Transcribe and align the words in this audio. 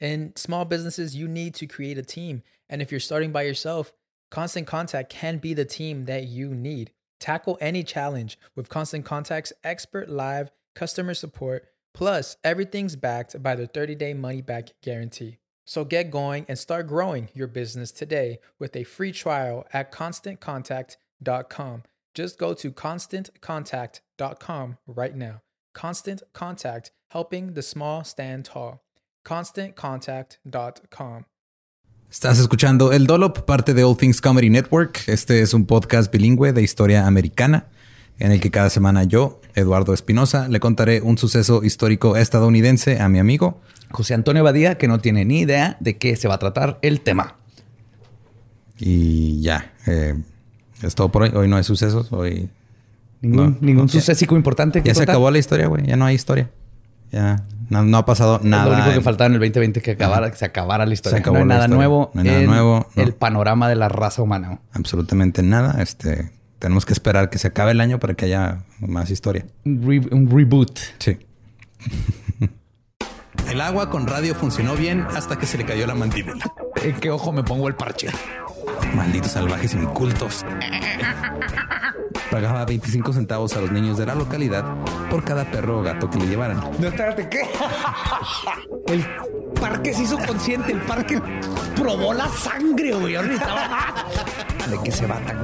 In 0.00 0.34
small 0.36 0.64
businesses, 0.64 1.14
you 1.14 1.28
need 1.28 1.54
to 1.56 1.66
create 1.66 1.98
a 1.98 2.02
team. 2.02 2.42
And 2.68 2.80
if 2.80 2.90
you're 2.90 3.00
starting 3.00 3.32
by 3.32 3.42
yourself, 3.42 3.92
Constant 4.30 4.66
Contact 4.66 5.10
can 5.10 5.38
be 5.38 5.54
the 5.54 5.64
team 5.64 6.04
that 6.04 6.26
you 6.26 6.54
need. 6.54 6.92
Tackle 7.18 7.58
any 7.60 7.82
challenge 7.82 8.38
with 8.54 8.68
Constant 8.68 9.04
Contact's 9.04 9.52
expert 9.62 10.08
live 10.08 10.50
customer 10.74 11.14
support. 11.14 11.66
Plus, 11.92 12.36
everything's 12.44 12.96
backed 12.96 13.42
by 13.42 13.56
the 13.56 13.66
30 13.66 13.96
day 13.96 14.14
money 14.14 14.40
back 14.40 14.68
guarantee. 14.82 15.36
So 15.66 15.84
get 15.84 16.10
going 16.10 16.46
and 16.48 16.58
start 16.58 16.86
growing 16.86 17.28
your 17.34 17.46
business 17.46 17.92
today 17.92 18.38
with 18.58 18.74
a 18.74 18.84
free 18.84 19.12
trial 19.12 19.66
at 19.72 19.92
constantcontact.com. 19.92 21.82
Just 22.14 22.38
go 22.38 22.54
to 22.54 22.72
constantcontact.com 22.72 24.78
right 24.86 25.14
now. 25.14 25.42
Constant 25.74 26.22
Contact, 26.32 26.90
helping 27.10 27.52
the 27.52 27.62
small 27.62 28.02
stand 28.02 28.46
tall. 28.46 28.82
ConstantContact.com. 29.30 31.22
Estás 32.10 32.40
escuchando 32.40 32.92
El 32.92 33.06
Dolop, 33.06 33.42
parte 33.42 33.74
de 33.74 33.84
All 33.84 33.96
Things 33.96 34.20
Comedy 34.20 34.50
Network. 34.50 35.04
Este 35.06 35.40
es 35.40 35.54
un 35.54 35.66
podcast 35.66 36.12
bilingüe 36.12 36.52
de 36.52 36.62
historia 36.62 37.06
americana 37.06 37.68
en 38.18 38.32
el 38.32 38.40
que 38.40 38.50
cada 38.50 38.70
semana 38.70 39.04
yo, 39.04 39.40
Eduardo 39.54 39.94
Espinosa, 39.94 40.48
le 40.48 40.58
contaré 40.58 41.00
un 41.00 41.16
suceso 41.16 41.62
histórico 41.62 42.16
estadounidense 42.16 43.00
a 43.00 43.08
mi 43.08 43.20
amigo 43.20 43.60
José 43.92 44.14
Antonio 44.14 44.42
Badía, 44.42 44.76
que 44.78 44.88
no 44.88 44.98
tiene 44.98 45.24
ni 45.24 45.38
idea 45.38 45.76
de 45.78 45.96
qué 45.96 46.16
se 46.16 46.26
va 46.26 46.34
a 46.34 46.38
tratar 46.40 46.80
el 46.82 47.00
tema. 47.00 47.36
Y 48.80 49.40
ya, 49.42 49.72
eh, 49.86 50.20
es 50.82 50.96
todo 50.96 51.10
por 51.10 51.22
hoy. 51.22 51.30
Hoy 51.32 51.46
no 51.46 51.54
hay 51.56 51.62
sucesos. 51.62 52.12
Hoy. 52.12 52.50
Ningún, 53.20 53.58
ningún 53.60 53.88
suceso 53.88 54.34
importante. 54.34 54.82
ya 54.84 54.92
se 54.92 55.04
acabó 55.04 55.30
la 55.30 55.38
historia, 55.38 55.68
güey. 55.68 55.86
Ya 55.86 55.94
no 55.94 56.04
hay 56.04 56.16
historia. 56.16 56.50
Ya 57.10 57.44
no, 57.70 57.98
ha 57.98 58.04
pasado 58.04 58.40
nada. 58.42 58.64
lo 58.64 58.74
único 58.74 58.90
que 58.90 59.00
faltaba 59.00 59.26
en 59.26 59.34
el 59.34 59.40
2020 59.40 59.80
que 59.80 59.92
acabara, 59.92 60.30
que 60.30 60.36
se 60.36 60.44
acabara 60.44 60.84
la 60.86 60.92
historia. 60.92 61.20
no 61.20 61.36
hay 61.36 61.44
nada 61.44 61.68
nuevo. 61.68 62.10
No 62.14 62.20
hay 62.20 62.26
nada 62.26 62.42
nuevo. 62.42 62.86
El 62.96 63.14
panorama 63.14 63.68
de 63.68 63.76
la 63.76 63.88
raza 63.88 64.22
humana. 64.22 64.58
Absolutamente 64.72 65.42
nada. 65.42 65.80
Este, 65.80 66.32
tenemos 66.58 66.84
que 66.84 66.92
esperar 66.92 67.30
que 67.30 67.38
se 67.38 67.48
acabe 67.48 67.70
el 67.70 67.80
año 67.80 68.00
para 68.00 68.14
que 68.14 68.26
haya 68.26 68.64
más 68.80 69.10
historia. 69.10 69.46
un 69.64 70.28
reboot. 70.30 70.78
Sí. 70.98 71.18
el 73.50 73.60
agua 73.60 73.88
con 73.88 74.08
radio 74.08 74.34
funcionó 74.34 74.74
bien 74.74 75.06
hasta 75.14 75.36
que 75.36 75.46
se 75.46 75.56
le 75.56 75.64
cayó 75.64 75.86
la 75.86 75.94
mandíbula. 75.94 76.52
¿En 76.82 76.96
qué 76.96 77.10
ojo 77.10 77.30
me 77.30 77.44
pongo 77.44 77.68
el 77.68 77.76
parche? 77.76 78.08
Malditos 78.94 79.30
salvajes 79.32 79.74
incultos. 79.74 80.44
Pagaba 82.30 82.64
25 82.64 83.12
centavos 83.12 83.56
a 83.56 83.60
los 83.60 83.72
niños 83.72 83.98
de 83.98 84.06
la 84.06 84.14
localidad 84.14 84.64
por 85.10 85.24
cada 85.24 85.44
perro 85.50 85.80
o 85.80 85.82
gato 85.82 86.08
que 86.08 86.18
le 86.18 86.26
llevaran. 86.28 86.60
No, 86.78 86.88
espérate, 86.88 87.28
¿qué? 87.28 87.42
El 88.86 89.04
parque 89.60 89.92
se 89.92 90.04
hizo 90.04 90.16
consciente, 90.18 90.72
el 90.72 90.80
parque 90.80 91.20
probó 91.76 92.12
la 92.12 92.28
sangre, 92.28 92.92
güey. 92.92 93.14
¿De 93.14 94.78
qué 94.82 94.90
se 94.90 95.06
va 95.06 95.16
tan... 95.20 95.38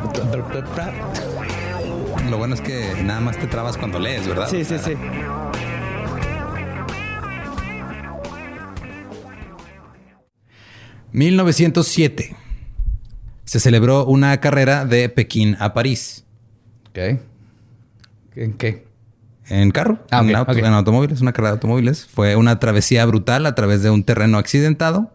Lo 2.30 2.38
bueno 2.38 2.54
es 2.54 2.60
que 2.60 2.94
nada 3.04 3.20
más 3.20 3.36
te 3.36 3.46
trabas 3.46 3.76
cuando 3.76 3.98
lees, 3.98 4.26
¿verdad? 4.26 4.48
Sí, 4.48 4.64
sí, 4.64 4.78
sí. 4.78 4.92
...1907 11.12 12.36
se 13.46 13.60
celebró 13.60 14.04
una 14.04 14.38
carrera 14.40 14.84
de 14.84 15.08
Pekín 15.08 15.56
a 15.60 15.72
París. 15.72 16.25
¿En 18.34 18.52
qué? 18.54 18.86
En 19.48 19.70
carro, 19.70 20.04
ah, 20.10 20.24
en, 20.24 20.34
automóviles, 20.66 21.20
una 21.20 21.32
carrera 21.32 21.50
de 21.50 21.54
automóviles. 21.54 22.06
Fue 22.06 22.34
una 22.34 22.58
travesía 22.58 23.04
brutal 23.06 23.46
a 23.46 23.54
través 23.54 23.82
de 23.82 23.90
un 23.90 24.02
terreno 24.02 24.38
accidentado. 24.38 25.12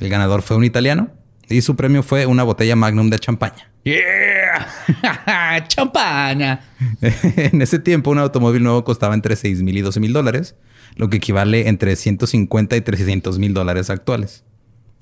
El 0.00 0.08
ganador 0.08 0.42
fue 0.42 0.56
un 0.56 0.64
italiano 0.64 1.10
y 1.48 1.62
su 1.62 1.76
premio 1.76 2.02
fue 2.02 2.26
una 2.26 2.42
botella 2.42 2.74
Magnum 2.74 3.08
de 3.08 3.18
champaña. 3.18 3.70
¡Yeah! 3.84 5.64
¡Champaña! 5.68 6.60
en 7.00 7.62
ese 7.62 7.78
tiempo, 7.78 8.10
un 8.10 8.18
automóvil 8.18 8.64
nuevo 8.64 8.82
costaba 8.82 9.14
entre 9.14 9.36
6 9.36 9.62
mil 9.62 9.78
y 9.78 9.80
12 9.80 10.00
mil 10.00 10.12
dólares, 10.12 10.56
lo 10.96 11.08
que 11.08 11.18
equivale 11.18 11.68
entre 11.68 11.94
150 11.94 12.76
y 12.76 12.80
300 12.80 13.38
mil 13.38 13.54
dólares 13.54 13.90
actuales. 13.90 14.44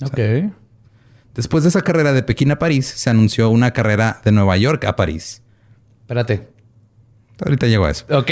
Ok. 0.02 0.18
Después 1.34 1.64
de 1.64 1.70
esa 1.70 1.82
carrera 1.82 2.12
de 2.12 2.22
Pekín 2.22 2.50
a 2.50 2.58
París, 2.58 2.86
se 2.86 3.08
anunció 3.08 3.48
una 3.48 3.72
carrera 3.72 4.20
de 4.24 4.32
Nueva 4.32 4.56
York 4.56 4.84
a 4.84 4.96
París. 4.96 5.42
Espérate. 6.06 6.48
Ahorita 7.44 7.66
llego 7.66 7.84
a 7.84 7.90
eso. 7.90 8.06
Ok. 8.10 8.30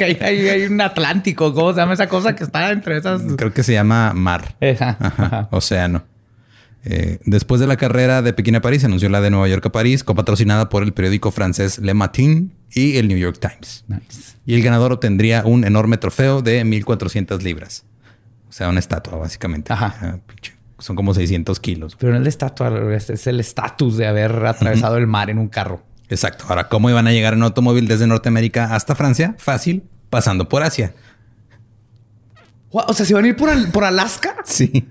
hay, 0.00 0.48
hay, 0.48 0.62
un 0.66 0.80
Atlántico. 0.80 1.52
¿Cómo 1.52 1.72
se 1.72 1.80
llama 1.80 1.94
esa 1.94 2.08
cosa 2.08 2.36
que 2.36 2.44
está 2.44 2.70
entre 2.70 2.98
esas? 2.98 3.20
Creo 3.36 3.52
que 3.52 3.64
se 3.64 3.72
llama 3.72 4.12
mar. 4.14 4.54
Océano. 5.50 6.04
Eh, 6.84 7.18
después 7.24 7.60
de 7.60 7.66
la 7.66 7.76
carrera 7.76 8.22
de 8.22 8.32
Pekín 8.32 8.54
a 8.54 8.60
París, 8.60 8.82
se 8.82 8.86
anunció 8.86 9.08
la 9.08 9.20
de 9.20 9.30
Nueva 9.30 9.48
York 9.48 9.66
a 9.66 9.72
París, 9.72 10.04
copatrocinada 10.04 10.68
por 10.68 10.84
el 10.84 10.92
periódico 10.92 11.32
francés 11.32 11.78
Le 11.78 11.94
Matin 11.94 12.52
y 12.72 12.96
el 12.98 13.08
New 13.08 13.18
York 13.18 13.38
Times. 13.40 13.84
Nice. 13.88 14.36
Y 14.46 14.54
el 14.54 14.62
ganador 14.62 14.92
obtendría 14.92 15.42
un 15.44 15.64
enorme 15.64 15.96
trofeo 15.96 16.42
de 16.42 16.62
1400 16.64 17.42
libras. 17.42 17.84
O 18.48 18.52
sea, 18.52 18.68
una 18.68 18.78
estatua, 18.78 19.18
básicamente. 19.18 19.72
Ajá. 19.72 19.96
Ah, 20.00 20.18
son 20.78 20.94
como 20.94 21.12
600 21.12 21.58
kilos. 21.58 21.96
Pero 21.98 22.12
no 22.12 22.18
es 22.18 22.24
la 22.24 22.28
estatua, 22.28 22.94
es 22.94 23.26
el 23.26 23.40
estatus 23.40 23.96
de 23.96 24.06
haber 24.06 24.46
atravesado 24.46 24.96
el 24.96 25.08
mar 25.08 25.30
en 25.30 25.38
un 25.38 25.48
carro. 25.48 25.82
Exacto. 26.08 26.44
Ahora, 26.48 26.68
¿cómo 26.68 26.90
iban 26.90 27.06
a 27.06 27.12
llegar 27.12 27.34
en 27.34 27.42
automóvil 27.42 27.88
desde 27.88 28.06
Norteamérica 28.06 28.74
hasta 28.74 28.94
Francia? 28.94 29.36
Fácil, 29.38 29.84
pasando 30.10 30.48
por 30.48 30.62
Asia. 30.62 30.94
O 32.70 32.92
sea, 32.92 33.06
¿se 33.06 33.12
iban 33.12 33.24
a 33.24 33.28
ir 33.28 33.36
por, 33.36 33.84
Alaska? 33.84 34.36
Sí. 34.44 34.88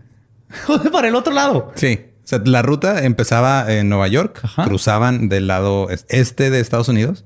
para 0.91 1.07
el 1.07 1.15
otro 1.15 1.33
lado. 1.33 1.71
Sí. 1.75 1.99
O 2.23 2.27
sea, 2.27 2.41
la 2.45 2.61
ruta 2.61 3.03
empezaba 3.03 3.71
en 3.71 3.89
Nueva 3.89 4.07
York, 4.07 4.41
cruzaban 4.63 5.27
del 5.27 5.47
lado 5.47 5.87
este 6.07 6.49
de 6.49 6.59
Estados 6.59 6.87
Unidos 6.87 7.25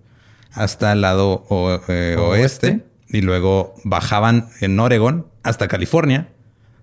hasta 0.51 0.93
el 0.93 1.01
lado 1.01 1.45
eh, 1.87 2.15
oeste, 2.17 2.83
y 3.09 3.21
luego 3.21 3.75
bajaban 3.83 4.49
en 4.59 4.79
Oregón 4.79 5.27
hasta 5.43 5.67
California 5.67 6.29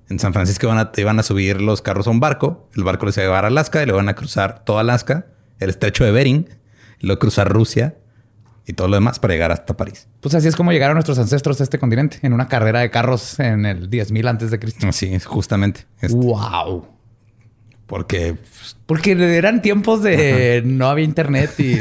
en 0.09 0.19
San 0.19 0.33
Francisco 0.33 0.67
iban 0.97 1.19
a, 1.19 1.23
subir 1.23 1.61
los 1.61 1.81
carros 1.83 2.07
a 2.07 2.11
un 2.11 2.21
barco. 2.21 2.69
El 2.77 2.85
barco 2.85 3.07
les 3.07 3.17
iba 3.17 3.25
a 3.25 3.27
llevar 3.27 3.45
a 3.45 3.49
Alaska 3.49 3.83
y 3.83 3.87
le 3.87 3.93
van 3.93 4.09
a 4.09 4.15
cruzar 4.15 4.65
toda 4.65 4.81
Alaska, 4.81 5.27
el 5.61 5.71
estrecho 5.71 6.05
de 6.05 6.13
Bering, 6.13 6.49
y 7.01 7.07
luego 7.07 7.19
cruzar 7.21 7.49
Rusia, 7.49 7.97
y 8.67 8.73
todo 8.73 8.89
lo 8.89 8.95
demás 8.97 9.19
para 9.19 9.35
llegar 9.35 9.53
hasta 9.53 9.77
París. 9.77 10.09
Pues 10.21 10.35
así 10.35 10.49
es 10.49 10.57
como 10.57 10.73
llegaron 10.73 10.95
nuestros 10.95 11.19
ancestros 11.19 11.61
a 11.61 11.65
este 11.65 11.79
continente, 11.79 12.19
en 12.23 12.33
una 12.33 12.49
carrera 12.49 12.81
de 12.81 12.91
carros 12.91 13.39
en 13.39 13.67
el 13.67 13.91
10.000 13.91 14.29
antes 14.29 14.51
de 14.51 14.59
Cristo. 14.59 14.87
Es, 14.89 15.27
justamente. 15.27 15.87
Este, 16.01 16.17
¡Wow! 16.17 16.89
Porque 17.87 18.33
pues, 18.35 18.77
Porque 18.87 19.13
eran 19.13 19.61
tiempos 19.61 20.03
de 20.03 20.63
no 20.65 20.89
había 20.89 21.05
internet 21.05 21.51
y, 21.59 21.75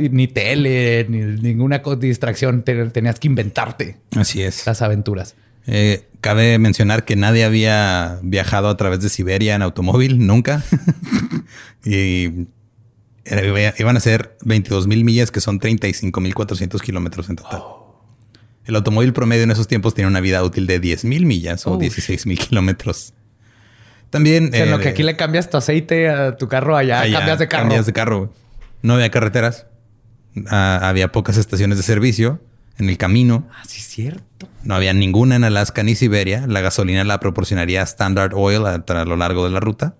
y 0.00 0.08
ni 0.10 0.28
tele, 0.28 1.04
ni 1.08 1.18
ninguna 1.18 1.82
distracción. 1.98 2.62
Te- 2.62 2.86
tenías 2.90 3.18
que 3.18 3.26
inventarte 3.26 3.96
así 4.16 4.42
es. 4.42 4.64
las 4.64 4.80
aventuras. 4.82 5.34
Eh, 5.66 6.08
cabe 6.20 6.58
mencionar 6.58 7.04
que 7.04 7.16
nadie 7.16 7.44
había 7.44 8.18
viajado 8.22 8.68
a 8.68 8.76
través 8.76 9.00
de 9.00 9.08
Siberia 9.08 9.56
en 9.56 9.62
automóvil, 9.62 10.24
nunca. 10.24 10.62
y 11.84 12.46
iban 13.24 13.96
a 13.96 14.00
ser 14.00 14.36
22 14.44 14.86
mil 14.86 15.04
millas, 15.04 15.30
que 15.30 15.40
son 15.40 15.58
35 15.58 16.20
mil 16.20 16.34
400 16.34 16.82
kilómetros 16.82 17.28
en 17.30 17.36
total. 17.36 17.62
El 18.64 18.76
automóvil 18.76 19.12
promedio 19.12 19.42
en 19.42 19.50
esos 19.50 19.66
tiempos 19.66 19.94
tenía 19.94 20.08
una 20.08 20.20
vida 20.20 20.42
útil 20.42 20.66
de 20.66 20.78
10 20.78 21.04
mil 21.04 21.26
millas 21.26 21.66
o 21.66 21.72
Uf. 21.72 21.80
16 21.80 22.26
mil 22.26 22.38
kilómetros. 22.38 23.14
También... 24.10 24.48
O 24.48 24.50
sea, 24.50 24.64
en 24.64 24.70
lo 24.70 24.78
eh, 24.78 24.82
que 24.82 24.88
aquí 24.90 25.02
le 25.02 25.16
cambias 25.16 25.50
tu 25.50 25.56
aceite 25.56 26.08
a 26.08 26.36
tu 26.36 26.48
carro, 26.48 26.76
allá, 26.76 27.00
allá 27.00 27.18
cambias 27.18 27.38
de 27.38 27.48
carro. 27.48 27.62
Cambias 27.62 27.86
de 27.86 27.92
carro. 27.92 28.32
No 28.82 28.94
había 28.94 29.10
carreteras. 29.10 29.66
Ah, 30.48 30.80
había 30.82 31.12
pocas 31.12 31.36
estaciones 31.36 31.76
de 31.78 31.82
servicio 31.82 32.40
en 32.78 32.88
el 32.88 32.98
camino. 32.98 33.48
Ah, 33.52 33.62
sí, 33.66 33.78
es 33.80 33.86
cierto. 33.86 34.48
No 34.64 34.74
había 34.74 34.92
ninguna 34.92 35.36
en 35.36 35.44
Alaska 35.44 35.82
ni 35.82 35.94
Siberia. 35.94 36.46
La 36.46 36.60
gasolina 36.60 37.04
la 37.04 37.20
proporcionaría 37.20 37.82
Standard 37.82 38.32
Oil 38.34 38.66
a, 38.66 38.74
a 38.74 39.04
lo 39.04 39.16
largo 39.16 39.44
de 39.44 39.50
la 39.50 39.60
ruta. 39.60 39.96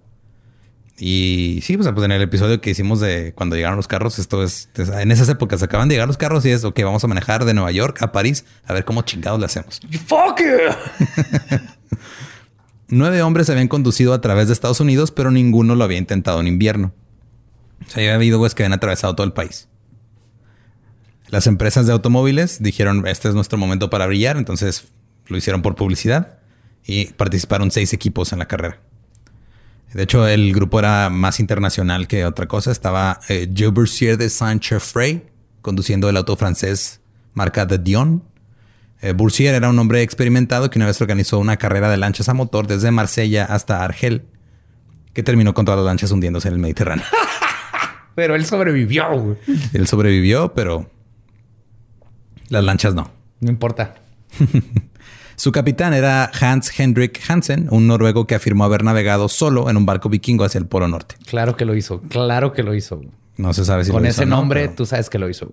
Y 0.99 1.61
sí, 1.63 1.77
pues, 1.77 1.89
pues 1.91 2.05
en 2.05 2.13
el 2.13 2.23
episodio 2.23 2.61
que 2.61 2.71
hicimos 2.71 3.01
de 3.01 3.33
cuando 3.35 3.57
llegaron 3.57 3.77
los 3.77 3.89
carros, 3.89 4.19
esto 4.19 4.43
es, 4.43 4.69
en 4.77 5.11
esas 5.11 5.29
épocas 5.29 5.63
acaban 5.63 5.89
de 5.89 5.95
llegar 5.95 6.07
los 6.07 6.17
carros 6.17 6.45
y 6.45 6.51
es, 6.51 6.65
ok, 6.65 6.81
vamos 6.85 7.03
a 7.03 7.07
manejar 7.07 7.45
de 7.45 7.55
Nueva 7.55 7.73
York 7.73 8.03
a 8.03 8.13
París 8.13 8.45
a 8.67 8.73
ver 8.73 8.85
cómo 8.85 9.03
chingados 9.03 9.41
le 9.41 9.47
hacemos. 9.47 9.81
Nueve 12.89 13.23
hombres 13.23 13.49
habían 13.49 13.69
conducido 13.69 14.13
a 14.13 14.21
través 14.21 14.49
de 14.49 14.53
Estados 14.53 14.81
Unidos, 14.81 15.11
pero 15.13 15.31
ninguno 15.31 15.75
lo 15.75 15.85
había 15.85 15.99
intentado 15.99 16.41
en 16.41 16.47
invierno. 16.47 16.93
O 17.87 17.91
sea, 17.91 18.03
había 18.03 18.15
habido 18.15 18.39
güeyes 18.39 18.55
que 18.55 18.63
habían 18.63 18.75
atravesado 18.75 19.15
todo 19.15 19.27
el 19.27 19.33
país. 19.33 19.69
Las 21.29 21.47
empresas 21.47 21.87
de 21.87 21.95
automóviles 21.95 22.63
dijeron, 22.63 23.07
este 23.07 23.29
es 23.29 23.35
nuestro 23.35 23.57
momento 23.57 23.89
para 23.89 24.07
brillar, 24.07 24.37
entonces 24.37 24.93
lo 25.27 25.39
hicieron 25.39 25.63
por 25.63 25.75
publicidad 25.75 26.39
y 26.85 27.07
participaron 27.07 27.71
seis 27.71 27.95
equipos 27.95 28.33
en 28.35 28.41
la 28.41 28.47
carrera. 28.47 28.81
De 29.95 30.05
hecho, 30.05 30.27
el 30.27 30.55
grupo 30.55 30.79
era 30.79 31.11
más 31.11 31.41
internacional 31.41 32.09
que 32.09 32.25
otra 32.25 32.47
cosa. 32.47 32.73
Estaba 32.73 33.21
eh, 33.29 33.53
Joe 33.57 33.69
Boursier 33.69 34.17
de 34.17 34.31
Saint-Gerfray 34.31 35.25
conduciendo 35.61 36.09
el 36.09 36.17
auto 36.17 36.37
francés 36.37 37.01
marca 37.35 37.67
de 37.67 37.79
Dion. 37.79 38.23
Eh, 39.01 39.13
Boursier 39.13 39.55
era 39.55 39.69
un 39.69 39.79
hombre 39.79 40.03
experimentado 40.03 40.71
que 40.71 40.79
una 40.79 40.87
vez 40.87 41.01
organizó 41.01 41.39
una 41.39 41.57
carrera 41.57 41.91
de 41.91 41.97
lanchas 41.97 42.29
a 42.29 42.35
motor 42.35 42.67
desde 42.67 42.91
Marsella 42.91 43.45
hasta 43.45 43.85
Argel, 43.85 44.25
que 45.13 45.23
terminó 45.23 45.55
con 45.55 45.65
todas 45.65 45.79
las 45.79 45.87
lanchas 45.87 46.11
hundiéndose 46.11 46.49
en 46.49 46.55
el 46.55 46.61
Mediterráneo. 46.61 47.05
Pero 48.15 48.35
él 48.35 48.45
sobrevivió. 48.45 49.37
Él 49.73 49.87
sobrevivió, 49.87 50.53
pero 50.53 50.91
las 52.51 52.63
lanchas 52.63 52.95
no. 52.95 53.11
No 53.41 53.51
importa. 53.51 53.95
Su 55.37 55.53
capitán 55.53 55.95
era 55.95 56.31
Hans 56.41 56.79
Hendrik 56.79 57.21
Hansen, 57.29 57.69
un 57.71 57.87
noruego 57.87 58.27
que 58.27 58.35
afirmó 58.35 58.65
haber 58.65 58.85
navegado 58.85 59.29
solo 59.29 59.69
en 59.71 59.77
un 59.77 59.87
barco 59.87 60.09
vikingo 60.09 60.45
hacia 60.45 60.59
el 60.59 60.67
Polo 60.67 60.89
Norte. 60.89 61.17
Claro 61.27 61.57
que 61.57 61.65
lo 61.65 61.75
hizo. 61.75 62.01
Claro 62.03 62.53
que 62.53 62.63
lo 62.63 62.75
hizo. 62.75 63.01
No 63.37 63.53
se 63.55 63.65
sabe 63.65 63.85
si 63.85 63.91
Con 63.91 64.03
lo 64.03 64.09
hizo 64.09 64.21
ese 64.23 64.29
no, 64.31 64.37
nombre, 64.37 64.63
pero- 64.63 64.75
tú 64.75 64.87
sabes 64.87 65.09
que 65.11 65.19
lo 65.19 65.29
hizo. 65.29 65.51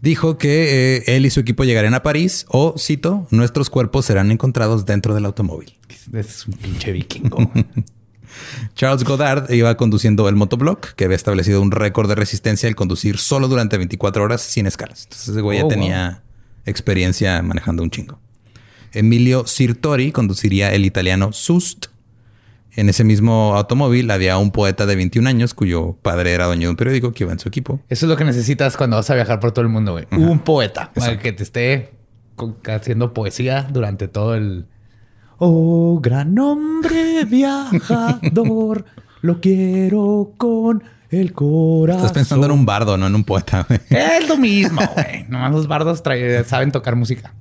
Dijo 0.00 0.36
que 0.36 0.96
eh, 0.96 1.04
él 1.16 1.24
y 1.26 1.30
su 1.30 1.38
equipo 1.38 1.62
llegarían 1.62 1.94
a 1.94 2.02
París 2.02 2.44
o, 2.48 2.74
cito, 2.76 3.28
nuestros 3.30 3.70
cuerpos 3.70 4.04
serán 4.06 4.32
encontrados 4.32 4.84
dentro 4.84 5.14
del 5.14 5.24
automóvil. 5.26 5.74
Es 6.12 6.44
un 6.48 6.54
pinche 6.54 6.90
vikingo. 6.90 7.38
Charles 8.74 9.04
Goddard 9.04 9.52
iba 9.52 9.76
conduciendo 9.76 10.28
el 10.28 10.34
motoblock, 10.34 10.94
que 10.94 11.04
había 11.04 11.14
establecido 11.16 11.60
un 11.62 11.70
récord 11.70 12.08
de 12.08 12.14
resistencia 12.16 12.68
al 12.68 12.74
conducir 12.74 13.18
solo 13.18 13.46
durante 13.46 13.76
24 13.76 14.24
horas 14.24 14.40
sin 14.42 14.66
escalas. 14.66 15.04
Entonces 15.04 15.28
ese 15.28 15.40
güey 15.40 15.58
ya 15.58 15.64
Oh, 15.66 15.68
tenía 15.68 16.22
experiencia 16.66 17.40
manejando 17.42 17.82
un 17.84 17.90
chingo. 17.90 18.18
Emilio 18.92 19.46
Sirtori 19.46 20.12
conduciría 20.12 20.72
el 20.72 20.84
italiano 20.84 21.32
Sust. 21.32 21.86
En 22.74 22.88
ese 22.88 23.04
mismo 23.04 23.54
automóvil 23.54 24.10
había 24.10 24.38
un 24.38 24.50
poeta 24.50 24.86
de 24.86 24.96
21 24.96 25.28
años 25.28 25.52
cuyo 25.52 25.96
padre 26.00 26.32
era 26.32 26.46
dueño 26.46 26.68
de 26.68 26.70
un 26.70 26.76
periódico 26.76 27.12
que 27.12 27.24
iba 27.24 27.32
en 27.32 27.38
su 27.38 27.48
equipo. 27.48 27.80
Eso 27.88 28.06
es 28.06 28.10
lo 28.10 28.16
que 28.16 28.24
necesitas 28.24 28.76
cuando 28.78 28.96
vas 28.96 29.10
a 29.10 29.14
viajar 29.14 29.40
por 29.40 29.52
todo 29.52 29.62
el 29.62 29.68
mundo, 29.68 29.92
güey. 29.92 30.06
Un 30.12 30.38
poeta 30.40 30.90
para 30.94 31.18
que 31.18 31.32
te 31.32 31.42
esté 31.42 31.90
haciendo 32.66 33.12
poesía 33.12 33.68
durante 33.70 34.08
todo 34.08 34.34
el. 34.34 34.66
Oh, 35.38 36.00
gran 36.00 36.38
hombre 36.38 37.24
viajador, 37.24 38.84
lo 39.22 39.40
quiero 39.40 40.32
con 40.38 40.82
el 41.10 41.32
corazón. 41.32 42.00
Estás 42.06 42.12
pensando 42.12 42.46
en 42.46 42.52
un 42.52 42.64
bardo, 42.64 42.96
no 42.96 43.06
en 43.06 43.14
un 43.14 43.24
poeta. 43.24 43.66
güey. 43.68 43.80
Es 43.90 44.28
lo 44.28 44.38
mismo, 44.38 44.80
güey. 44.94 45.26
Nomás 45.28 45.52
los 45.52 45.68
bardos 45.68 46.02
saben 46.46 46.72
tocar 46.72 46.96
música. 46.96 47.34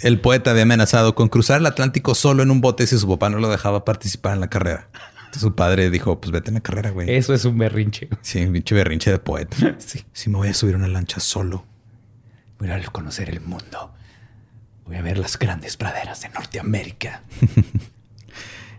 El 0.00 0.20
poeta 0.20 0.50
había 0.50 0.64
amenazado 0.64 1.14
con 1.14 1.28
cruzar 1.28 1.60
el 1.60 1.66
Atlántico 1.66 2.14
solo 2.14 2.42
en 2.42 2.50
un 2.50 2.60
bote 2.60 2.86
si 2.86 2.98
su 2.98 3.08
papá 3.08 3.30
no 3.30 3.38
lo 3.38 3.48
dejaba 3.48 3.84
participar 3.84 4.34
en 4.34 4.40
la 4.40 4.48
carrera. 4.48 4.88
Entonces 5.18 5.42
su 5.42 5.54
padre 5.54 5.90
dijo, 5.90 6.20
pues 6.20 6.30
vete 6.30 6.50
en 6.50 6.54
la 6.54 6.60
carrera, 6.60 6.90
güey. 6.90 7.14
Eso 7.14 7.34
es 7.34 7.44
un 7.44 7.58
berrinche. 7.58 8.08
Sí, 8.20 8.46
pinche 8.46 8.74
berrinche 8.74 9.10
de 9.10 9.18
poeta. 9.18 9.56
Sí. 9.78 10.04
Si 10.12 10.30
me 10.30 10.36
voy 10.36 10.48
a 10.48 10.54
subir 10.54 10.74
a 10.74 10.78
una 10.78 10.88
lancha 10.88 11.20
solo. 11.20 11.64
Voy 12.58 12.70
a 12.70 12.82
conocer 12.86 13.28
el 13.30 13.40
mundo. 13.40 13.92
Voy 14.86 14.96
a 14.96 15.02
ver 15.02 15.18
las 15.18 15.38
grandes 15.38 15.76
praderas 15.76 16.20
de 16.22 16.28
Norteamérica. 16.30 17.22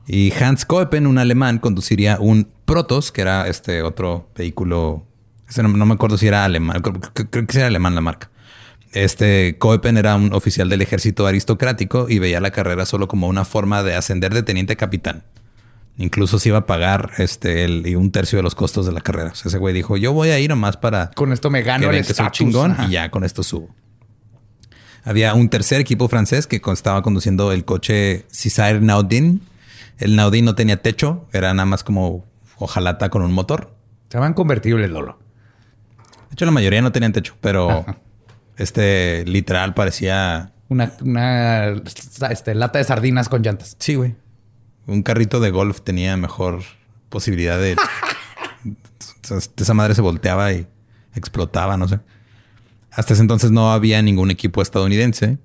Y 0.07 0.31
Hans 0.41 0.65
Koeppen, 0.65 1.05
un 1.05 1.17
alemán, 1.17 1.59
conduciría 1.59 2.17
un 2.19 2.49
Protos, 2.65 3.13
que 3.13 3.21
era 3.21 3.47
este 3.47 3.81
otro 3.81 4.29
vehículo. 4.35 5.05
no, 5.55 5.85
me 5.85 5.93
acuerdo 5.93 6.17
si 6.17 6.27
era 6.27 6.43
alemán. 6.43 6.81
Creo, 6.81 7.47
que 7.47 7.57
era 7.57 7.67
alemán 7.67 7.95
la 7.95 8.01
marca. 8.01 8.29
Este 8.93 9.57
Koeppen 9.57 9.97
era 9.97 10.15
un 10.15 10.33
oficial 10.33 10.69
del 10.69 10.81
ejército 10.81 11.27
aristocrático 11.27 12.07
y 12.09 12.19
veía 12.19 12.39
la 12.39 12.51
carrera 12.51 12.85
solo 12.85 13.07
como 13.07 13.27
una 13.27 13.45
forma 13.45 13.83
de 13.83 13.95
ascender 13.95 14.33
de 14.33 14.43
teniente 14.43 14.73
a 14.73 14.75
capitán. 14.77 15.23
Incluso 15.97 16.37
se 16.39 16.49
iba 16.49 16.59
a 16.59 16.65
pagar 16.65 17.11
este 17.17 17.65
el, 17.65 17.85
y 17.87 17.95
un 17.95 18.11
tercio 18.11 18.37
de 18.37 18.43
los 18.43 18.53
costos 18.55 18.85
de 18.85 18.91
la 18.91 19.01
carrera. 19.01 19.31
O 19.31 19.35
sea, 19.35 19.49
ese 19.49 19.57
güey 19.57 19.73
dijo: 19.73 19.97
Yo 19.97 20.13
voy 20.13 20.29
a 20.29 20.39
ir 20.39 20.49
nomás 20.49 20.77
para 20.77 21.11
Con 21.15 21.33
esto 21.33 21.49
me 21.49 21.63
gano 21.63 21.89
el 21.89 22.05
que 22.05 22.11
estatus. 22.11 22.37
chingón 22.37 22.71
Ajá. 22.71 22.85
y 22.85 22.91
ya 22.91 23.09
con 23.09 23.23
esto 23.23 23.41
subo. 23.43 23.69
Había 25.03 25.33
un 25.33 25.49
tercer 25.49 25.81
equipo 25.81 26.07
francés 26.07 26.47
que 26.47 26.61
estaba 26.71 27.01
conduciendo 27.01 27.51
el 27.51 27.65
coche 27.65 28.25
Cisair 28.31 28.81
Naudin. 28.81 29.41
El 29.97 30.15
Naudin 30.15 30.45
no 30.45 30.53
tenía 30.53 30.81
techo, 30.81 31.25
era 31.33 31.53
nada 31.53 31.65
más 31.65 31.83
como 31.83 32.25
hojalata 32.57 33.09
con 33.09 33.21
un 33.23 33.31
motor. 33.31 33.73
Se 34.09 34.17
llaman 34.17 34.33
convertibles, 34.33 34.89
Lolo. 34.91 35.17
De 36.29 36.33
hecho, 36.33 36.45
la 36.45 36.51
mayoría 36.51 36.81
no 36.81 36.91
tenían 36.91 37.13
techo, 37.13 37.35
pero 37.41 37.85
este 38.57 39.23
literal 39.25 39.73
parecía. 39.73 40.51
Una, 40.69 40.91
una 41.01 41.81
este, 42.29 42.55
lata 42.55 42.79
de 42.79 42.83
sardinas 42.83 43.29
con 43.29 43.41
llantas. 43.41 43.77
Sí, 43.79 43.95
güey. 43.95 44.15
Un 44.85 45.03
carrito 45.03 45.39
de 45.39 45.51
golf 45.51 45.81
tenía 45.81 46.17
mejor 46.17 46.61
posibilidad 47.09 47.59
de. 47.59 47.77
Esa 49.57 49.73
madre 49.73 49.93
se 49.93 50.01
volteaba 50.01 50.53
y 50.53 50.67
explotaba, 51.13 51.77
no 51.77 51.87
sé. 51.87 51.99
Hasta 52.91 53.13
ese 53.13 53.21
entonces 53.21 53.51
no 53.51 53.71
había 53.71 54.01
ningún 54.01 54.31
equipo 54.31 54.61
estadounidense. 54.61 55.37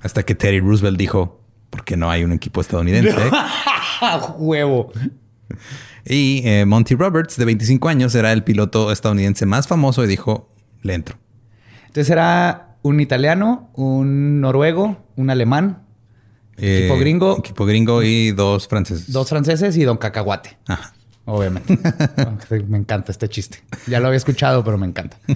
Hasta 0.00 0.22
que 0.22 0.34
Teddy 0.34 0.60
Roosevelt 0.60 0.96
dijo: 0.96 1.40
¿Por 1.68 1.84
qué 1.84 1.96
no 1.96 2.10
hay 2.10 2.24
un 2.24 2.32
equipo 2.32 2.60
estadounidense? 2.60 3.16
¡Huevo! 4.38 4.92
y 6.06 6.42
eh, 6.44 6.64
Monty 6.64 6.94
Roberts, 6.94 7.36
de 7.36 7.44
25 7.44 7.88
años, 7.88 8.14
era 8.14 8.32
el 8.32 8.44
piloto 8.44 8.92
estadounidense 8.92 9.44
más 9.44 9.66
famoso 9.66 10.04
y 10.04 10.06
dijo: 10.06 10.48
Le 10.82 10.94
entro. 10.94 11.18
Entonces 11.90 12.10
era 12.10 12.76
un 12.82 13.00
italiano, 13.00 13.68
un 13.74 14.40
noruego, 14.40 14.96
un 15.16 15.28
alemán, 15.28 15.82
Equipo 16.60 16.98
gringo. 16.98 17.36
Eh, 17.36 17.40
Equipo 17.40 17.66
gringo 17.66 18.02
y 18.02 18.32
dos 18.32 18.68
franceses. 18.68 19.10
dos 19.10 19.28
franceses 19.28 19.76
y 19.76 19.82
don 19.84 19.96
Cacahuate. 19.96 20.58
Ajá. 20.68 20.92
Obviamente. 21.24 21.78
me 22.68 22.78
encanta 22.78 23.12
este 23.12 23.28
chiste. 23.28 23.62
Ya 23.86 24.00
lo 24.00 24.08
había 24.08 24.18
escuchado, 24.18 24.62
pero 24.64 24.78
me 24.78 24.86
encanta. 24.86 25.18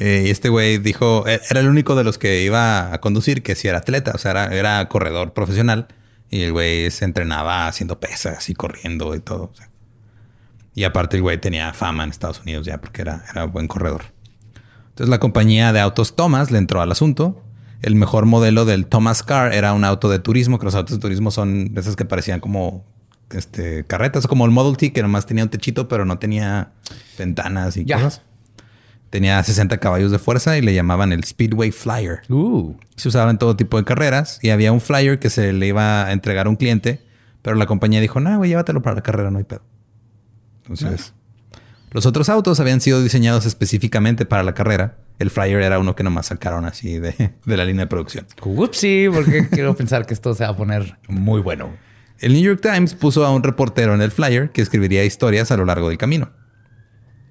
Eh, 0.00 0.24
y 0.26 0.30
este 0.30 0.48
güey 0.48 0.78
dijo, 0.78 1.26
eh, 1.28 1.40
era 1.48 1.60
el 1.60 1.68
único 1.68 1.94
de 1.94 2.02
los 2.02 2.18
que 2.18 2.42
iba 2.42 2.92
a 2.92 3.00
conducir 3.00 3.44
que 3.44 3.54
sí 3.54 3.68
era 3.68 3.78
atleta, 3.78 4.10
o 4.14 4.18
sea, 4.18 4.32
era, 4.32 4.46
era 4.54 4.88
corredor 4.88 5.32
profesional. 5.32 5.86
Y 6.28 6.42
el 6.42 6.52
güey 6.52 6.90
se 6.90 7.04
entrenaba 7.04 7.68
haciendo 7.68 7.98
pesas 8.00 8.50
y 8.50 8.54
corriendo 8.54 9.14
y 9.14 9.20
todo. 9.20 9.44
o 9.44 9.54
sea. 9.54 9.70
Y 10.74 10.84
aparte 10.84 11.16
el 11.16 11.22
güey 11.22 11.40
tenía 11.40 11.72
fama 11.72 12.02
en 12.02 12.10
Estados 12.10 12.40
Unidos 12.40 12.66
ya 12.66 12.78
porque 12.78 13.02
era, 13.02 13.24
era 13.30 13.44
buen 13.44 13.68
corredor. 13.68 14.02
Entonces 14.96 15.10
la 15.10 15.18
compañía 15.20 15.74
de 15.74 15.80
autos 15.80 16.16
Thomas 16.16 16.50
le 16.50 16.56
entró 16.56 16.80
al 16.80 16.90
asunto. 16.90 17.42
El 17.82 17.96
mejor 17.96 18.24
modelo 18.24 18.64
del 18.64 18.86
Thomas 18.86 19.22
Car 19.22 19.52
era 19.52 19.74
un 19.74 19.84
auto 19.84 20.08
de 20.08 20.18
turismo, 20.20 20.58
que 20.58 20.64
los 20.64 20.74
autos 20.74 20.96
de 20.96 21.00
turismo 21.02 21.30
son 21.30 21.74
de 21.74 21.80
esas 21.82 21.96
que 21.96 22.06
parecían 22.06 22.40
como 22.40 22.82
este, 23.28 23.84
carretas, 23.84 24.26
como 24.26 24.46
el 24.46 24.52
Model 24.52 24.78
T, 24.78 24.94
que 24.94 25.02
nomás 25.02 25.26
tenía 25.26 25.44
un 25.44 25.50
techito, 25.50 25.86
pero 25.86 26.06
no 26.06 26.18
tenía 26.18 26.70
ventanas 27.18 27.76
y 27.76 27.84
Ya. 27.84 27.96
cosas. 27.96 28.22
Tenía 29.10 29.42
60 29.42 29.76
caballos 29.76 30.10
de 30.12 30.18
fuerza 30.18 30.56
y 30.56 30.62
le 30.62 30.72
llamaban 30.72 31.12
el 31.12 31.22
Speedway 31.24 31.72
Flyer. 31.72 32.22
Uh. 32.30 32.74
Se 32.96 33.08
usaba 33.08 33.30
en 33.30 33.36
todo 33.36 33.54
tipo 33.54 33.76
de 33.76 33.84
carreras 33.84 34.38
y 34.40 34.48
había 34.48 34.72
un 34.72 34.80
flyer 34.80 35.18
que 35.18 35.28
se 35.28 35.52
le 35.52 35.66
iba 35.66 36.06
a 36.06 36.12
entregar 36.12 36.46
a 36.46 36.48
un 36.48 36.56
cliente, 36.56 37.02
pero 37.42 37.56
la 37.56 37.66
compañía 37.66 38.00
dijo, 38.00 38.18
no, 38.18 38.34
güey, 38.38 38.48
llévatelo 38.48 38.80
para 38.80 38.96
la 38.96 39.02
carrera, 39.02 39.30
no 39.30 39.36
hay 39.36 39.44
pedo. 39.44 39.60
Entonces, 40.62 41.12
los 41.96 42.04
otros 42.04 42.28
autos 42.28 42.60
habían 42.60 42.82
sido 42.82 43.02
diseñados 43.02 43.46
específicamente 43.46 44.26
para 44.26 44.42
la 44.42 44.52
carrera. 44.52 44.98
El 45.18 45.30
flyer 45.30 45.62
era 45.62 45.78
uno 45.78 45.96
que 45.96 46.02
nomás 46.02 46.26
sacaron 46.26 46.66
así 46.66 46.98
de, 46.98 47.32
de 47.42 47.56
la 47.56 47.64
línea 47.64 47.86
de 47.86 47.88
producción. 47.88 48.26
Upsi, 48.44 49.06
porque 49.10 49.48
quiero 49.50 49.74
pensar 49.74 50.04
que 50.04 50.12
esto 50.12 50.34
se 50.34 50.44
va 50.44 50.50
a 50.50 50.56
poner 50.56 50.98
muy 51.08 51.40
bueno. 51.40 51.74
El 52.18 52.34
New 52.34 52.42
York 52.42 52.60
Times 52.60 52.92
puso 52.92 53.24
a 53.24 53.30
un 53.30 53.42
reportero 53.42 53.94
en 53.94 54.02
el 54.02 54.10
flyer 54.10 54.50
que 54.50 54.60
escribiría 54.60 55.06
historias 55.06 55.50
a 55.50 55.56
lo 55.56 55.64
largo 55.64 55.88
del 55.88 55.96
camino. 55.96 56.32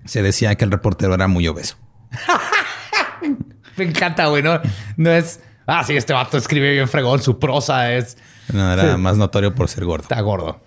Se 0.06 0.24
decía 0.24 0.56
que 0.56 0.66
el 0.66 0.72
reportero 0.72 1.14
era 1.14 1.28
muy 1.28 1.48
obeso. 1.48 1.78
Me 3.78 3.84
encanta, 3.86 4.26
güey. 4.26 4.42
No, 4.42 4.60
no 4.98 5.12
es. 5.12 5.42
Ah, 5.68 5.84
sí, 5.84 5.96
este 5.96 6.14
vato 6.14 6.38
escribe 6.38 6.72
bien 6.72 6.88
fregón. 6.88 7.22
Su 7.22 7.38
prosa 7.38 7.94
es. 7.94 8.18
No, 8.52 8.74
era 8.74 8.98
más 8.98 9.16
notorio 9.16 9.54
por 9.54 9.70
ser 9.70 9.86
gordo. 9.86 10.06
Está 10.06 10.22
gordo. 10.22 10.60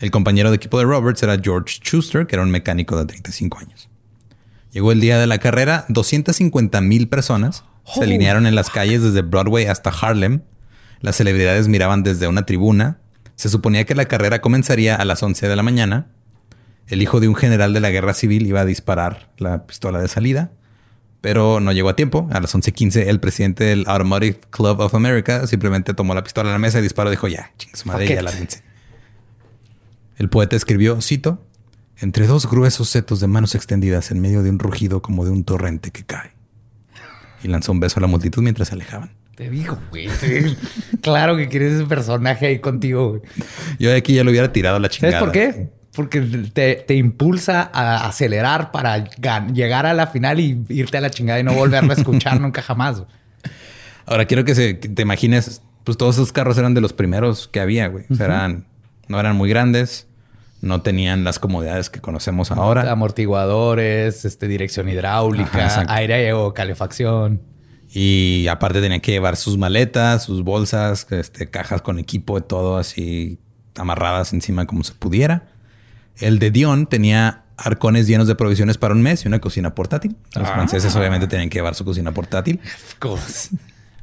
El 0.00 0.10
compañero 0.10 0.50
de 0.50 0.56
equipo 0.56 0.78
de 0.78 0.84
Roberts 0.84 1.22
era 1.22 1.38
George 1.42 1.80
Schuster, 1.82 2.26
que 2.26 2.36
era 2.36 2.42
un 2.42 2.50
mecánico 2.50 2.96
de 2.96 3.06
35 3.06 3.58
años. 3.58 3.88
Llegó 4.72 4.92
el 4.92 5.00
día 5.00 5.18
de 5.18 5.26
la 5.26 5.38
carrera, 5.38 5.84
250 5.88 6.80
mil 6.80 7.08
personas 7.08 7.64
se 7.92 8.02
alinearon 8.02 8.46
en 8.46 8.54
las 8.54 8.70
calles 8.70 9.02
desde 9.02 9.22
Broadway 9.22 9.66
hasta 9.66 9.90
Harlem. 9.90 10.42
Las 11.00 11.16
celebridades 11.16 11.68
miraban 11.68 12.02
desde 12.02 12.28
una 12.28 12.46
tribuna. 12.46 12.98
Se 13.36 13.48
suponía 13.48 13.84
que 13.84 13.94
la 13.94 14.06
carrera 14.06 14.40
comenzaría 14.40 14.96
a 14.96 15.04
las 15.04 15.22
11 15.22 15.48
de 15.48 15.56
la 15.56 15.62
mañana. 15.62 16.06
El 16.86 17.02
hijo 17.02 17.20
de 17.20 17.28
un 17.28 17.34
general 17.34 17.72
de 17.72 17.80
la 17.80 17.90
guerra 17.90 18.14
civil 18.14 18.46
iba 18.46 18.60
a 18.60 18.64
disparar 18.64 19.30
la 19.38 19.66
pistola 19.66 20.00
de 20.00 20.08
salida, 20.08 20.52
pero 21.20 21.60
no 21.60 21.72
llegó 21.72 21.88
a 21.88 21.96
tiempo. 21.96 22.28
A 22.32 22.40
las 22.40 22.54
11:15 22.54 23.08
el 23.08 23.20
presidente 23.20 23.64
del 23.64 23.84
Automotive 23.86 24.40
Club 24.50 24.80
of 24.80 24.94
America 24.94 25.46
simplemente 25.46 25.94
tomó 25.94 26.14
la 26.14 26.22
pistola 26.22 26.50
a 26.50 26.52
la 26.52 26.58
mesa 26.58 26.78
y 26.78 26.82
disparó. 26.82 27.10
Dijo, 27.10 27.28
ya, 27.28 27.52
chingue 27.58 27.78
madre, 27.84 28.06
Fuck 28.06 28.16
ya 28.16 28.22
lárguense". 28.22 28.62
El 30.16 30.28
poeta 30.28 30.56
escribió, 30.56 31.00
cito, 31.00 31.44
entre 31.98 32.26
dos 32.26 32.48
gruesos 32.50 32.88
setos 32.88 33.20
de 33.20 33.26
manos 33.26 33.54
extendidas 33.54 34.10
en 34.10 34.20
medio 34.20 34.42
de 34.42 34.50
un 34.50 34.58
rugido 34.58 35.02
como 35.02 35.24
de 35.24 35.30
un 35.30 35.44
torrente 35.44 35.90
que 35.90 36.04
cae. 36.04 36.32
Y 37.42 37.48
lanzó 37.48 37.72
un 37.72 37.80
beso 37.80 37.98
a 37.98 38.02
la 38.02 38.06
multitud 38.06 38.42
mientras 38.42 38.68
se 38.68 38.74
alejaban. 38.74 39.10
Te 39.34 39.50
digo, 39.50 39.78
güey. 39.90 40.08
te- 40.20 40.56
claro 41.02 41.36
que 41.36 41.48
quieres 41.48 41.72
ese 41.74 41.84
personaje 41.86 42.46
ahí 42.46 42.58
contigo, 42.60 43.10
güey. 43.10 43.22
Yo 43.78 43.90
de 43.90 43.96
aquí 43.96 44.14
ya 44.14 44.24
lo 44.24 44.30
hubiera 44.30 44.52
tirado 44.52 44.76
a 44.76 44.80
la 44.80 44.88
chingada. 44.88 45.18
¿Sabes 45.18 45.24
por 45.24 45.32
qué? 45.32 45.70
Porque 45.94 46.20
te, 46.52 46.76
te 46.86 46.94
impulsa 46.94 47.70
a 47.72 48.06
acelerar 48.08 48.70
para 48.72 49.04
llegar 49.52 49.86
a 49.86 49.94
la 49.94 50.06
final 50.08 50.40
y 50.40 50.64
irte 50.68 50.96
a 50.96 51.00
la 51.00 51.10
chingada 51.10 51.38
y 51.40 51.44
no 51.44 51.52
volverlo 51.52 51.92
a 51.92 51.96
escuchar 51.96 52.40
nunca 52.40 52.62
jamás. 52.62 52.98
güey. 53.00 53.10
Ahora 54.06 54.24
quiero 54.26 54.44
que, 54.44 54.54
se, 54.54 54.78
que 54.78 54.88
te 54.88 55.02
imagines, 55.02 55.62
pues 55.84 55.96
todos 55.96 56.16
esos 56.16 56.32
carros 56.32 56.56
eran 56.58 56.74
de 56.74 56.80
los 56.80 56.92
primeros 56.92 57.48
que 57.48 57.60
había, 57.60 57.88
güey. 57.88 58.04
O 58.10 58.14
sea, 58.14 58.26
eran, 58.26 58.66
no 59.08 59.20
eran 59.20 59.36
muy 59.36 59.48
grandes, 59.48 60.06
no 60.60 60.82
tenían 60.82 61.24
las 61.24 61.38
comodidades 61.38 61.90
que 61.90 62.00
conocemos 62.00 62.50
ahora. 62.50 62.90
Amortiguadores, 62.90 64.24
este, 64.24 64.48
dirección 64.48 64.88
hidráulica, 64.88 65.66
Ajá, 65.66 65.84
aire 65.88 66.32
o 66.32 66.54
calefacción. 66.54 67.40
Y 67.92 68.46
aparte 68.48 68.80
tenían 68.80 69.00
que 69.00 69.12
llevar 69.12 69.36
sus 69.36 69.56
maletas, 69.56 70.24
sus 70.24 70.42
bolsas, 70.42 71.06
este, 71.10 71.48
cajas 71.48 71.82
con 71.82 71.98
equipo, 71.98 72.42
todo 72.42 72.76
así 72.76 73.38
amarradas 73.76 74.32
encima 74.32 74.66
como 74.66 74.82
se 74.84 74.94
pudiera. 74.94 75.48
El 76.16 76.38
de 76.38 76.50
Dion 76.50 76.86
tenía 76.86 77.44
arcones 77.56 78.06
llenos 78.06 78.26
de 78.26 78.34
provisiones 78.34 78.78
para 78.78 78.94
un 78.94 79.02
mes 79.02 79.24
y 79.24 79.28
una 79.28 79.40
cocina 79.40 79.74
portátil. 79.74 80.16
Los 80.34 80.48
franceses 80.48 80.94
obviamente 80.96 81.26
tenían 81.26 81.50
que 81.50 81.58
llevar 81.58 81.74
su 81.74 81.84
cocina 81.84 82.12
portátil. 82.12 82.60
Of 82.64 82.94
course. 82.98 83.50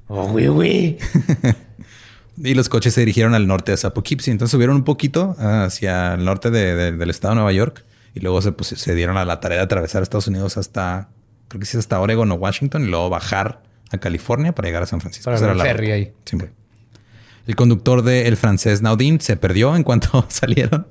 Oh, 0.07 0.27
güey, 0.27 0.47
güey. 0.49 0.97
Y 2.37 2.53
los 2.53 2.69
coches 2.69 2.93
se 2.93 3.01
dirigieron 3.01 3.33
al 3.35 3.47
norte 3.47 3.71
de 3.75 3.77
Poughkeepsie. 3.91 4.31
Entonces 4.31 4.51
subieron 4.51 4.75
un 4.77 4.83
poquito 4.83 5.35
hacia 5.39 6.13
el 6.15 6.23
norte 6.25 6.49
de- 6.49 6.75
de- 6.75 6.91
del 6.93 7.09
estado 7.09 7.33
de 7.33 7.35
Nueva 7.35 7.51
York. 7.51 7.83
Y 8.13 8.19
luego 8.21 8.41
se, 8.41 8.51
pues, 8.51 8.69
se 8.69 8.95
dieron 8.95 9.17
a 9.17 9.25
la 9.25 9.39
tarea 9.39 9.59
de 9.59 9.63
atravesar 9.63 10.03
Estados 10.03 10.27
Unidos 10.27 10.57
hasta, 10.57 11.09
creo 11.47 11.59
que 11.59 11.65
sí, 11.65 11.77
hasta 11.77 11.99
Oregon 11.99 12.31
o 12.31 12.35
Washington. 12.35 12.83
Y 12.83 12.87
luego 12.87 13.09
bajar 13.09 13.61
a 13.91 13.97
California 13.97 14.53
para 14.55 14.67
llegar 14.67 14.83
a 14.83 14.85
San 14.85 15.01
Francisco. 15.01 15.31
Para 15.31 15.53
la 15.53 15.63
ferry 15.63 15.91
ahí. 15.91 16.13
Güey. 16.31 16.49
El 17.47 17.55
conductor 17.55 18.01
del 18.03 18.37
francés 18.37 18.81
Naudin 18.81 19.19
se 19.19 19.35
perdió 19.35 19.75
en 19.75 19.83
cuanto 19.83 20.25
salieron. 20.29 20.87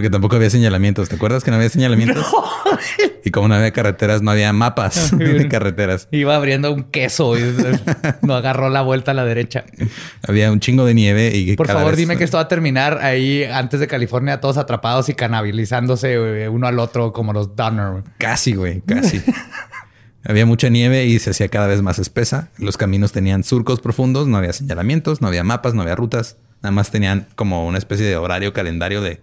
Porque 0.00 0.08
tampoco 0.08 0.36
había 0.36 0.48
señalamientos. 0.48 1.10
¿Te 1.10 1.16
acuerdas 1.16 1.44
que 1.44 1.50
no 1.50 1.58
había 1.58 1.68
señalamientos? 1.68 2.24
Y 3.22 3.30
como 3.32 3.48
no 3.48 3.54
había 3.54 3.70
carreteras, 3.70 4.22
no 4.22 4.30
había 4.30 4.50
mapas 4.54 5.14
de 5.16 5.46
carreteras. 5.46 6.08
Iba 6.10 6.34
abriendo 6.34 6.72
un 6.72 6.84
queso 6.84 7.38
y 7.38 7.42
no 8.22 8.34
agarró 8.34 8.70
la 8.70 8.80
vuelta 8.80 9.10
a 9.10 9.14
la 9.14 9.26
derecha. 9.26 9.66
Había 10.26 10.50
un 10.50 10.58
chingo 10.58 10.86
de 10.86 10.94
nieve 10.94 11.36
y 11.36 11.54
Por 11.54 11.66
favor, 11.66 11.90
vez- 11.90 11.98
dime 11.98 12.16
que 12.16 12.24
esto 12.24 12.38
va 12.38 12.44
a 12.44 12.48
terminar 12.48 12.96
ahí 13.02 13.44
antes 13.44 13.78
de 13.78 13.86
California, 13.88 14.40
todos 14.40 14.56
atrapados 14.56 15.10
y 15.10 15.14
canabilizándose 15.14 16.14
eh, 16.14 16.48
uno 16.48 16.66
al 16.66 16.78
otro 16.78 17.12
como 17.12 17.34
los 17.34 17.54
Donner. 17.54 18.04
Casi, 18.16 18.54
güey, 18.54 18.80
casi. 18.80 19.20
había 20.24 20.46
mucha 20.46 20.70
nieve 20.70 21.04
y 21.04 21.18
se 21.18 21.30
hacía 21.30 21.48
cada 21.48 21.66
vez 21.66 21.82
más 21.82 21.98
espesa. 21.98 22.48
Los 22.56 22.78
caminos 22.78 23.12
tenían 23.12 23.44
surcos 23.44 23.80
profundos, 23.82 24.28
no 24.28 24.38
había 24.38 24.54
señalamientos, 24.54 25.20
no 25.20 25.28
había 25.28 25.44
mapas, 25.44 25.74
no 25.74 25.82
había 25.82 25.94
rutas. 25.94 26.38
Nada 26.62 26.72
más 26.72 26.90
tenían 26.90 27.26
como 27.36 27.66
una 27.66 27.76
especie 27.76 28.06
de 28.06 28.16
horario 28.16 28.54
calendario 28.54 29.02
de 29.02 29.20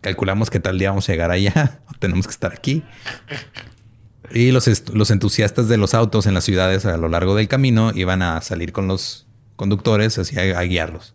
calculamos 0.00 0.50
que 0.50 0.60
tal 0.60 0.78
día 0.78 0.90
vamos 0.90 1.08
a 1.08 1.12
llegar 1.12 1.30
allá 1.30 1.80
o 1.88 1.98
tenemos 1.98 2.26
que 2.26 2.32
estar 2.32 2.52
aquí. 2.52 2.82
Y 4.32 4.52
los, 4.52 4.90
los 4.92 5.10
entusiastas 5.10 5.68
de 5.68 5.76
los 5.76 5.94
autos 5.94 6.26
en 6.26 6.34
las 6.34 6.44
ciudades 6.44 6.86
a 6.86 6.96
lo 6.96 7.08
largo 7.08 7.34
del 7.34 7.48
camino 7.48 7.92
iban 7.94 8.22
a 8.22 8.40
salir 8.42 8.72
con 8.72 8.86
los 8.86 9.26
conductores 9.56 10.18
así 10.18 10.38
a, 10.38 10.58
a 10.58 10.62
guiarlos. 10.62 11.14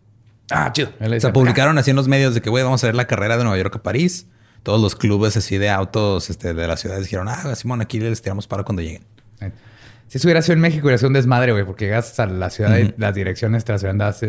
Ah, 0.51 0.71
chido. 0.71 0.89
O 0.99 1.19
sea, 1.19 1.33
publicaron 1.33 1.77
así 1.77 1.89
en 1.89 1.95
los 1.95 2.07
medios 2.07 2.35
de 2.35 2.41
que, 2.41 2.49
güey, 2.49 2.63
vamos 2.63 2.83
a 2.83 2.87
ver 2.87 2.95
la 2.95 3.07
carrera 3.07 3.37
de 3.37 3.43
Nueva 3.43 3.57
York 3.57 3.75
a 3.77 3.83
París. 3.83 4.27
Todos 4.63 4.81
los 4.81 4.95
clubes 4.95 5.37
así 5.37 5.57
de 5.57 5.69
autos 5.69 6.29
este, 6.29 6.53
de 6.53 6.67
las 6.67 6.79
ciudades 6.79 7.03
dijeron, 7.03 7.27
ah, 7.29 7.55
Simón, 7.55 7.81
aquí 7.81 7.99
les 7.99 8.21
tiramos 8.21 8.47
paro 8.47 8.65
cuando 8.65 8.81
lleguen. 8.81 9.03
Si 10.07 10.17
eso 10.17 10.27
hubiera 10.27 10.41
sido 10.41 10.53
en 10.53 10.61
México, 10.61 10.85
hubiera 10.85 10.97
sido 10.97 11.07
un 11.07 11.13
desmadre, 11.13 11.51
güey, 11.51 11.65
porque 11.65 11.85
llegas 11.85 12.19
a 12.19 12.27
la 12.27 12.49
ciudad 12.49 12.77
y 12.77 12.93
las 12.97 13.15
direcciones 13.15 13.65
te 13.65 13.71
las 13.71 13.81
hubieran 13.81 13.97
dado 13.97 14.11
así. 14.11 14.27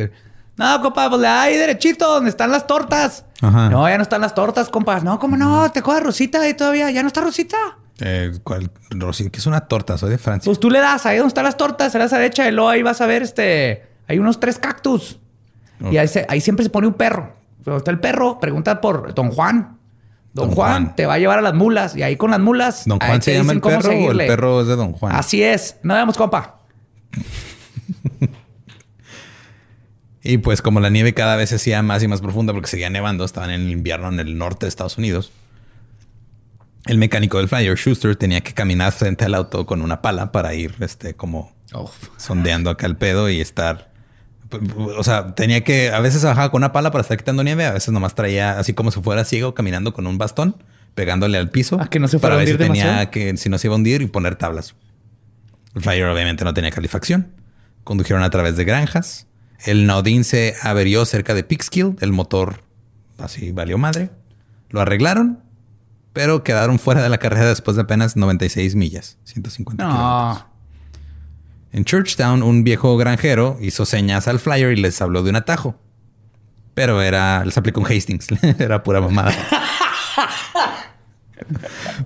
No, 0.56 0.80
compa, 0.80 1.10
pues 1.10 1.22
ahí 1.24 1.56
derechito, 1.56 2.06
donde 2.14 2.30
están 2.30 2.50
las 2.50 2.66
tortas. 2.66 3.24
Ajá. 3.42 3.68
No, 3.68 3.86
ya 3.88 3.96
no 3.98 4.02
están 4.02 4.20
las 4.22 4.34
tortas, 4.34 4.68
compa. 4.70 5.00
No, 5.00 5.18
¿cómo 5.18 5.36
no? 5.36 5.70
Te 5.70 5.80
acuerdas 5.80 6.04
Rosita 6.04 6.40
ahí 6.40 6.54
todavía. 6.54 6.90
¿Ya 6.90 7.02
no 7.02 7.08
está 7.08 7.20
Rosita? 7.20 7.56
Eh, 8.00 8.32
¿cuál? 8.42 8.70
Rosy, 8.90 9.28
que 9.30 9.38
es 9.38 9.46
una 9.46 9.60
torta, 9.62 9.98
soy 9.98 10.10
de 10.10 10.18
Francia. 10.18 10.48
Pues 10.48 10.58
tú 10.60 10.70
le 10.70 10.78
das 10.80 11.04
ahí 11.06 11.18
donde 11.18 11.28
están 11.28 11.44
las 11.44 11.56
tortas, 11.56 11.92
se 11.92 11.98
las 11.98 12.10
derecha 12.10 12.48
y 12.48 12.52
luego 12.52 12.70
ahí 12.70 12.82
vas 12.82 13.00
a 13.00 13.06
ver 13.06 13.22
este. 13.22 13.86
Hay 14.08 14.18
unos 14.18 14.40
tres 14.40 14.58
cactus. 14.58 15.18
Y 15.90 15.98
ahí, 15.98 16.08
se- 16.08 16.24
ahí 16.30 16.40
siempre 16.40 16.62
se 16.64 16.70
pone 16.70 16.86
un 16.86 16.94
perro. 16.94 17.34
Pero 17.64 17.76
está 17.78 17.90
el 17.90 17.98
perro, 18.00 18.38
pregunta 18.40 18.80
por 18.80 19.12
Don 19.14 19.30
Juan. 19.30 19.76
Don, 20.32 20.48
Don 20.48 20.54
Juan, 20.54 20.70
Juan. 20.84 20.96
te 20.96 21.04
va 21.06 21.14
a 21.14 21.18
llevar 21.18 21.38
a 21.38 21.42
las 21.42 21.54
mulas. 21.54 21.96
Y 21.96 22.02
ahí 22.02 22.16
con 22.16 22.30
las 22.30 22.40
mulas. 22.40 22.84
¿Don 22.86 22.98
Juan 22.98 23.20
se 23.20 23.34
llama 23.34 23.52
el 23.52 23.60
perro 23.60 23.90
o 23.90 24.10
el 24.12 24.18
perro 24.26 24.60
es 24.62 24.68
de 24.68 24.76
Don 24.76 24.92
Juan? 24.92 25.14
Así 25.14 25.42
es. 25.42 25.76
No 25.82 25.94
vemos, 25.94 26.16
compa. 26.16 26.60
Y 30.26 30.38
pues 30.38 30.60
como 30.60 30.80
la 30.80 30.90
nieve 30.90 31.14
cada 31.14 31.36
vez 31.36 31.50
se 31.50 31.56
hacía 31.56 31.82
más 31.82 32.02
y 32.02 32.08
más 32.08 32.20
profunda 32.20 32.52
porque 32.52 32.68
seguía 32.68 32.90
nevando, 32.90 33.24
estaban 33.24 33.50
en 33.50 33.60
el 33.62 33.70
invierno 33.70 34.08
en 34.08 34.18
el 34.18 34.36
norte 34.36 34.66
de 34.66 34.68
Estados 34.68 34.98
Unidos. 34.98 35.30
El 36.86 36.98
mecánico 36.98 37.38
del 37.38 37.48
flyer, 37.48 37.76
Schuster, 37.76 38.16
tenía 38.16 38.40
que 38.40 38.52
caminar 38.52 38.92
frente 38.92 39.24
al 39.24 39.34
auto 39.34 39.66
con 39.66 39.82
una 39.82 40.02
pala 40.02 40.32
para 40.32 40.54
ir 40.54 40.74
este, 40.80 41.14
como 41.14 41.52
sondeando 42.16 42.70
acá 42.70 42.86
el 42.86 42.96
pedo 42.96 43.30
y 43.30 43.40
estar... 43.40 43.92
O 44.96 45.04
sea, 45.04 45.34
tenía 45.34 45.62
que... 45.62 45.92
A 45.92 46.00
veces 46.00 46.24
bajaba 46.24 46.50
con 46.50 46.60
una 46.60 46.72
pala 46.72 46.90
para 46.90 47.02
estar 47.02 47.16
quitando 47.16 47.44
nieve, 47.44 47.64
a 47.64 47.72
veces 47.72 47.92
nomás 47.92 48.14
traía 48.16 48.58
así 48.58 48.72
como 48.72 48.90
si 48.90 49.00
fuera 49.00 49.24
ciego 49.24 49.54
caminando 49.54 49.92
con 49.92 50.08
un 50.08 50.18
bastón, 50.18 50.56
pegándole 50.96 51.38
al 51.38 51.50
piso. 51.50 51.78
Ah, 51.80 51.88
que 51.88 52.00
no 52.00 52.08
se 52.08 52.18
para 52.18 52.34
fuera 52.34 52.34
a 52.34 52.38
ver 52.38 52.48
si 52.48 52.54
hundir 52.54 52.66
tenía 52.66 53.10
que... 53.10 53.36
Si 53.36 53.48
no 53.48 53.58
se 53.58 53.68
iba 53.68 53.74
a 53.74 53.76
hundir 53.76 54.02
y 54.02 54.06
poner 54.06 54.34
tablas. 54.34 54.74
El 55.74 55.82
Flyer 55.82 56.06
obviamente 56.06 56.44
no 56.44 56.52
tenía 56.52 56.72
calefacción. 56.72 57.28
Condujeron 57.84 58.24
a 58.24 58.30
través 58.30 58.56
de 58.56 58.64
granjas. 58.64 59.26
El 59.64 59.86
Naudin 59.86 60.24
se 60.24 60.54
averió 60.62 61.04
cerca 61.04 61.34
de 61.34 61.44
Peekskill. 61.44 61.96
El 62.00 62.12
motor 62.12 62.62
así 63.18 63.52
valió 63.52 63.78
madre. 63.78 64.10
Lo 64.70 64.80
arreglaron, 64.80 65.40
pero 66.12 66.42
quedaron 66.42 66.78
fuera 66.78 67.02
de 67.02 67.08
la 67.08 67.18
carrera 67.18 67.48
después 67.48 67.76
de 67.76 67.82
apenas 67.82 68.16
96 68.16 68.74
millas, 68.74 69.18
150 69.24 69.84
kilómetros. 69.84 70.38
No. 70.38 70.56
En 71.72 71.84
Churchtown, 71.84 72.42
un 72.42 72.64
viejo 72.64 72.96
granjero 72.96 73.58
hizo 73.60 73.84
señas 73.84 74.28
al 74.28 74.38
Flyer 74.38 74.72
y 74.72 74.76
les 74.76 75.00
habló 75.02 75.22
de 75.22 75.30
un 75.30 75.36
atajo. 75.36 75.78
Pero 76.74 77.02
era, 77.02 77.44
les 77.44 77.56
aplicó 77.56 77.80
un 77.80 77.86
Hastings. 77.86 78.28
era 78.58 78.82
pura 78.82 79.00
mamada. 79.00 79.34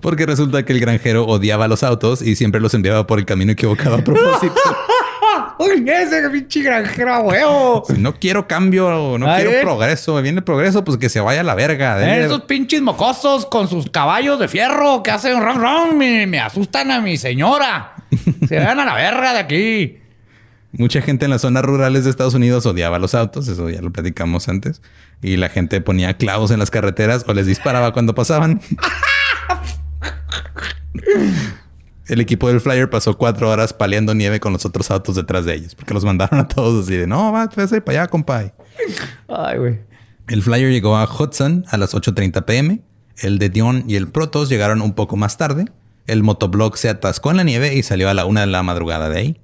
Porque 0.01 0.27
resulta 0.27 0.65
que 0.65 0.73
el 0.73 0.81
granjero 0.81 1.25
odiaba 1.25 1.69
los 1.69 1.83
autos 1.83 2.23
y 2.23 2.37
siempre 2.37 2.61
los 2.61 2.75
enviaba 2.75 3.07
por 3.07 3.19
el 3.19 3.27
camino 3.27 3.53
equivocado 3.53 3.97
a 3.97 4.05
propósito. 4.05 4.55
ese 5.67 6.31
pinche 6.31 6.63
granjero 6.63 7.21
huevo. 7.21 7.85
Si 7.87 7.95
no 7.95 8.15
quiero 8.19 8.47
cambio, 8.49 9.19
no 9.19 9.31
Ay, 9.31 9.43
quiero 9.43 9.59
eh. 9.59 9.61
progreso. 9.63 10.21
Viene 10.23 10.43
progreso, 10.43 10.85
pues 10.85 10.97
que 10.99 11.09
se 11.09 11.21
vaya 11.21 11.41
a 11.41 11.45
la 11.45 11.55
verga. 11.55 11.99
Denle- 11.99 12.25
Esos 12.27 12.43
pinches 12.43 12.81
mocosos 12.83 13.47
con 13.47 13.69
sus 13.69 13.91
caballos 13.91 14.39
de 14.39 14.49
fierro 14.49 15.03
que 15.03 15.11
hacen 15.11 15.41
ron 15.41 15.61
ron 15.61 15.99
me, 15.99 16.27
me 16.27 16.41
asustan 16.41 16.91
a 16.91 17.01
mi 17.01 17.17
señora. 17.17 17.95
Se 18.49 18.59
van 18.59 18.81
a 18.81 18.85
la 18.85 18.95
verga 18.95 19.33
de 19.33 19.39
aquí. 19.39 19.97
Mucha 20.73 21.03
gente 21.03 21.25
en 21.25 21.33
las 21.33 21.41
zonas 21.41 21.65
rurales 21.65 22.05
de 22.05 22.11
Estados 22.11 22.35
Unidos 22.35 22.65
odiaba 22.65 22.99
los 23.01 23.15
autos, 23.17 23.49
eso 23.49 23.69
ya 23.71 23.83
lo 23.83 23.91
platicamos 23.91 24.49
antes. 24.49 24.81
Y 25.21 25.37
la 25.37 25.49
gente 25.49 25.81
ponía 25.81 26.15
clavos 26.17 26.51
en 26.53 26.61
las 26.61 26.71
carreteras 26.71 27.25
o 27.27 27.35
les 27.35 27.47
disparaba 27.47 27.93
cuando 27.93 28.15
pasaban. 28.15 28.61
El 32.11 32.21
equipo 32.21 32.49
del 32.49 32.61
Flyer 32.61 32.91
pasó 32.91 33.17
cuatro 33.17 33.49
horas 33.49 33.73
paleando 33.73 34.17
nieve 34.17 34.41
con 34.41 34.53
los 34.53 34.67
otros 34.67 34.91
autos 34.91 35.15
detrás 35.15 35.45
de 35.45 35.55
ellos, 35.55 35.77
porque 35.77 35.95
los 35.95 36.05
mandaron 36.05 36.41
a 36.41 36.49
todos 36.49 36.85
así 36.85 36.97
de 36.97 37.07
no, 37.07 37.31
va, 37.31 37.49
para 37.49 37.69
allá, 37.87 38.09
compay. 38.09 38.53
Ay, 39.29 39.59
güey. 39.59 39.79
El 40.27 40.43
Flyer 40.43 40.73
llegó 40.73 40.97
a 40.97 41.05
Hudson 41.05 41.67
a 41.69 41.77
las 41.77 41.95
8:30 41.95 42.45
pm. 42.47 42.81
El 43.17 43.39
de 43.39 43.49
Dion 43.49 43.85
y 43.87 43.95
el 43.95 44.09
Protos 44.09 44.49
llegaron 44.49 44.83
un 44.83 44.95
poco 44.95 45.17
más 45.17 45.37
tarde. 45.37 45.67
El 46.09 46.25
motoblog 46.25 46.77
se 46.79 46.89
atascó 46.89 47.31
en 47.31 47.37
la 47.37 47.45
nieve 47.45 47.77
y 47.77 47.85
salió 47.85 48.11
a 48.11 48.15
la 48.15 48.25
una 48.25 48.41
de 48.41 48.49
la 48.49 48.65
madrugada 48.65 49.09
de 49.09 49.17
ahí. 49.17 49.41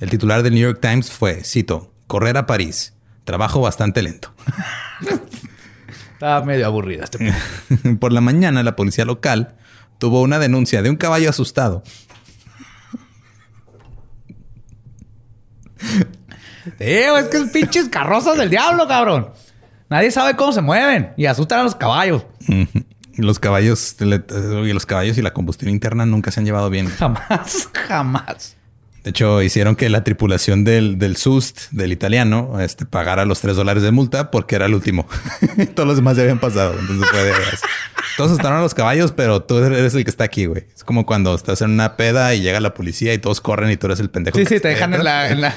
El 0.00 0.08
titular 0.08 0.42
del 0.42 0.54
New 0.54 0.62
York 0.62 0.78
Times 0.80 1.10
fue, 1.10 1.44
cito, 1.44 1.92
correr 2.06 2.38
a 2.38 2.46
París. 2.46 2.94
Trabajo 3.24 3.60
bastante 3.60 4.00
lento. 4.00 4.32
Estaba 6.14 6.42
medio 6.42 6.64
aburrida 6.64 7.04
este. 7.04 7.34
Por 8.00 8.12
la 8.12 8.22
mañana, 8.22 8.62
la 8.62 8.76
policía 8.76 9.04
local 9.04 9.56
tuvo 9.98 10.22
una 10.22 10.38
denuncia 10.38 10.82
de 10.82 10.90
un 10.90 10.96
caballo 10.96 11.30
asustado. 11.30 11.82
Tío, 16.78 17.16
es 17.16 17.26
que 17.28 17.36
es 17.38 17.50
pinches 17.50 17.88
carrozas 17.88 18.36
del 18.36 18.50
diablo, 18.50 18.86
cabrón. 18.86 19.30
Nadie 19.88 20.10
sabe 20.10 20.36
cómo 20.36 20.52
se 20.52 20.60
mueven 20.60 21.12
y 21.16 21.26
asustan 21.26 21.60
a 21.60 21.62
los 21.62 21.74
caballos. 21.74 22.26
Los 23.16 23.38
caballos, 23.38 23.96
y 24.00 24.72
los 24.72 24.86
caballos 24.86 25.18
y 25.18 25.22
la 25.22 25.32
combustión 25.32 25.70
interna 25.70 26.04
nunca 26.06 26.30
se 26.30 26.40
han 26.40 26.46
llevado 26.46 26.68
bien. 26.70 26.88
Jamás, 26.88 27.68
jamás. 27.88 28.57
De 29.08 29.10
hecho, 29.10 29.40
hicieron 29.40 29.74
que 29.74 29.88
la 29.88 30.04
tripulación 30.04 30.64
del, 30.64 30.98
del 30.98 31.16
SUST, 31.16 31.70
del 31.70 31.92
italiano, 31.92 32.60
este, 32.60 32.84
pagara 32.84 33.24
los 33.24 33.40
tres 33.40 33.56
dólares 33.56 33.82
de 33.82 33.90
multa 33.90 34.30
porque 34.30 34.54
era 34.54 34.66
el 34.66 34.74
último. 34.74 35.06
Todos 35.74 35.86
los 35.86 35.96
demás 35.96 36.18
ya 36.18 36.24
habían 36.24 36.38
pasado. 36.38 36.78
Entonces 36.78 37.08
fue 37.08 37.24
de. 37.24 37.32
Todos 38.18 38.32
estaban 38.32 38.58
a 38.58 38.60
los 38.60 38.74
caballos, 38.74 39.12
pero 39.12 39.42
tú 39.42 39.56
eres 39.64 39.94
el 39.94 40.04
que 40.04 40.10
está 40.10 40.24
aquí, 40.24 40.44
güey. 40.44 40.66
Es 40.76 40.84
como 40.84 41.06
cuando 41.06 41.34
estás 41.34 41.62
en 41.62 41.70
una 41.70 41.96
peda 41.96 42.34
y 42.34 42.42
llega 42.42 42.60
la 42.60 42.74
policía 42.74 43.14
y 43.14 43.18
todos 43.18 43.40
corren 43.40 43.70
y 43.70 43.78
tú 43.78 43.86
eres 43.86 43.98
el 44.00 44.10
pendejo. 44.10 44.36
Sí, 44.36 44.44
que 44.44 44.56
sí, 44.56 44.60
te 44.60 44.68
dejan 44.68 44.92
en 44.92 45.02
la, 45.04 45.30
en 45.30 45.40
la 45.40 45.54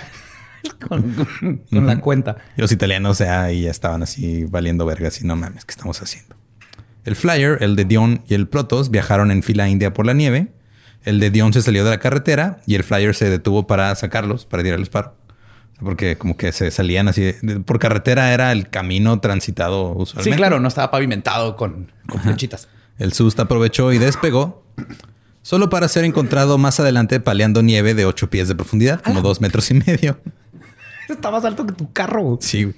con, 0.88 1.12
con- 1.42 1.58
con 1.70 1.86
la 1.86 2.00
cuenta. 2.00 2.38
Y 2.56 2.62
los 2.62 2.72
italianos, 2.72 3.12
o 3.12 3.16
sea, 3.16 3.44
ahí 3.44 3.64
ya 3.64 3.72
estaban 3.72 4.02
así 4.02 4.46
valiendo 4.46 4.86
vergas 4.86 5.20
y 5.20 5.26
no 5.28 5.36
mames, 5.36 5.66
¿qué 5.66 5.72
estamos 5.74 6.02
haciendo? 6.02 6.38
El 7.04 7.18
Flyer, 7.18 7.58
el 7.60 7.76
de 7.76 7.84
Dion 7.84 8.24
y 8.30 8.34
el 8.34 8.48
Protos 8.48 8.92
viajaron 8.92 9.30
en 9.30 9.44
fila 9.44 9.68
india 9.68 9.94
por 9.94 10.06
la 10.06 10.14
nieve. 10.14 10.54
El 11.04 11.20
de 11.20 11.30
Dion 11.32 11.52
se 11.54 11.62
salió 11.62 11.84
de 11.84 11.90
la 11.90 12.00
carretera 12.00 12.60
y 12.68 12.76
el 12.76 12.84
Flyer 12.84 13.16
se 13.16 13.30
detuvo 13.30 13.66
para 13.68 13.94
sacarlos, 13.96 14.46
para 14.46 14.64
tirarles 14.64 14.90
paro. 14.90 15.16
Porque 15.80 16.16
como 16.18 16.38
que 16.38 16.52
se 16.52 16.70
salían 16.70 17.08
así. 17.08 17.34
de- 17.42 17.60
por 17.62 17.80
carretera 17.80 18.34
era 18.34 18.52
el 18.52 18.70
camino 18.70 19.20
transitado 19.20 19.94
usualmente. 19.96 20.30
Sí, 20.32 20.38
claro, 20.38 20.60
no 20.60 20.68
estaba 20.68 20.92
pavimentado 20.92 21.56
con, 21.56 21.92
con 22.08 22.22
flechitas. 22.22 22.68
El 23.00 23.14
Sust 23.14 23.40
aprovechó 23.40 23.92
y 23.92 23.98
despegó. 23.98 24.64
Solo 25.42 25.72
para 25.72 25.88
ser 25.88 26.04
encontrado 26.06 26.60
más 26.60 26.80
adelante 26.80 27.20
paleando 27.20 27.64
nieve 27.64 27.96
de 27.96 28.06
8 28.06 28.30
pies 28.30 28.48
de 28.48 28.54
profundidad, 28.54 29.02
como 29.02 29.22
dos 29.22 29.42
metros 29.42 29.72
y 29.72 29.74
medio. 29.74 30.20
Está 31.10 31.32
más 31.32 31.44
alto 31.46 31.66
que 31.66 31.74
tu 31.74 31.92
carro. 31.92 32.38
Sí. 32.42 32.74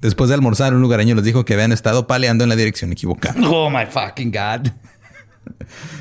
Después 0.00 0.28
de 0.28 0.34
almorzar, 0.34 0.74
un 0.74 0.80
lugareño 0.82 1.14
les 1.14 1.24
dijo 1.24 1.44
que 1.44 1.54
habían 1.54 1.70
estado 1.72 2.08
paleando 2.08 2.42
en 2.42 2.50
la 2.50 2.56
dirección 2.56 2.90
equivocada. 2.92 3.40
Oh 3.48 3.70
my 3.70 3.86
fucking 3.86 4.32
God. 4.32 4.68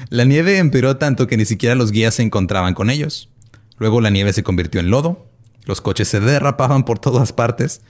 La 0.09 0.23
nieve 0.25 0.57
empeoró 0.57 0.97
tanto 0.97 1.27
que 1.27 1.37
ni 1.37 1.45
siquiera 1.45 1.75
los 1.75 1.91
guías 1.91 2.15
se 2.15 2.23
encontraban 2.23 2.73
con 2.73 2.89
ellos. 2.89 3.29
Luego 3.77 4.01
la 4.01 4.09
nieve 4.09 4.33
se 4.33 4.43
convirtió 4.43 4.79
en 4.81 4.89
lodo. 4.89 5.29
Los 5.65 5.81
coches 5.81 6.07
se 6.07 6.19
derrapaban 6.19 6.83
por 6.83 6.99
todas 6.99 7.33
partes. 7.33 7.81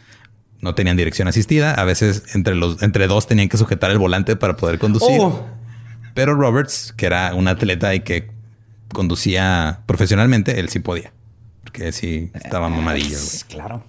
No 0.61 0.73
tenían 0.75 0.97
dirección 0.97 1.27
asistida. 1.27 1.73
A 1.73 1.83
veces 1.83 2.35
entre, 2.35 2.55
los, 2.55 2.81
entre 2.81 3.07
dos 3.07 3.27
tenían 3.27 3.49
que 3.49 3.57
sujetar 3.57 3.91
el 3.91 3.99
volante 3.99 4.35
para 4.35 4.57
poder 4.57 4.79
conducir. 4.79 5.19
Oh. 5.21 5.45
Pero 6.13 6.33
Roberts, 6.33 6.93
que 6.97 7.05
era 7.05 7.35
un 7.35 7.47
atleta 7.47 7.93
y 7.93 7.99
que 7.99 8.31
conducía 8.91 9.81
profesionalmente, 9.85 10.59
él 10.59 10.69
sí 10.69 10.79
podía. 10.79 11.13
Porque 11.63 11.91
sí 11.91 12.31
estaba 12.33 12.69
mamadillo. 12.69 13.17
güey. 13.17 13.39
Claro. 13.49 13.83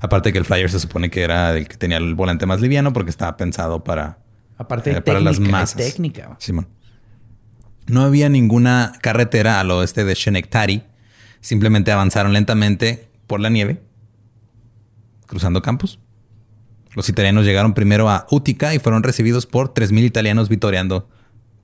Aparte 0.00 0.32
que 0.32 0.38
el 0.38 0.44
Flyer 0.44 0.70
se 0.70 0.80
supone 0.80 1.10
que 1.10 1.22
era 1.22 1.56
el 1.56 1.68
que 1.68 1.76
tenía 1.76 1.98
el 1.98 2.14
volante 2.14 2.46
más 2.46 2.60
liviano 2.60 2.92
porque 2.92 3.10
estaba 3.10 3.36
pensado 3.36 3.84
para, 3.84 4.18
Aparte 4.56 4.90
de 4.90 4.98
eh, 4.98 5.02
para 5.02 5.18
técnica, 5.18 5.30
las 5.40 5.50
masas. 5.50 5.76
técnica. 5.76 6.36
Simón. 6.38 6.68
No 7.86 8.02
había 8.02 8.28
ninguna 8.28 8.92
carretera 9.00 9.60
al 9.60 9.70
oeste 9.70 10.04
de 10.04 10.14
Schenectady. 10.14 10.82
Simplemente 11.40 11.92
avanzaron 11.92 12.32
lentamente 12.32 13.08
por 13.26 13.40
la 13.40 13.50
nieve, 13.50 13.82
cruzando 15.26 15.60
campos. 15.62 15.98
Los 16.94 17.08
italianos 17.08 17.44
llegaron 17.44 17.74
primero 17.74 18.08
a 18.08 18.26
Utica 18.30 18.74
y 18.74 18.78
fueron 18.78 19.02
recibidos 19.02 19.46
por 19.46 19.74
3.000 19.74 20.04
italianos 20.04 20.48
vitoreando 20.48 21.08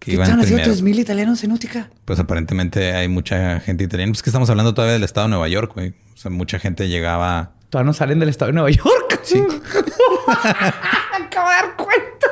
que 0.01 0.07
¿Qué 0.07 0.13
iban 0.15 0.25
están 0.25 0.41
haciendo 0.41 0.63
primero. 0.63 0.73
3000 0.73 0.99
italianos 0.99 1.45
en 1.45 1.53
Útica? 1.53 1.91
Pues 2.05 2.19
aparentemente 2.19 2.93
hay 2.93 3.09
mucha 3.09 3.61
gente 3.61 3.85
italiana. 3.85 4.11
Pues 4.13 4.23
que 4.23 4.31
estamos 4.31 4.51
hablando 4.51 4.75
todavía 4.75 4.95
del 4.95 5.05
estado 5.05 5.27
de 5.27 5.31
Nueva 5.31 5.49
York, 5.49 5.73
güey. 5.75 5.95
O 6.15 6.17
sea, 6.17 6.31
mucha 6.31 6.59
gente 6.59 6.89
llegaba... 6.89 7.53
Todavía 7.71 7.87
no 7.87 7.93
salen 7.93 8.19
del 8.19 8.29
estado 8.29 8.49
de 8.49 8.55
Nueva 8.55 8.71
York. 8.71 9.07
Sí. 9.23 9.37
Acabo 10.27 11.49
de 11.51 11.55
dar 11.55 11.77
cuenta. 11.77 12.27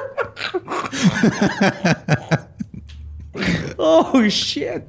oh, 3.76 4.22
shit. 4.24 4.82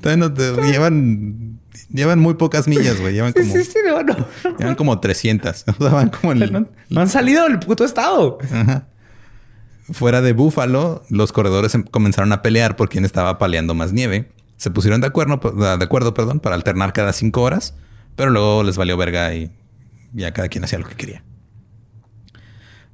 Todavía 0.00 0.28
no 0.28 0.32
te- 0.32 0.52
llevan, 0.70 1.58
llevan 1.90 2.18
muy 2.20 2.34
pocas 2.34 2.66
millas, 2.68 3.00
güey. 3.00 3.14
Llevan 3.14 3.34
Sí, 3.34 3.40
como, 3.40 3.52
sí, 3.54 3.64
sí, 3.64 3.78
no, 3.86 4.02
no. 4.02 4.26
llevan 4.58 4.74
como 4.74 4.98
300. 5.00 5.64
O 5.78 5.82
sea, 5.82 5.88
van 5.90 6.08
como 6.10 6.32
el- 6.32 6.66
No, 6.88 7.00
han 7.00 7.08
salido 7.08 7.44
del 7.44 7.58
puto 7.58 7.84
estado. 7.84 8.38
Fuera 9.90 10.20
de 10.20 10.32
Búfalo, 10.32 11.02
los 11.08 11.32
corredores 11.32 11.74
em- 11.74 11.82
comenzaron 11.84 12.32
a 12.32 12.42
pelear 12.42 12.76
por 12.76 12.88
quién 12.88 13.04
estaba 13.04 13.38
paleando 13.38 13.74
más 13.74 13.92
nieve. 13.92 14.30
Se 14.56 14.70
pusieron 14.70 15.00
de 15.00 15.06
acuerdo, 15.06 15.38
de 15.52 15.84
acuerdo 15.84 16.14
perdón, 16.14 16.40
para 16.40 16.56
alternar 16.56 16.92
cada 16.92 17.12
cinco 17.12 17.42
horas, 17.42 17.74
pero 18.16 18.30
luego 18.30 18.62
les 18.64 18.76
valió 18.76 18.96
verga 18.96 19.32
y 19.34 19.50
ya 20.12 20.32
cada 20.32 20.48
quien 20.48 20.64
hacía 20.64 20.78
lo 20.78 20.86
que 20.88 20.94
quería. 20.96 21.22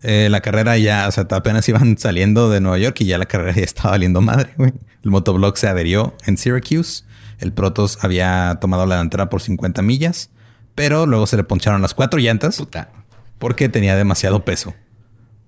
Eh, 0.06 0.28
la 0.30 0.42
carrera 0.42 0.76
ya, 0.76 1.08
o 1.08 1.10
sea, 1.10 1.26
apenas 1.30 1.66
iban 1.66 1.96
saliendo 1.98 2.50
de 2.50 2.60
Nueva 2.60 2.76
York 2.78 3.00
y 3.00 3.06
ya 3.06 3.16
la 3.16 3.24
carrera 3.24 3.52
ya 3.56 3.62
estaba 3.62 3.90
valiendo 3.92 4.20
madre, 4.20 4.50
güey. 4.56 4.74
El 5.02 5.10
motoblog 5.10 5.56
se 5.56 5.66
adherió 5.66 6.14
en 6.26 6.36
Syracuse. 6.36 7.04
El 7.38 7.52
Protos 7.52 7.98
había 8.02 8.58
tomado 8.60 8.86
la 8.86 8.96
delantera 8.96 9.28
por 9.30 9.40
50 9.40 9.82
millas, 9.82 10.30
pero 10.74 11.06
luego 11.06 11.26
se 11.26 11.36
le 11.36 11.44
poncharon 11.44 11.82
las 11.82 11.94
cuatro 11.94 12.20
llantas 12.20 12.58
Puta. 12.58 12.90
porque 13.38 13.68
tenía 13.68 13.96
demasiado 13.96 14.44
peso. 14.44 14.74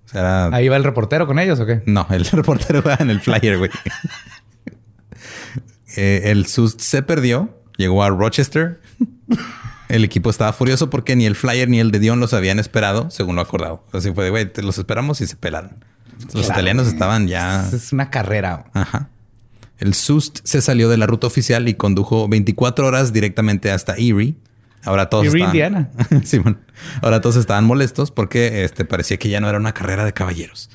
O 0.06 0.08
sea, 0.08 0.20
era 0.20 0.46
¿Ahí 0.56 0.68
va 0.68 0.76
el 0.76 0.84
reportero 0.84 1.26
con 1.26 1.38
ellos 1.38 1.60
o 1.60 1.66
qué? 1.66 1.82
no, 1.86 2.06
el 2.10 2.24
reportero 2.32 2.82
va 2.82 2.96
en 2.98 3.10
el 3.10 3.20
flyer, 3.20 3.58
güey. 3.58 3.70
Eh, 5.96 6.22
el 6.30 6.46
SUS 6.46 6.76
se 6.78 7.02
perdió, 7.02 7.62
llegó 7.76 8.02
a 8.02 8.10
Rochester. 8.10 8.80
El 9.96 10.04
equipo 10.04 10.28
estaba 10.28 10.52
furioso 10.52 10.90
porque 10.90 11.16
ni 11.16 11.24
el 11.24 11.34
flyer 11.36 11.68
ni 11.70 11.80
el 11.80 11.90
de 11.90 11.98
Dion 11.98 12.20
los 12.20 12.34
habían 12.34 12.58
esperado, 12.58 13.10
según 13.10 13.36
lo 13.36 13.40
acordado. 13.42 13.82
Así 13.92 14.12
fue 14.12 14.24
de, 14.24 14.30
güey, 14.30 14.50
los 14.62 14.76
esperamos 14.76 15.22
y 15.22 15.26
se 15.26 15.36
pelaron. 15.36 15.72
Los 16.20 16.32
Claro. 16.32 16.46
italianos 16.48 16.86
estaban 16.86 17.28
ya... 17.28 17.66
Es 17.72 17.92
una 17.92 18.10
carrera. 18.10 18.66
Ajá. 18.74 19.08
El 19.78 19.94
SUST 19.94 20.40
se 20.44 20.60
salió 20.60 20.88
de 20.90 20.96
la 20.98 21.06
ruta 21.06 21.26
oficial 21.26 21.66
y 21.68 21.74
condujo 21.74 22.28
24 22.28 22.86
horas 22.86 23.12
directamente 23.14 23.70
hasta 23.70 23.94
Erie. 23.94 24.34
Ahora 24.84 25.08
todos 25.08 25.26
Erie, 25.26 25.44
estaban... 25.44 25.54
Indiana. 25.56 25.90
Simón. 26.24 26.60
Ahora 27.00 27.20
todos 27.22 27.36
estaban 27.36 27.64
molestos 27.64 28.10
porque 28.10 28.64
este, 28.64 28.84
parecía 28.84 29.16
que 29.18 29.30
ya 29.30 29.40
no 29.40 29.48
era 29.48 29.58
una 29.58 29.72
carrera 29.72 30.04
de 30.04 30.12
caballeros. 30.12 30.68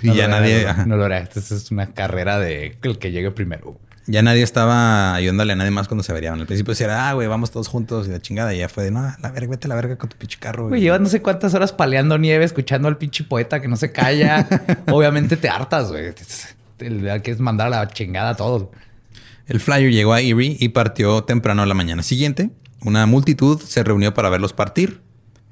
Y 0.00 0.06
No 0.08 0.14
ya 0.14 0.28
lo 0.28 0.36
era, 0.36 0.40
nadie... 0.40 0.64
no. 0.78 0.86
No 0.86 0.96
lo 0.96 1.06
era. 1.06 1.18
Esta 1.18 1.40
es 1.40 1.70
una 1.72 1.92
carrera 1.92 2.38
de 2.38 2.78
el 2.82 2.98
que 2.98 3.10
llegue 3.10 3.30
primero. 3.32 3.80
Ya 4.06 4.22
nadie 4.22 4.42
estaba 4.42 5.14
ayudándole 5.14 5.52
a 5.52 5.56
nadie 5.56 5.70
más 5.70 5.86
cuando 5.86 6.02
se 6.02 6.10
averiaban. 6.10 6.40
Al 6.40 6.46
principio 6.46 6.72
decía, 6.72 7.08
ah, 7.08 7.12
güey, 7.12 7.28
vamos 7.28 7.52
todos 7.52 7.68
juntos 7.68 8.08
y 8.08 8.10
la 8.10 8.20
chingada. 8.20 8.52
Y 8.52 8.58
ya 8.58 8.68
fue 8.68 8.84
de, 8.84 8.90
no, 8.90 9.00
la 9.00 9.30
verga, 9.30 9.50
vete 9.52 9.66
a 9.66 9.68
la 9.68 9.74
verga 9.76 9.96
con 9.96 10.10
tu 10.10 10.16
pinche 10.16 10.38
carro. 10.40 10.68
Güey, 10.68 10.80
llevas 10.80 11.00
no 11.00 11.08
sé 11.08 11.22
cuántas 11.22 11.54
horas 11.54 11.72
paleando 11.72 12.18
nieve, 12.18 12.44
escuchando 12.44 12.88
al 12.88 12.98
pinche 12.98 13.22
poeta 13.22 13.60
que 13.60 13.68
no 13.68 13.76
se 13.76 13.92
calla. 13.92 14.48
Obviamente 14.90 15.36
te 15.36 15.48
hartas, 15.48 15.90
güey. 15.90 16.12
Te 16.76 16.86
quieres 17.22 17.38
mandar 17.38 17.68
a 17.68 17.70
la 17.70 17.88
chingada 17.88 18.30
a 18.30 18.36
todos. 18.36 18.68
El 19.46 19.60
flyer 19.60 19.92
llegó 19.92 20.14
a 20.14 20.20
Erie 20.20 20.56
y 20.58 20.70
partió 20.70 21.22
temprano 21.24 21.62
a 21.62 21.66
la 21.66 21.74
mañana 21.74 22.02
siguiente. 22.02 22.50
Una 22.80 23.06
multitud 23.06 23.60
se 23.60 23.84
reunió 23.84 24.14
para 24.14 24.30
verlos 24.30 24.52
partir. 24.52 25.00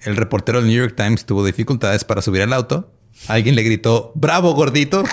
El 0.01 0.17
reportero 0.17 0.59
del 0.59 0.69
New 0.69 0.77
York 0.77 0.95
Times 0.97 1.25
tuvo 1.25 1.45
dificultades 1.45 2.05
para 2.05 2.23
subir 2.23 2.43
al 2.43 2.53
auto. 2.53 2.93
Alguien 3.29 3.55
le 3.55 3.63
gritó, 3.63 4.13
bravo, 4.15 4.55
gordito. 4.55 5.05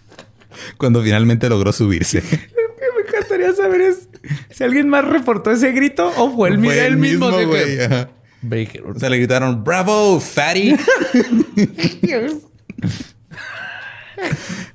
Cuando 0.78 1.02
finalmente 1.02 1.48
logró 1.48 1.72
subirse. 1.72 2.22
Encantaría 3.42 3.56
saber 3.56 3.80
es 3.80 4.08
Si 4.50 4.62
alguien 4.64 4.88
más 4.88 5.04
reportó 5.04 5.50
ese 5.50 5.72
grito 5.72 6.12
o 6.16 6.34
fue 6.34 6.50
el, 6.50 6.60
Fue 6.60 6.86
el 6.86 6.96
mismo, 6.96 7.36
que- 7.36 7.44
güey. 7.46 7.80
ajá. 7.80 8.08
Baker. 8.44 8.82
O 8.86 8.98
sea, 8.98 9.08
le 9.08 9.18
gritaron, 9.18 9.62
¡Bravo, 9.62 10.18
fatty! 10.18 10.74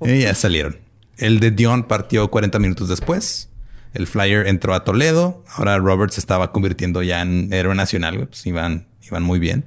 y 0.01 0.19
ya 0.21 0.33
salieron. 0.35 0.77
El 1.17 1.39
de 1.39 1.51
Dion 1.51 1.83
partió 1.83 2.29
40 2.29 2.59
minutos 2.59 2.89
después. 2.89 3.49
El 3.93 4.07
Flyer 4.07 4.47
entró 4.47 4.73
a 4.73 4.83
Toledo. 4.83 5.43
Ahora 5.55 5.77
Robert 5.79 6.11
se 6.13 6.19
estaba 6.19 6.51
convirtiendo 6.51 7.01
ya 7.03 7.21
en 7.21 7.51
héroe 7.51 7.75
nacional. 7.75 8.27
Pues 8.27 8.45
iban, 8.45 8.87
iban 9.05 9.23
muy 9.23 9.39
bien. 9.39 9.65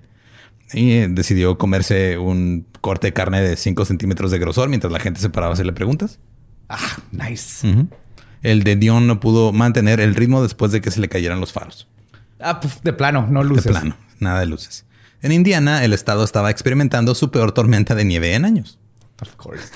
Y 0.73 0.93
eh, 0.93 1.09
decidió 1.11 1.59
comerse 1.59 2.19
un 2.19 2.67
corte 2.81 3.09
de 3.09 3.13
carne 3.13 3.43
de 3.43 3.57
5 3.57 3.85
centímetros 3.85 4.31
de 4.31 4.39
grosor 4.39 4.69
mientras 4.69 4.93
la 4.93 5.01
gente 5.01 5.21
se 5.21 5.29
paraba 5.29 5.51
a 5.51 5.55
hacerle 5.55 5.73
preguntas. 5.73 6.21
Ah, 6.69 6.99
nice. 7.11 7.67
El 8.43 8.63
de 8.65 8.77
Dion 8.77 9.07
no 9.07 9.21
pudo 9.21 9.53
mantener 9.53 10.01
el 10.01 10.15
ritmo 10.15 10.43
después 10.43 10.73
de 10.73 10.81
que 10.81 10.91
se 10.91 11.01
le 11.01 11.09
cayeran 11.09 11.41
los 11.41 11.53
faros. 11.53 11.89
Ah, 12.39 12.61
pues 12.61 12.83
de 12.83 12.93
plano, 12.93 13.27
no 13.31 13.43
luces. 13.43 13.65
De 13.65 13.71
plano, 13.71 13.97
nada 14.19 14.41
de 14.41 14.47
luces. 14.47 14.87
En 15.23 15.33
Indiana, 15.33 15.85
el 15.85 15.93
estado 15.93 16.25
estaba 16.25 16.51
experimentando 16.51 17.15
su 17.15 17.31
peor 17.31 17.53
tormenta 17.53 17.95
de 17.95 18.05
nieve 18.05 18.35
en 18.35 18.47
años. 18.47 18.79
Of 19.21 19.37
course. 19.37 19.69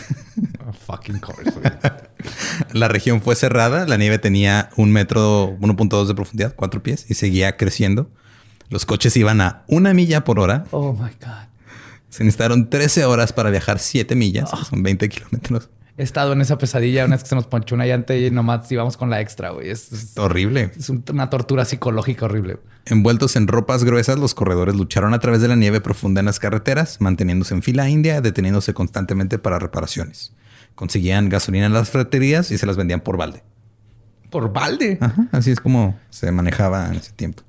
Of 0.66 0.78
fucking 0.86 1.18
course. 1.18 1.52
La 2.72 2.88
región 2.88 3.20
fue 3.20 3.36
cerrada, 3.36 3.86
la 3.86 3.98
nieve 3.98 4.18
tenía 4.18 4.70
un 4.76 4.90
metro, 4.90 5.58
1.2 5.60 6.06
de 6.06 6.14
profundidad, 6.14 6.54
cuatro 6.56 6.82
pies, 6.82 7.04
y 7.10 7.14
seguía 7.14 7.58
creciendo. 7.58 8.10
Los 8.70 8.86
coches 8.86 9.14
iban 9.18 9.42
a 9.42 9.64
una 9.66 9.92
milla 9.92 10.24
por 10.24 10.40
hora. 10.40 10.64
Oh 10.70 10.94
my 10.94 11.10
God. 11.20 11.48
Se 12.08 12.24
necesitaron 12.24 12.70
13 12.70 13.04
horas 13.04 13.34
para 13.34 13.50
viajar 13.50 13.78
7 13.78 14.14
millas, 14.14 14.48
son 14.70 14.82
20 14.82 15.08
kilómetros. 15.10 15.68
He 15.96 16.02
estado 16.02 16.32
en 16.32 16.40
esa 16.40 16.58
pesadilla 16.58 17.04
una 17.04 17.14
vez 17.14 17.22
que 17.22 17.28
se 17.28 17.34
nos 17.36 17.46
ponchó 17.46 17.76
una 17.76 17.86
llanta 17.86 18.16
y 18.16 18.28
nomás 18.30 18.70
íbamos 18.72 18.96
con 18.96 19.10
la 19.10 19.20
extra, 19.20 19.50
güey. 19.50 19.70
Es, 19.70 19.92
es- 19.92 20.18
Horrible. 20.18 20.72
es 20.76 20.88
un- 20.88 21.04
una 21.12 21.30
tortura 21.30 21.64
psicológica 21.64 22.24
horrible. 22.24 22.58
Envueltos 22.86 23.36
en 23.36 23.46
ropas 23.46 23.84
gruesas, 23.84 24.18
los 24.18 24.34
corredores 24.34 24.74
lucharon 24.74 25.14
a 25.14 25.20
través 25.20 25.40
de 25.40 25.46
la 25.48 25.54
nieve 25.56 25.80
profunda 25.80 26.18
en 26.20 26.26
las 26.26 26.40
carreteras, 26.40 27.00
manteniéndose 27.00 27.54
en 27.54 27.62
fila 27.62 27.88
india, 27.88 28.20
deteniéndose 28.20 28.74
constantemente 28.74 29.38
para 29.38 29.58
reparaciones. 29.60 30.32
Conseguían 30.74 31.28
gasolina 31.28 31.66
en 31.66 31.72
las 31.72 31.90
ferreterías 31.90 32.50
y 32.50 32.58
se 32.58 32.66
las 32.66 32.76
vendían 32.76 33.00
por 33.00 33.16
balde. 33.16 33.44
Por 34.30 34.52
balde. 34.52 34.98
Ajá, 35.00 35.28
así 35.30 35.52
es 35.52 35.60
como 35.60 35.96
se 36.10 36.32
manejaba 36.32 36.88
en 36.88 36.94
ese 36.94 37.12
tiempo. 37.12 37.44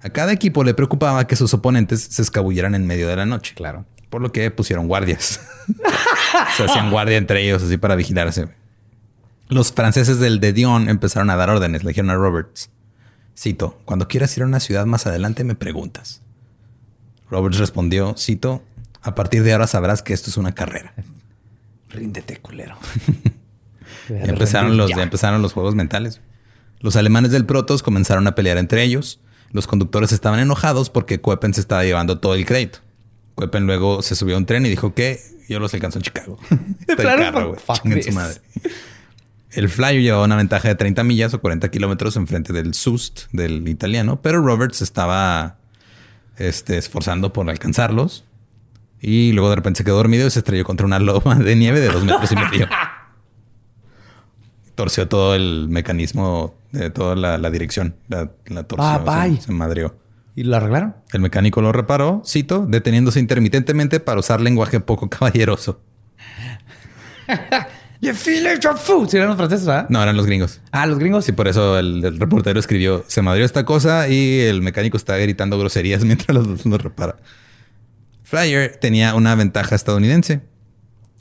A 0.00 0.08
cada 0.08 0.32
equipo 0.32 0.64
le 0.64 0.72
preocupaba 0.72 1.26
que 1.26 1.36
sus 1.36 1.52
oponentes 1.52 2.00
se 2.00 2.22
escabulleran 2.22 2.74
en 2.74 2.86
medio 2.86 3.08
de 3.08 3.16
la 3.16 3.26
noche. 3.26 3.52
Claro. 3.54 3.84
Por 4.08 4.22
lo 4.22 4.32
que 4.32 4.50
pusieron 4.50 4.88
guardias. 4.88 5.40
se 6.56 6.64
hacían 6.64 6.90
guardia 6.90 7.16
entre 7.16 7.42
ellos 7.44 7.62
así 7.62 7.76
para 7.76 7.96
vigilarse. 7.96 8.48
Los 9.48 9.72
franceses 9.72 10.18
del 10.18 10.40
de 10.40 10.52
Dion 10.52 10.88
empezaron 10.88 11.30
a 11.30 11.36
dar 11.36 11.50
órdenes. 11.50 11.84
Le 11.84 11.90
dijeron 11.90 12.10
a 12.10 12.14
Roberts. 12.14 12.70
Cito, 13.38 13.78
cuando 13.84 14.08
quieras 14.08 14.36
ir 14.36 14.42
a 14.42 14.46
una 14.46 14.60
ciudad 14.60 14.86
más 14.86 15.06
adelante 15.06 15.44
me 15.44 15.54
preguntas. 15.54 16.22
Roberts 17.30 17.58
respondió, 17.58 18.14
cito, 18.16 18.62
a 19.02 19.14
partir 19.14 19.42
de 19.42 19.52
ahora 19.52 19.66
sabrás 19.66 20.02
que 20.02 20.14
esto 20.14 20.30
es 20.30 20.36
una 20.36 20.52
carrera. 20.52 20.94
Ríndete, 21.90 22.38
culero. 22.38 22.76
Empezaron, 24.08 24.76
los, 24.76 24.90
ya 24.90 25.02
empezaron 25.02 25.42
los 25.42 25.52
juegos 25.52 25.74
mentales. 25.74 26.20
Los 26.80 26.96
alemanes 26.96 27.32
del 27.32 27.46
Protoss 27.46 27.82
comenzaron 27.82 28.26
a 28.26 28.34
pelear 28.34 28.58
entre 28.58 28.82
ellos. 28.82 29.20
Los 29.50 29.66
conductores 29.66 30.12
estaban 30.12 30.38
enojados 30.38 30.90
porque 30.90 31.20
Kuepen 31.20 31.54
se 31.54 31.60
estaba 31.60 31.84
llevando 31.84 32.18
todo 32.18 32.34
el 32.34 32.46
crédito. 32.46 32.80
Kuepen 33.36 33.66
luego 33.66 34.02
se 34.02 34.16
subió 34.16 34.34
a 34.34 34.38
un 34.38 34.46
tren 34.46 34.66
y 34.66 34.68
dijo 34.68 34.94
que 34.94 35.20
yo 35.48 35.60
los 35.60 35.72
alcanzo 35.74 36.00
en 36.00 36.02
Chicago. 36.02 36.38
El 36.88 36.96
plano, 36.96 37.54
su 38.02 38.12
madre. 38.12 38.40
Flyer 39.68 40.02
llevaba 40.02 40.24
una 40.24 40.36
ventaja 40.36 40.68
de 40.68 40.74
30 40.74 41.02
millas 41.04 41.32
o 41.34 41.40
40 41.40 41.70
kilómetros 41.70 42.16
enfrente 42.16 42.52
del 42.52 42.74
Sust, 42.74 43.22
del 43.32 43.66
italiano, 43.68 44.20
pero 44.20 44.42
Roberts 44.42 44.82
estaba 44.82 45.56
este, 46.36 46.76
esforzando 46.78 47.32
por 47.32 47.48
alcanzarlos. 47.48 48.24
Y 49.00 49.32
luego 49.32 49.50
de 49.50 49.56
repente 49.56 49.78
se 49.78 49.84
quedó 49.84 49.96
dormido 49.96 50.26
y 50.26 50.30
se 50.30 50.40
estrelló 50.40 50.64
contra 50.64 50.84
una 50.86 50.98
loma 50.98 51.36
de 51.36 51.54
nieve 51.56 51.80
de 51.80 51.88
dos 51.88 52.04
metros 52.04 52.30
y 52.32 52.36
medio. 52.36 52.68
Torció 54.74 55.08
todo 55.08 55.34
el 55.34 55.68
mecanismo 55.70 56.54
de 56.72 56.90
toda 56.90 57.16
la, 57.16 57.38
la 57.38 57.50
dirección. 57.50 57.94
La, 58.08 58.30
la 58.46 58.64
torció. 58.64 58.86
Ah, 58.86 58.98
se- 58.98 59.04
bye. 59.30 59.40
se 59.40 59.52
madreó. 59.52 59.96
¿Y 60.36 60.44
lo 60.44 60.54
arreglaron? 60.54 60.94
El 61.12 61.22
mecánico 61.22 61.62
lo 61.62 61.72
reparó, 61.72 62.22
cito, 62.24 62.66
deteniéndose 62.68 63.18
intermitentemente 63.18 64.00
para 64.00 64.20
usar 64.20 64.42
lenguaje 64.42 64.78
poco 64.80 65.08
caballeroso. 65.10 65.80
You 67.98 68.12
feel 68.12 68.44
like 68.44 68.60
food. 68.76 69.08
Sí, 69.08 69.16
eran 69.16 69.30
los 69.30 69.38
franceses, 69.38 69.66
¿verdad? 69.66 69.86
No, 69.88 70.02
eran 70.02 70.18
los 70.18 70.26
gringos. 70.26 70.60
Ah, 70.70 70.86
los 70.86 70.98
gringos. 70.98 71.24
Sí, 71.24 71.32
por 71.32 71.48
eso 71.48 71.78
el, 71.78 72.04
el 72.04 72.20
reportero 72.20 72.60
escribió, 72.60 73.04
se 73.06 73.22
madrió 73.22 73.46
esta 73.46 73.64
cosa 73.64 74.06
y 74.06 74.40
el 74.40 74.60
mecánico 74.60 74.98
está 74.98 75.16
gritando 75.16 75.58
groserías 75.58 76.04
mientras 76.04 76.36
los, 76.36 76.66
los 76.66 76.82
repara. 76.82 77.16
Flyer 78.22 78.76
tenía 78.76 79.14
una 79.14 79.34
ventaja 79.34 79.74
estadounidense. 79.74 80.42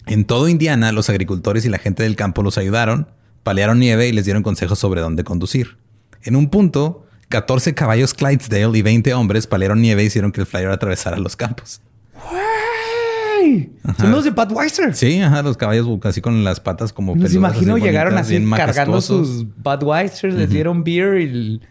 En 0.06 0.26
todo 0.26 0.50
Indiana, 0.50 0.92
los 0.92 1.10
agricultores 1.10 1.64
y 1.66 1.70
la 1.70 1.78
gente 1.78 2.04
del 2.04 2.18
campo 2.18 2.44
los 2.44 2.58
ayudaron, 2.58 3.08
palearon 3.44 3.80
nieve 3.80 4.10
y 4.10 4.12
les 4.12 4.26
dieron 4.26 4.44
consejos 4.44 4.78
sobre 4.78 5.00
dónde 5.00 5.24
conducir. 5.24 5.78
En 6.24 6.36
un 6.36 6.50
punto, 6.50 7.05
14 7.30 7.74
caballos 7.74 8.14
Clydesdale 8.14 8.78
y 8.78 8.82
20 8.82 9.14
hombres 9.14 9.48
palearon 9.48 9.82
nieve 9.82 10.04
y 10.04 10.08
hicieron 10.08 10.32
que 10.32 10.42
el 10.42 10.48
Flyer 10.48 10.70
atravesara 10.70 11.18
los 11.18 11.36
campos. 11.36 11.82
¡Ay! 13.40 13.72
Son 14.00 14.12
los 14.12 14.24
de 14.24 14.32
Budweiser. 14.32 14.96
Sí, 14.96 15.22
ajá, 15.22 15.42
los 15.42 15.58
caballos 15.58 15.88
así 16.04 16.22
con 16.22 16.44
las 16.44 16.60
patas 16.60 16.92
como 16.94 17.14
peludas, 17.14 17.34
imagino 17.34 17.76
así 17.76 17.84
llegaron 17.84 18.14
bonitas, 18.16 18.28
así 18.32 18.50
cargando 18.52 18.94
majestuosos. 18.94 19.28
sus 19.28 19.46
Budweiser, 19.64 20.34
les 20.34 20.50
dieron 20.50 20.84
beer 20.84 21.22
y 21.22 21.62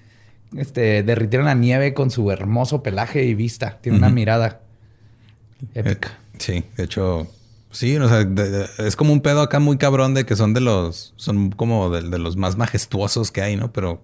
este, 0.57 1.03
derritieron 1.03 1.47
la 1.47 1.55
nieve 1.55 1.95
con 1.95 2.11
su 2.11 2.31
hermoso 2.31 2.83
pelaje 2.83 3.25
y 3.25 3.35
vista. 3.35 3.79
Tiene 3.81 3.99
una 3.99 4.09
mirada 4.11 4.61
épica. 5.75 6.09
Eh, 6.09 6.39
sí, 6.39 6.65
de 6.77 6.85
hecho, 6.85 7.27
sí, 7.71 7.97
o 7.97 8.09
sea, 8.09 8.25
de- 8.25 8.51
de- 8.51 8.69
es 8.79 8.95
como 8.97 9.13
un 9.13 9.21
pedo 9.21 9.41
acá 9.41 9.59
muy 9.59 9.77
cabrón 9.77 10.15
de 10.15 10.25
que 10.27 10.37
son 10.37 10.55
de 10.55 10.61
los, 10.61 11.13
son 11.17 11.51
como 11.51 11.91
de, 11.91 12.03
de 12.09 12.19
los 12.19 12.37
más 12.37 12.57
majestuosos 12.57 13.33
que 13.33 13.43
hay, 13.43 13.57
¿no? 13.57 13.73
Pero 13.73 14.01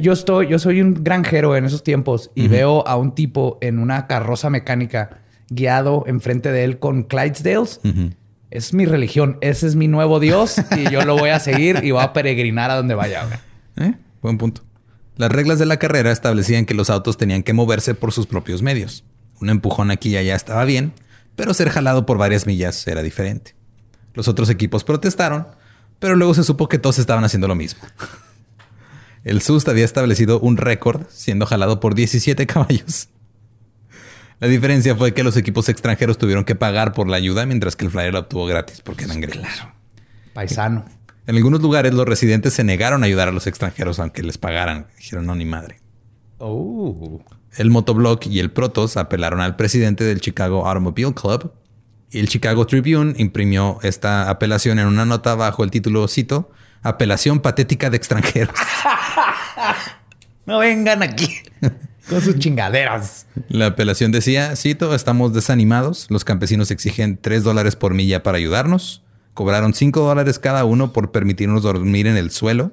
yo 0.00 0.12
estoy, 0.12 0.48
yo 0.48 0.58
soy 0.58 0.80
un 0.80 1.04
granjero 1.04 1.56
en 1.56 1.64
esos 1.64 1.82
tiempos 1.82 2.30
y 2.34 2.48
veo 2.48 2.86
a 2.86 2.96
un 2.96 3.14
tipo 3.14 3.58
en 3.60 3.78
una 3.78 4.06
carroza 4.06 4.50
mecánica 4.50 5.22
guiado 5.48 6.04
enfrente 6.06 6.52
de 6.52 6.64
él 6.64 6.78
con 6.78 7.02
Clydesdales. 7.02 7.80
Es 8.50 8.72
mi 8.72 8.86
religión, 8.86 9.38
ese 9.40 9.66
es 9.66 9.74
mi 9.74 9.88
nuevo 9.88 10.20
Dios 10.20 10.56
y 10.76 10.90
yo 10.90 11.04
lo 11.04 11.16
voy 11.16 11.30
a 11.30 11.40
seguir 11.40 11.80
y 11.82 11.90
voy 11.90 12.02
a 12.02 12.12
peregrinar 12.12 12.70
a 12.70 12.76
donde 12.76 12.94
vaya. 12.94 13.42
¿Eh? 13.76 13.94
Buen 14.22 14.38
punto. 14.38 14.62
Las 15.16 15.30
reglas 15.30 15.58
de 15.58 15.66
la 15.66 15.76
carrera 15.76 16.12
establecían 16.12 16.66
que 16.66 16.74
los 16.74 16.90
autos 16.90 17.16
tenían 17.16 17.42
que 17.42 17.52
moverse 17.52 17.94
por 17.94 18.12
sus 18.12 18.26
propios 18.26 18.62
medios. 18.62 19.04
Un 19.40 19.50
empujón 19.50 19.90
aquí 19.90 20.10
y 20.10 20.16
allá 20.16 20.34
estaba 20.34 20.64
bien, 20.64 20.92
pero 21.36 21.52
ser 21.52 21.68
jalado 21.68 22.06
por 22.06 22.16
varias 22.18 22.46
millas 22.46 22.86
era 22.86 23.02
diferente. 23.02 23.54
Los 24.14 24.28
otros 24.28 24.48
equipos 24.50 24.84
protestaron, 24.84 25.48
pero 25.98 26.16
luego 26.16 26.34
se 26.34 26.44
supo 26.44 26.68
que 26.68 26.78
todos 26.78 26.98
estaban 26.98 27.24
haciendo 27.24 27.48
lo 27.48 27.54
mismo. 27.54 27.82
El 29.24 29.40
SUST 29.40 29.68
había 29.68 29.86
establecido 29.86 30.38
un 30.38 30.58
récord 30.58 31.06
siendo 31.08 31.46
jalado 31.46 31.80
por 31.80 31.94
17 31.94 32.46
caballos. 32.46 33.08
La 34.40 34.48
diferencia 34.48 34.94
fue 34.94 35.14
que 35.14 35.24
los 35.24 35.36
equipos 35.36 35.68
extranjeros 35.68 36.18
tuvieron 36.18 36.44
que 36.44 36.54
pagar 36.54 36.92
por 36.92 37.08
la 37.08 37.16
ayuda, 37.16 37.46
mientras 37.46 37.76
que 37.76 37.86
el 37.86 37.90
Flyer 37.90 38.12
la 38.12 38.20
obtuvo 38.20 38.44
gratis 38.46 38.82
porque 38.82 39.04
eran 39.04 39.20
gringos. 39.20 39.48
Paisano. 40.34 40.84
En 41.26 41.36
algunos 41.36 41.62
lugares 41.62 41.94
los 41.94 42.06
residentes 42.06 42.52
se 42.52 42.64
negaron 42.64 43.02
a 43.02 43.06
ayudar 43.06 43.28
a 43.28 43.32
los 43.32 43.46
extranjeros 43.46 43.98
aunque 43.98 44.22
les 44.22 44.36
pagaran. 44.36 44.88
Dijeron, 44.98 45.24
no, 45.24 45.34
ni 45.34 45.46
madre. 45.46 45.78
Oh. 46.38 47.22
El 47.56 47.70
Motoblock 47.70 48.26
y 48.26 48.40
el 48.40 48.50
Protos 48.50 48.98
apelaron 48.98 49.40
al 49.40 49.56
presidente 49.56 50.04
del 50.04 50.20
Chicago 50.20 50.66
Automobile 50.66 51.14
Club 51.14 51.52
y 52.10 52.18
el 52.18 52.28
Chicago 52.28 52.66
Tribune 52.66 53.14
imprimió 53.16 53.78
esta 53.82 54.28
apelación 54.28 54.78
en 54.78 54.86
una 54.86 55.06
nota 55.06 55.34
bajo 55.34 55.64
el 55.64 55.70
título, 55.70 56.06
cito, 56.08 56.50
Apelación 56.84 57.40
patética 57.40 57.90
de 57.90 57.96
extranjeros. 57.96 58.54
No 60.46 60.58
vengan 60.58 61.02
aquí 61.02 61.30
con 62.06 62.20
sus 62.20 62.38
chingaderas. 62.38 63.26
La 63.48 63.68
apelación 63.68 64.12
decía, 64.12 64.54
cito, 64.56 64.94
estamos 64.94 65.32
desanimados, 65.32 66.06
los 66.10 66.22
campesinos 66.22 66.70
exigen 66.70 67.16
3 67.18 67.42
dólares 67.42 67.76
por 67.76 67.94
milla 67.94 68.22
para 68.22 68.36
ayudarnos, 68.36 69.02
cobraron 69.32 69.72
5 69.72 70.00
dólares 70.00 70.38
cada 70.38 70.66
uno 70.66 70.92
por 70.92 71.12
permitirnos 71.12 71.62
dormir 71.62 72.06
en 72.06 72.18
el 72.18 72.30
suelo. 72.30 72.72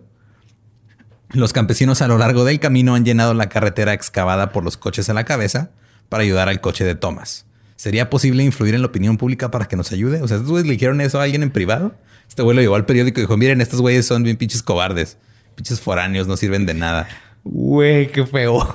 Los 1.30 1.54
campesinos 1.54 2.02
a 2.02 2.10
lo 2.10 2.18
largo 2.18 2.44
del 2.44 2.60
camino 2.60 2.94
han 2.94 3.06
llenado 3.06 3.34
la 3.34 3.48
carretera 3.48 3.94
excavada 3.94 4.52
por 4.52 4.66
los 4.66 4.76
coches 4.76 5.10
a 5.10 5.14
la 5.14 5.24
cabeza 5.24 5.72
para 6.10 6.24
ayudar 6.24 6.50
al 6.50 6.60
coche 6.60 6.84
de 6.84 6.96
Thomas. 6.96 7.46
¿Sería 7.82 8.12
posible 8.12 8.44
influir 8.44 8.76
en 8.76 8.82
la 8.82 8.90
opinión 8.90 9.18
pública 9.18 9.50
para 9.50 9.68
que 9.68 9.76
nos 9.76 9.92
ayude? 9.92 10.22
O 10.22 10.28
sea, 10.28 10.38
estos 10.38 10.52
güeyes 10.52 10.68
le 10.68 10.74
dijeron 10.74 11.02
eso 11.02 11.20
a 11.20 11.24
alguien 11.24 11.42
en 11.42 11.50
privado. 11.50 11.96
Este 12.30 12.44
güey 12.44 12.56
lo 12.56 12.62
llevó 12.62 12.76
al 12.76 12.86
periódico 12.86 13.20
y 13.20 13.24
dijo, 13.24 13.38
miren, 13.38 13.60
estos 13.60 13.82
güeyes 13.82 14.06
son 14.06 14.22
bien 14.22 14.38
pinches 14.38 14.62
cobardes. 14.62 15.18
Pinches 15.56 15.82
foráneos, 15.82 16.28
no 16.28 16.38
sirven 16.38 16.68
de 16.68 16.76
nada. 16.76 17.08
Güey, 17.44 18.12
qué 18.12 18.24
feo. 18.24 18.72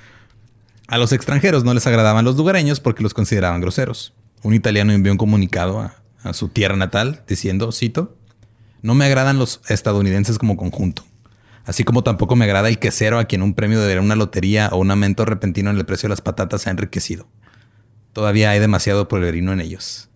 A 0.88 0.96
los 0.96 1.12
extranjeros 1.12 1.64
no 1.64 1.74
les 1.74 1.86
agradaban 1.86 2.24
los 2.24 2.34
lugareños 2.36 2.80
porque 2.80 3.02
los 3.02 3.12
consideraban 3.12 3.60
groseros. 3.60 4.14
Un 4.42 4.54
italiano 4.54 4.94
envió 4.94 5.12
un 5.12 5.18
comunicado 5.18 5.80
a, 5.80 5.94
a 6.22 6.32
su 6.32 6.48
tierra 6.48 6.76
natal 6.76 7.24
diciendo, 7.28 7.72
cito, 7.72 8.16
no 8.80 8.94
me 8.94 9.04
agradan 9.04 9.38
los 9.38 9.60
estadounidenses 9.68 10.38
como 10.38 10.56
conjunto. 10.56 11.04
Así 11.66 11.84
como 11.84 12.02
tampoco 12.02 12.36
me 12.36 12.46
agrada 12.46 12.70
el 12.70 12.78
quesero 12.78 13.18
a 13.18 13.26
quien 13.26 13.42
un 13.42 13.52
premio 13.52 13.82
de 13.82 14.00
una 14.00 14.16
lotería 14.16 14.70
o 14.72 14.78
un 14.78 14.90
aumento 14.90 15.26
repentino 15.26 15.68
en 15.68 15.76
el 15.76 15.84
precio 15.84 16.06
de 16.06 16.12
las 16.12 16.22
patatas 16.22 16.66
ha 16.66 16.70
enriquecido. 16.70 17.28
Todavía 18.14 18.50
hay 18.50 18.60
demasiado 18.60 19.08
pueblerino 19.08 19.52
en 19.52 19.60
ellos. 19.60 20.08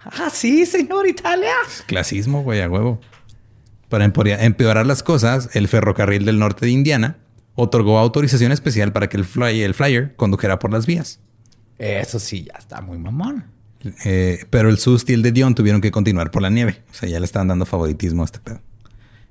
Ah, 0.00 0.30
sí, 0.32 0.64
señor 0.64 1.06
Italia. 1.06 1.52
Clasismo, 1.86 2.42
güey, 2.42 2.62
a 2.62 2.70
huevo. 2.70 3.00
Para 3.90 4.04
empeorar 4.04 4.86
las 4.86 5.02
cosas, 5.02 5.50
el 5.54 5.68
ferrocarril 5.68 6.24
del 6.24 6.38
norte 6.38 6.64
de 6.64 6.72
Indiana 6.72 7.18
otorgó 7.54 7.98
autorización 7.98 8.52
especial 8.52 8.92
para 8.92 9.08
que 9.08 9.16
el, 9.16 9.26
el 9.42 9.74
flyer 9.74 10.14
condujera 10.16 10.58
por 10.58 10.72
las 10.72 10.86
vías. 10.86 11.20
Eso 11.78 12.18
sí, 12.20 12.44
ya 12.44 12.58
está 12.58 12.80
muy 12.80 12.98
mamón. 12.98 13.44
Eh, 14.04 14.44
pero 14.50 14.68
el 14.68 14.78
SUST 14.78 15.10
y 15.10 15.12
el 15.14 15.22
de 15.22 15.32
Dion 15.32 15.54
tuvieron 15.54 15.80
que 15.80 15.90
continuar 15.90 16.30
por 16.30 16.42
la 16.42 16.50
nieve. 16.50 16.82
O 16.90 16.94
sea, 16.94 17.08
ya 17.08 17.18
le 17.18 17.26
estaban 17.26 17.48
dando 17.48 17.66
favoritismo 17.66 18.22
a 18.22 18.26
este 18.26 18.38
pedo. 18.38 18.60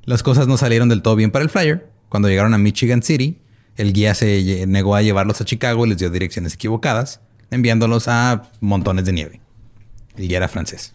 Las 0.03 0.23
cosas 0.23 0.47
no 0.47 0.57
salieron 0.57 0.89
del 0.89 1.01
todo 1.01 1.15
bien 1.15 1.31
para 1.31 1.43
el 1.43 1.49
flyer. 1.49 1.89
Cuando 2.09 2.29
llegaron 2.29 2.53
a 2.53 2.57
Michigan 2.57 3.03
City, 3.03 3.39
el 3.75 3.93
guía 3.93 4.15
se 4.15 4.65
negó 4.67 4.95
a 4.95 5.01
llevarlos 5.01 5.39
a 5.41 5.45
Chicago 5.45 5.85
y 5.85 5.89
les 5.89 5.97
dio 5.97 6.09
direcciones 6.09 6.55
equivocadas, 6.55 7.21
enviándolos 7.51 8.07
a 8.07 8.43
montones 8.59 9.05
de 9.05 9.13
nieve. 9.13 9.41
Guía 10.15 10.37
era 10.37 10.47
francés. 10.47 10.93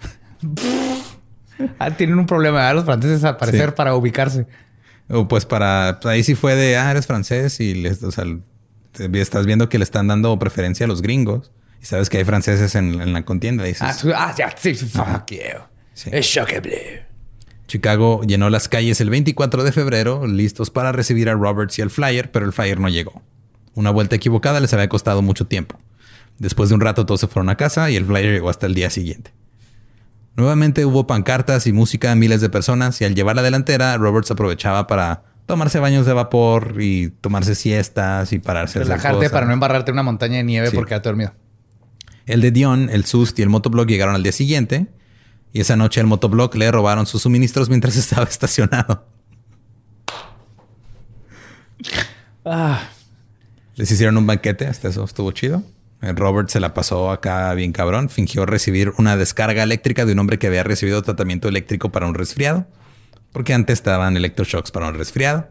ah, 1.78 1.90
tienen 1.92 2.18
un 2.18 2.26
problema 2.26 2.72
los 2.72 2.84
franceses 2.84 3.24
al 3.24 3.36
parecer 3.36 3.74
para 3.74 3.94
ubicarse. 3.94 4.46
O 5.08 5.28
pues 5.28 5.44
para 5.44 5.98
pues 6.00 6.12
ahí 6.12 6.22
sí 6.22 6.34
fue 6.34 6.54
de 6.54 6.76
ah, 6.76 6.90
eres 6.90 7.06
francés 7.06 7.60
y 7.60 7.74
les, 7.74 8.02
o 8.02 8.10
sea, 8.10 8.24
estás 9.12 9.46
viendo 9.46 9.68
que 9.68 9.78
le 9.78 9.84
están 9.84 10.08
dando 10.08 10.38
preferencia 10.38 10.84
a 10.84 10.88
los 10.88 11.02
gringos 11.02 11.50
y 11.80 11.86
sabes 11.86 12.08
que 12.08 12.18
hay 12.18 12.24
franceses 12.24 12.74
en, 12.74 13.12
la 13.12 13.24
contienda. 13.24 13.64
Dices, 13.64 13.82
ah, 13.82 13.96
ah, 14.16 14.34
ya, 14.36 14.54
sí, 14.56 14.74
fuck 14.74 15.30
you. 15.30 16.10
Es 16.10 16.30
choqueble. 16.30 17.06
Chicago 17.66 18.22
llenó 18.22 18.50
las 18.50 18.68
calles 18.68 19.00
el 19.00 19.10
24 19.10 19.64
de 19.64 19.72
febrero, 19.72 20.26
listos 20.26 20.70
para 20.70 20.92
recibir 20.92 21.28
a 21.28 21.34
Roberts 21.34 21.78
y 21.78 21.82
el 21.82 21.90
Flyer, 21.90 22.30
pero 22.30 22.46
el 22.46 22.52
Flyer 22.52 22.78
no 22.78 22.88
llegó. 22.88 23.22
Una 23.74 23.90
vuelta 23.90 24.14
equivocada 24.14 24.60
les 24.60 24.72
había 24.74 24.88
costado 24.88 25.22
mucho 25.22 25.46
tiempo. 25.46 25.78
Después 26.42 26.70
de 26.70 26.74
un 26.74 26.80
rato 26.80 27.06
todos 27.06 27.20
se 27.20 27.28
fueron 27.28 27.50
a 27.50 27.56
casa 27.56 27.88
y 27.88 27.94
el 27.94 28.04
Flyer 28.04 28.32
llegó 28.32 28.50
hasta 28.50 28.66
el 28.66 28.74
día 28.74 28.90
siguiente. 28.90 29.32
Nuevamente 30.34 30.84
hubo 30.84 31.06
pancartas 31.06 31.68
y 31.68 31.72
música 31.72 32.08
de 32.08 32.16
miles 32.16 32.40
de 32.40 32.50
personas 32.50 33.00
y 33.00 33.04
al 33.04 33.14
llevar 33.14 33.36
la 33.36 33.42
delantera, 33.42 33.96
Roberts 33.96 34.32
aprovechaba 34.32 34.88
para 34.88 35.22
tomarse 35.46 35.78
baños 35.78 36.04
de 36.04 36.12
vapor 36.14 36.78
y 36.80 37.10
tomarse 37.10 37.54
siestas 37.54 38.32
y 38.32 38.40
pararse. 38.40 38.80
Relajarte 38.80 39.30
para 39.30 39.46
no 39.46 39.52
embarrarte 39.52 39.92
una 39.92 40.02
montaña 40.02 40.38
de 40.38 40.42
nieve 40.42 40.72
porque 40.72 40.94
ha 40.94 40.98
dormido. 40.98 41.32
El 42.26 42.40
de 42.40 42.50
Dion, 42.50 42.90
el 42.90 43.04
Sust 43.04 43.38
y 43.38 43.42
el 43.42 43.48
motoblog 43.48 43.86
llegaron 43.86 44.16
al 44.16 44.24
día 44.24 44.32
siguiente 44.32 44.88
y 45.52 45.60
esa 45.60 45.76
noche 45.76 46.00
el 46.00 46.08
motoblog 46.08 46.56
le 46.56 46.72
robaron 46.72 47.06
sus 47.06 47.22
suministros 47.22 47.68
mientras 47.68 47.96
estaba 47.96 48.24
estacionado. 48.24 49.06
Ah. 52.44 52.88
Les 53.76 53.88
hicieron 53.92 54.16
un 54.16 54.26
banquete, 54.26 54.66
hasta 54.66 54.88
eso 54.88 55.04
estuvo 55.04 55.30
chido. 55.30 55.62
Robert 56.02 56.48
se 56.48 56.58
la 56.58 56.74
pasó 56.74 57.10
acá 57.10 57.54
bien 57.54 57.72
cabrón. 57.72 58.08
Fingió 58.08 58.44
recibir 58.44 58.92
una 58.98 59.16
descarga 59.16 59.62
eléctrica 59.62 60.04
de 60.04 60.12
un 60.12 60.18
hombre 60.18 60.38
que 60.38 60.48
había 60.48 60.64
recibido 60.64 61.02
tratamiento 61.02 61.48
eléctrico 61.48 61.92
para 61.92 62.06
un 62.06 62.14
resfriado. 62.14 62.66
Porque 63.32 63.54
antes 63.54 63.74
estaban 63.74 64.16
electroshocks 64.16 64.72
para 64.72 64.88
un 64.88 64.94
resfriado. 64.94 65.48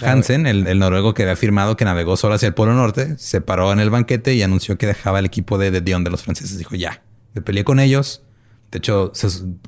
Hansen, 0.00 0.46
el, 0.46 0.78
noruego 0.78 1.14
que 1.14 1.22
había 1.22 1.32
afirmado 1.32 1.76
que 1.76 1.84
navegó 1.84 2.16
solo 2.16 2.34
hacia 2.34 2.46
el 2.46 2.54
Polo 2.54 2.74
Norte, 2.74 3.18
se 3.18 3.40
paró 3.40 3.72
en 3.72 3.80
el 3.80 3.90
banquete 3.90 4.34
y 4.34 4.42
anunció 4.42 4.78
que 4.78 4.86
dejaba 4.86 5.18
el 5.18 5.26
equipo 5.26 5.58
de, 5.58 5.72
de 5.72 5.80
Dion 5.80 6.04
de 6.04 6.10
los 6.10 6.22
franceses. 6.22 6.56
Dijo, 6.56 6.76
ya, 6.76 7.02
me 7.34 7.42
peleé 7.42 7.64
con 7.64 7.80
ellos. 7.80 8.22
De 8.70 8.78
hecho, 8.78 9.12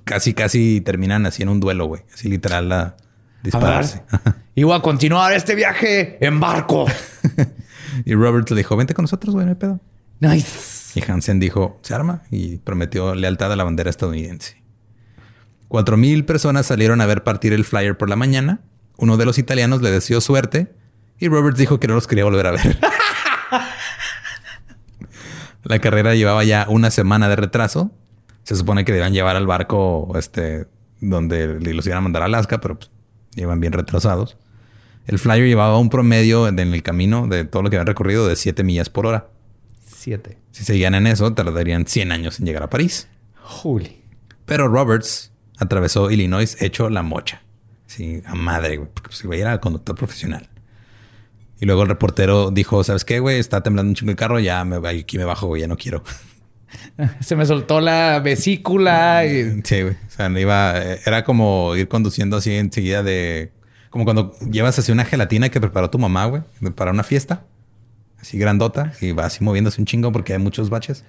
casi, 0.05 0.35
casi 0.35 0.83
terminan 0.83 1.27
así 1.27 1.43
en 1.43 1.49
un 1.49 1.59
duelo, 1.59 1.87
güey. 1.87 2.03
Así 2.13 2.29
literal 2.29 2.71
a 2.71 2.97
dispararse. 3.43 4.03
Iba 4.55 4.77
a 4.77 4.83
continuar 4.83 5.33
este 5.33 5.55
viaje 5.55 6.25
en 6.25 6.39
barco. 6.39 6.87
Y 8.05 8.15
Robert 8.15 8.49
le 8.51 8.57
dijo, 8.57 8.77
vente 8.77 8.95
con 8.95 9.05
nosotros, 9.05 9.35
güey, 9.35 9.47
no 9.47 9.53
hay 9.53 9.57
pedo. 9.57 9.81
Nice. 10.21 10.99
Y 10.99 11.11
Hansen 11.11 11.41
dijo, 11.41 11.79
se 11.83 11.95
arma 11.95 12.23
y 12.31 12.59
prometió 12.59 13.15
lealtad 13.15 13.53
a 13.53 13.57
la 13.57 13.65
bandera 13.65 13.91
estadounidense. 13.91 14.63
Cuatro 15.69 15.97
mil 15.97 16.25
personas 16.25 16.67
salieron 16.67 17.01
a 17.01 17.07
ver 17.07 17.23
partir 17.23 17.53
el 17.53 17.65
flyer 17.65 17.97
por 17.97 18.09
la 18.09 18.17
mañana. 18.17 18.61
Uno 18.97 19.17
de 19.17 19.25
los 19.25 19.39
italianos 19.39 19.83
le 19.83 19.91
deseó 19.91 20.21
suerte 20.21 20.75
y 21.19 21.29
Roberts 21.29 21.59
dijo 21.59 21.79
que 21.79 21.87
no 21.87 21.95
los 21.95 22.07
quería 22.07 22.25
volver 22.25 22.47
a 22.49 22.51
ver. 22.53 22.79
la 25.63 25.79
carrera 25.79 26.15
llevaba 26.15 26.43
ya 26.45 26.67
una 26.69 26.91
semana 26.91 27.29
de 27.29 27.37
retraso. 27.37 27.93
Se 28.43 28.57
supone 28.57 28.85
que 28.85 28.93
debían 28.93 29.13
llevar 29.13 29.37
al 29.37 29.47
barco 29.47 30.11
este, 30.17 30.67
donde 31.01 31.61
los 31.61 31.87
iban 31.87 31.99
a 31.99 32.01
mandar 32.03 32.23
a 32.23 32.25
Alaska, 32.25 32.61
pero 32.61 32.79
pues, 32.79 32.91
llevan 33.35 33.61
bien 33.61 33.73
retrasados. 33.73 34.37
El 35.07 35.19
flyer 35.19 35.47
llevaba 35.47 35.79
un 35.79 35.91
promedio 35.91 36.47
en 36.49 36.59
el 36.59 36.83
camino 36.83 37.27
de 37.27 37.45
todo 37.45 37.63
lo 37.63 37.71
que 37.71 37.77
habían 37.77 37.87
recorrido 37.87 38.29
de 38.29 38.37
7 38.37 38.63
millas 38.63 38.91
por 38.91 39.07
hora. 39.07 39.29
7. 39.87 40.39
Si 40.53 40.65
seguían 40.65 40.95
en 40.95 41.07
eso, 41.07 41.33
tardarían 41.33 41.87
100 41.87 42.13
años 42.13 42.41
en 42.41 42.47
llegar 42.47 42.63
a 42.63 42.71
París. 42.71 43.09
Juli. 43.43 44.03
Pero 44.47 44.69
Roberts 44.69 45.33
atravesó 45.59 46.11
Illinois 46.11 46.61
hecho 46.61 46.89
la 46.91 47.03
mocha. 47.03 47.43
Sí, 47.87 48.23
a 48.25 48.35
madre, 48.35 48.77
güey, 48.77 48.89
porque 48.93 49.09
pues, 49.09 49.23
güey 49.25 49.41
era 49.41 49.61
conductor 49.61 49.97
profesional. 49.97 50.49
Y 51.61 51.67
luego 51.67 51.83
el 51.83 51.89
reportero 51.89 52.51
dijo, 52.51 52.83
¿sabes 52.85 53.05
qué, 53.05 53.19
güey? 53.19 53.39
Está 53.39 53.63
temblando 53.63 53.91
un 53.91 53.95
chingo 53.95 54.11
el 54.11 54.17
carro, 54.17 54.39
ya 54.39 54.65
me, 54.65 54.77
aquí 54.89 55.19
me 55.19 55.25
bajo, 55.25 55.47
güey, 55.49 55.61
ya 55.61 55.69
no 55.69 55.77
quiero. 55.77 56.03
Se 57.21 57.37
me 57.37 57.45
soltó 57.45 57.81
la 57.81 58.21
vesícula. 58.21 59.27
Y... 59.27 59.61
Sí, 59.65 59.83
güey. 59.83 59.95
O 59.95 60.11
sea, 60.11 60.31
iba, 60.31 60.81
era 61.05 61.25
como 61.25 61.77
ir 61.77 61.89
conduciendo 61.89 62.39
así 62.39 62.55
enseguida 62.55 63.03
de 63.03 63.53
como 63.91 64.05
cuando 64.05 64.37
llevas 64.51 64.79
así 64.79 64.93
una 64.93 65.05
gelatina 65.05 65.49
que 65.49 65.61
preparó 65.61 65.91
tu 65.91 65.99
mamá, 65.99 66.27
güey, 66.27 66.43
para 66.75 66.93
una 66.93 67.03
fiesta. 67.03 67.45
Así 68.21 68.39
grandota 68.39 68.93
y 69.01 69.13
va 69.13 69.25
así 69.27 69.43
moviéndose 69.43 69.81
un 69.81 69.87
chingo 69.87 70.13
porque 70.13 70.33
hay 70.33 70.39
muchos 70.39 70.71
baches. 70.71 71.05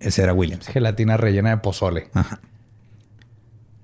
Ese 0.00 0.22
era 0.22 0.32
Williams. 0.32 0.66
Gelatina 0.66 1.16
rellena 1.16 1.50
de 1.50 1.58
pozole. 1.58 2.08
Ajá. 2.14 2.40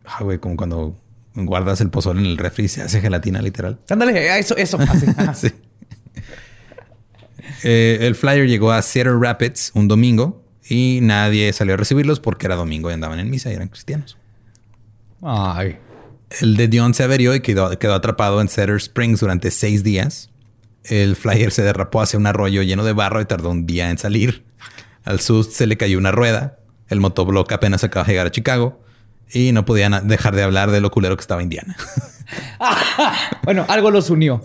Ah, 0.04 0.24
güey, 0.24 0.38
como 0.38 0.56
cuando 0.56 0.96
guardas 1.34 1.80
el 1.80 1.90
pozole 1.90 2.20
en 2.20 2.26
el 2.26 2.38
refri 2.38 2.64
y 2.64 2.68
se 2.68 2.82
hace 2.82 3.00
gelatina 3.00 3.40
literal. 3.40 3.78
Ándale, 3.88 4.38
eso, 4.38 4.56
eso. 4.56 4.78
sí. 5.34 5.52
Eh, 7.62 7.98
el 8.00 8.14
flyer 8.14 8.48
llegó 8.48 8.72
a 8.72 8.82
Cedar 8.82 9.18
Rapids 9.18 9.70
un 9.74 9.86
domingo 9.86 10.42
y 10.68 11.00
nadie 11.02 11.52
salió 11.52 11.74
a 11.74 11.76
recibirlos 11.76 12.18
porque 12.18 12.46
era 12.46 12.56
domingo 12.56 12.90
y 12.90 12.94
andaban 12.94 13.20
en 13.20 13.30
misa 13.30 13.50
y 13.50 13.54
eran 13.54 13.68
cristianos. 13.68 14.16
Ay. 15.22 15.78
El 16.38 16.56
de 16.56 16.68
Dion 16.68 16.94
se 16.94 17.02
averió 17.02 17.34
y 17.34 17.40
quedó, 17.40 17.76
quedó 17.78 17.94
atrapado 17.94 18.40
en 18.40 18.48
Cedar 18.48 18.76
Springs 18.76 19.20
durante 19.20 19.50
seis 19.50 19.82
días. 19.82 20.30
El 20.84 21.16
flyer 21.16 21.50
se 21.50 21.62
derrapó 21.62 22.00
hacia 22.00 22.18
un 22.18 22.26
arroyo 22.26 22.62
lleno 22.62 22.84
de 22.84 22.92
barro 22.92 23.20
y 23.20 23.24
tardó 23.24 23.50
un 23.50 23.66
día 23.66 23.90
en 23.90 23.98
salir. 23.98 24.44
Al 25.04 25.20
SUS 25.20 25.52
se 25.52 25.66
le 25.66 25.76
cayó 25.76 25.98
una 25.98 26.12
rueda. 26.12 26.58
El 26.88 27.00
motobloc 27.00 27.50
apenas 27.52 27.84
acaba 27.84 28.06
de 28.06 28.12
llegar 28.12 28.26
a 28.28 28.30
Chicago 28.30 28.80
y 29.32 29.52
no 29.52 29.64
podían 29.64 30.06
dejar 30.08 30.34
de 30.34 30.42
hablar 30.42 30.70
de 30.70 30.80
lo 30.80 30.90
culero 30.90 31.16
que 31.16 31.20
estaba 31.20 31.42
Indiana. 31.42 31.76
bueno, 33.44 33.64
algo 33.68 33.90
los 33.90 34.10
unió. 34.10 34.42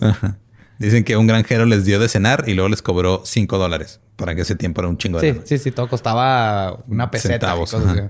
Dicen 0.78 1.04
que 1.04 1.17
un 1.17 1.28
granjero 1.28 1.65
les 1.65 1.86
dio 1.86 2.00
de 2.00 2.10
cenar 2.10 2.43
y 2.48 2.54
luego 2.54 2.69
les 2.69 2.82
cobró 2.82 3.21
cinco 3.26 3.58
dólares 3.58 4.02
para 4.15 4.36
que 4.36 4.41
ese 4.41 4.56
tiempo 4.56 4.82
era 4.82 4.89
un 4.89 4.98
chingo 4.98 5.19
de 5.19 5.34
Sí, 5.34 5.41
sí, 5.45 5.58
sí, 5.58 5.71
todo 5.71 5.88
costaba 5.88 6.84
una 6.88 7.10
peseta. 7.10 7.56
Y 7.56 8.10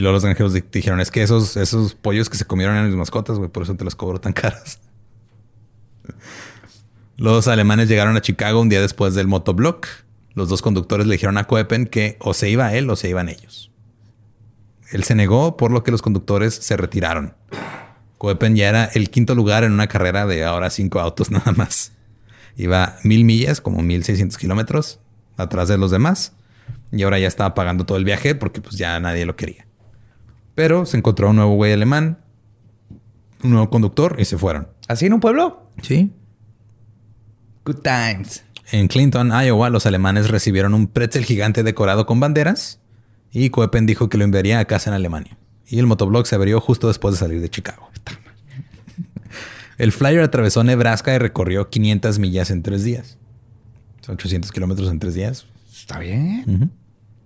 luego 0.00 0.14
los 0.14 0.24
granjeros 0.24 0.54
dijeron, 0.70 1.00
es 1.00 1.10
que 1.10 1.22
esos, 1.22 1.56
esos 1.56 1.94
pollos 1.94 2.30
que 2.30 2.36
se 2.36 2.44
comieron 2.44 2.74
eran 2.74 2.88
mis 2.88 2.96
mascotas, 2.96 3.38
güey, 3.38 3.50
por 3.50 3.64
eso 3.64 3.74
te 3.74 3.84
los 3.84 3.94
cobro 3.94 4.20
tan 4.20 4.32
caras. 4.32 4.80
Los 7.18 7.46
alemanes 7.46 7.88
llegaron 7.88 8.16
a 8.16 8.20
Chicago 8.20 8.60
un 8.60 8.68
día 8.68 8.80
después 8.80 9.14
del 9.14 9.28
motoblock. 9.28 9.86
Los 10.34 10.48
dos 10.48 10.60
conductores 10.60 11.06
le 11.06 11.12
dijeron 11.12 11.38
a 11.38 11.44
Coepen 11.44 11.86
que 11.86 12.16
o 12.18 12.34
se 12.34 12.50
iba 12.50 12.74
él 12.74 12.90
o 12.90 12.96
se 12.96 13.10
iban 13.10 13.28
ellos. 13.28 13.70
Él 14.90 15.04
se 15.04 15.14
negó, 15.14 15.56
por 15.56 15.70
lo 15.70 15.84
que 15.84 15.92
los 15.92 16.02
conductores 16.02 16.54
se 16.54 16.76
retiraron. 16.76 17.34
Coepen 18.18 18.56
ya 18.56 18.68
era 18.68 18.84
el 18.86 19.10
quinto 19.10 19.34
lugar 19.34 19.62
en 19.62 19.72
una 19.72 19.86
carrera 19.86 20.26
de 20.26 20.44
ahora 20.44 20.70
cinco 20.70 21.00
autos 21.00 21.30
nada 21.30 21.52
más. 21.52 21.92
Iba 22.56 22.96
mil 23.04 23.24
millas, 23.24 23.60
como 23.60 23.82
mil 23.82 24.04
seiscientos 24.04 24.38
kilómetros, 24.38 24.98
atrás 25.36 25.68
de 25.68 25.78
los 25.78 25.90
demás. 25.90 26.32
Y 26.90 27.02
ahora 27.02 27.18
ya 27.18 27.28
estaba 27.28 27.54
pagando 27.54 27.86
todo 27.86 27.98
el 27.98 28.04
viaje 28.04 28.34
porque 28.34 28.60
pues 28.60 28.76
ya 28.76 28.98
nadie 29.00 29.26
lo 29.26 29.36
quería. 29.36 29.66
Pero 30.54 30.86
se 30.86 30.96
encontró 30.96 31.30
un 31.30 31.36
nuevo 31.36 31.54
güey 31.54 31.72
alemán, 31.72 32.18
un 33.42 33.50
nuevo 33.50 33.70
conductor 33.70 34.16
y 34.18 34.24
se 34.24 34.38
fueron. 34.38 34.68
¿Así 34.88 35.06
en 35.06 35.14
un 35.14 35.20
pueblo? 35.20 35.70
Sí. 35.82 36.12
Good 37.64 37.80
times. 37.82 38.44
En 38.70 38.88
Clinton, 38.88 39.30
Iowa, 39.30 39.70
los 39.70 39.86
alemanes 39.86 40.30
recibieron 40.30 40.74
un 40.74 40.86
pretzel 40.86 41.24
gigante 41.24 41.62
decorado 41.62 42.06
con 42.06 42.20
banderas 42.20 42.80
y 43.30 43.50
Coepen 43.50 43.86
dijo 43.86 44.08
que 44.08 44.18
lo 44.18 44.24
enviaría 44.24 44.58
a 44.58 44.64
casa 44.64 44.90
en 44.90 44.94
Alemania. 44.94 45.38
Y 45.66 45.78
el 45.78 45.86
motoblog 45.86 46.26
se 46.26 46.34
abrió 46.34 46.60
justo 46.60 46.88
después 46.88 47.14
de 47.14 47.18
salir 47.18 47.40
de 47.40 47.48
Chicago. 47.48 47.88
El 49.78 49.90
flyer 49.92 50.20
atravesó 50.20 50.62
Nebraska 50.62 51.14
y 51.14 51.18
recorrió 51.18 51.70
500 51.70 52.18
millas 52.18 52.50
en 52.50 52.62
tres 52.62 52.84
días. 52.84 53.18
800 54.06 54.52
kilómetros 54.52 54.90
en 54.90 54.98
tres 54.98 55.14
días. 55.14 55.46
Está 55.72 55.98
bien. 55.98 56.70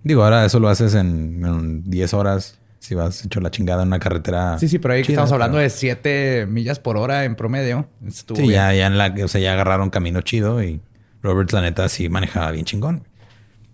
Digo, 0.05 0.23
ahora 0.23 0.45
eso 0.45 0.61
lo 0.61 0.69
haces 0.69 0.95
en, 0.95 1.45
en 1.45 1.91
10 1.91 2.15
horas 2.15 2.59
Si 2.87 2.95
vas 2.95 3.25
hecho 3.25 3.41
la 3.41 3.51
chingada 3.51 3.83
en 3.83 3.89
una 3.89 3.99
carretera. 3.99 4.59
Sí, 4.61 4.69
sí, 4.69 4.79
pero 4.79 4.95
ahí 4.95 5.03
chida, 5.03 5.15
estamos 5.15 5.33
hablando 5.33 5.57
pero- 5.57 5.65
de 5.65 5.71
7 5.71 6.47
millas 6.49 6.79
por 6.79 6.97
hora 6.97 7.25
en 7.25 7.35
promedio. 7.35 7.89
Estuvo 8.07 8.37
Sí, 8.37 8.43
bien. 8.43 8.55
ya, 8.55 8.73
ya 8.75 8.87
en 8.87 8.97
la, 8.97 9.13
o 9.25 9.29
sea, 9.29 9.41
ya 9.41 9.55
agarraron 9.55 9.91
camino 9.91 10.21
chido 10.21 10.63
y 10.63 10.81
Roberts, 11.21 11.53
la 11.53 11.63
neta, 11.63 11.89
sí 11.89 12.09
manejaba 12.09 12.53
bien 12.53 12.65
chingón. 12.65 13.03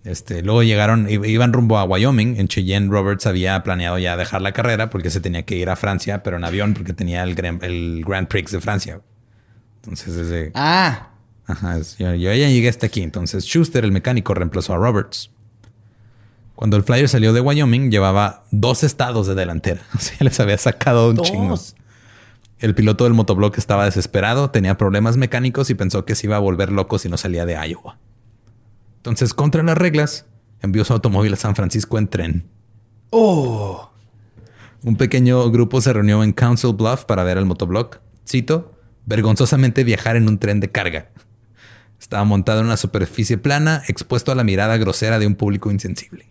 Este, 0.05 0.40
luego 0.42 0.62
llegaron, 0.62 1.09
iban 1.11 1.53
rumbo 1.53 1.77
a 1.79 1.85
Wyoming. 1.85 2.37
En 2.40 2.48
Cheyenne, 2.48 2.88
Roberts 2.90 3.27
había 3.27 3.62
planeado 3.62 3.98
ya 3.98 4.16
dejar 4.16 4.40
la 4.40 4.53
carrera 4.53 4.88
porque 4.88 5.11
se 5.11 5.20
tenía 5.20 5.42
que 5.42 5.57
ir 5.57 5.68
a 5.68 5.77
Francia, 5.77 6.22
pero 6.22 6.38
en 6.38 6.44
avión 6.44 6.72
porque 6.72 6.94
tenía 6.94 7.22
el, 7.22 7.37
el 7.62 8.03
Grand 8.07 8.27
Prix 8.29 8.51
de 8.51 8.61
Francia. 8.62 9.01
Entonces, 9.83 10.16
desde. 10.16 10.53
Ah, 10.55 11.11
Ajá, 11.46 11.77
yo, 11.98 12.14
yo 12.14 12.33
ya 12.33 12.48
llegué 12.48 12.68
hasta 12.68 12.87
aquí. 12.87 13.03
Entonces, 13.03 13.44
Schuster, 13.44 13.85
el 13.85 13.92
mecánico, 13.92 14.33
reemplazó 14.33 14.72
a 14.72 14.77
Roberts. 14.79 15.31
Cuando 16.62 16.77
el 16.77 16.85
Flyer 16.85 17.09
salió 17.09 17.33
de 17.33 17.40
Wyoming, 17.40 17.90
llevaba 17.90 18.44
dos 18.53 18.85
estados 18.85 19.27
de 19.27 19.35
delantera. 19.35 19.81
O 19.96 19.98
sea, 19.98 20.18
les 20.20 20.38
había 20.38 20.57
sacado 20.57 21.11
un 21.11 21.16
chingo. 21.16 21.59
El 22.61 22.77
piloto 22.77 23.03
del 23.03 23.14
motoblock 23.14 23.59
estaba 23.59 23.85
desesperado, 23.85 24.51
tenía 24.51 24.79
problemas 24.79 25.16
mecánicos 25.16 25.70
y 25.70 25.75
pensó 25.75 26.05
que 26.05 26.14
se 26.14 26.29
iba 26.29 26.37
a 26.37 26.38
volver 26.38 26.70
loco 26.70 27.01
si 27.01 27.09
no 27.09 27.16
salía 27.16 27.46
de 27.46 27.55
Iowa. 27.55 27.98
Entonces, 28.98 29.35
contra 29.35 29.64
las 29.64 29.77
reglas, 29.77 30.27
envió 30.61 30.85
su 30.85 30.92
automóvil 30.92 31.33
a 31.33 31.37
San 31.37 31.57
Francisco 31.57 31.98
en 31.98 32.07
tren. 32.07 32.48
Oh. 33.11 33.90
Un 34.85 34.94
pequeño 34.94 35.51
grupo 35.51 35.81
se 35.81 35.92
reunió 35.92 36.22
en 36.22 36.33
Council 36.33 36.75
Bluff 36.75 37.07
para 37.07 37.25
ver 37.25 37.38
el 37.38 37.44
motoblock. 37.44 37.98
Cito, 38.25 38.79
vergonzosamente 39.05 39.83
viajar 39.83 40.14
en 40.14 40.29
un 40.29 40.38
tren 40.38 40.61
de 40.61 40.70
carga. 40.70 41.11
Estaba 41.98 42.22
montado 42.22 42.61
en 42.61 42.66
una 42.66 42.77
superficie 42.77 43.37
plana, 43.37 43.83
expuesto 43.88 44.31
a 44.31 44.37
la 44.37 44.44
mirada 44.44 44.77
grosera 44.77 45.18
de 45.18 45.27
un 45.27 45.35
público 45.35 45.72
insensible. 45.72 46.25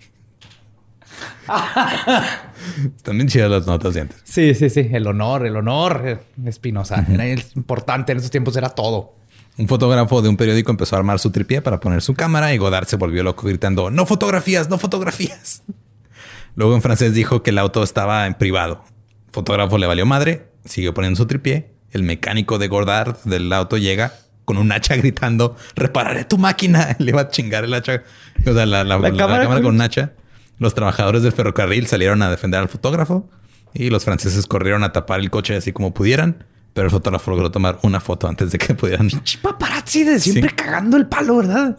Están 2.95 3.17
bien 3.17 3.27
chidas 3.27 3.49
las 3.49 3.65
notas 3.67 3.93
de 3.93 4.01
antes. 4.01 4.21
Sí, 4.23 4.53
sí, 4.55 4.69
sí. 4.69 4.89
El 4.91 5.07
honor, 5.07 5.45
el 5.45 5.55
honor. 5.55 6.01
eh, 6.05 6.19
Espinosa. 6.45 7.05
Era 7.11 7.27
importante 7.55 8.11
en 8.11 8.19
esos 8.19 8.31
tiempos, 8.31 8.55
era 8.55 8.69
todo. 8.69 9.15
Un 9.57 9.67
fotógrafo 9.67 10.21
de 10.21 10.29
un 10.29 10.37
periódico 10.37 10.71
empezó 10.71 10.95
a 10.95 10.99
armar 10.99 11.19
su 11.19 11.31
tripié 11.31 11.61
para 11.61 11.79
poner 11.79 12.01
su 12.01 12.13
cámara 12.13 12.53
y 12.53 12.57
Godard 12.57 12.85
se 12.85 12.95
volvió 12.95 13.21
loco 13.23 13.45
gritando, 13.47 13.91
no 13.91 14.05
fotografías, 14.05 14.69
no 14.69 14.77
fotografías. 14.77 15.63
Luego 16.55 16.75
en 16.75 16.81
francés 16.81 17.13
dijo 17.13 17.43
que 17.43 17.49
el 17.51 17.57
auto 17.57 17.83
estaba 17.83 18.27
en 18.27 18.33
privado. 18.35 18.83
El 19.27 19.33
fotógrafo 19.33 19.77
le 19.77 19.87
valió 19.87 20.05
madre, 20.05 20.47
siguió 20.65 20.93
poniendo 20.93 21.17
su 21.17 21.25
tripié. 21.27 21.71
El 21.91 22.03
mecánico 22.03 22.57
de 22.57 22.67
Godard 22.69 23.17
del 23.25 23.51
auto 23.51 23.77
llega 23.77 24.13
con 24.45 24.57
un 24.57 24.71
hacha 24.71 24.95
gritando, 24.95 25.55
repararé 25.75 26.23
tu 26.25 26.37
máquina. 26.37 26.95
Le 26.99 27.11
iba 27.11 27.21
a 27.21 27.29
chingar 27.29 27.65
el 27.65 27.73
hacha. 27.73 28.03
O 28.45 28.53
sea, 28.53 28.65
la, 28.65 28.83
la- 28.83 28.97
la 28.97 29.09
cámara 29.11 29.17
cámara 29.17 29.45
con- 29.55 29.63
con 29.63 29.75
un 29.75 29.81
hacha. 29.81 30.13
Los 30.61 30.75
trabajadores 30.75 31.23
del 31.23 31.31
ferrocarril 31.31 31.87
salieron 31.87 32.21
a 32.21 32.29
defender 32.29 32.59
al 32.59 32.69
fotógrafo 32.69 33.27
y 33.73 33.89
los 33.89 34.05
franceses 34.05 34.45
corrieron 34.45 34.83
a 34.83 34.91
tapar 34.93 35.19
el 35.19 35.31
coche 35.31 35.55
así 35.55 35.73
como 35.73 35.91
pudieran. 35.91 36.45
Pero 36.73 36.85
el 36.85 36.91
fotógrafo 36.91 37.31
logró 37.31 37.49
tomar 37.49 37.79
una 37.81 37.99
foto 37.99 38.27
antes 38.27 38.51
de 38.51 38.59
que 38.59 38.75
pudieran 38.75 39.09
Paparazzi 39.41 40.03
de 40.03 40.19
siempre 40.19 40.51
Sí. 40.51 40.55
cagando 40.55 40.97
el 40.97 41.07
palo, 41.07 41.37
¿verdad? 41.37 41.75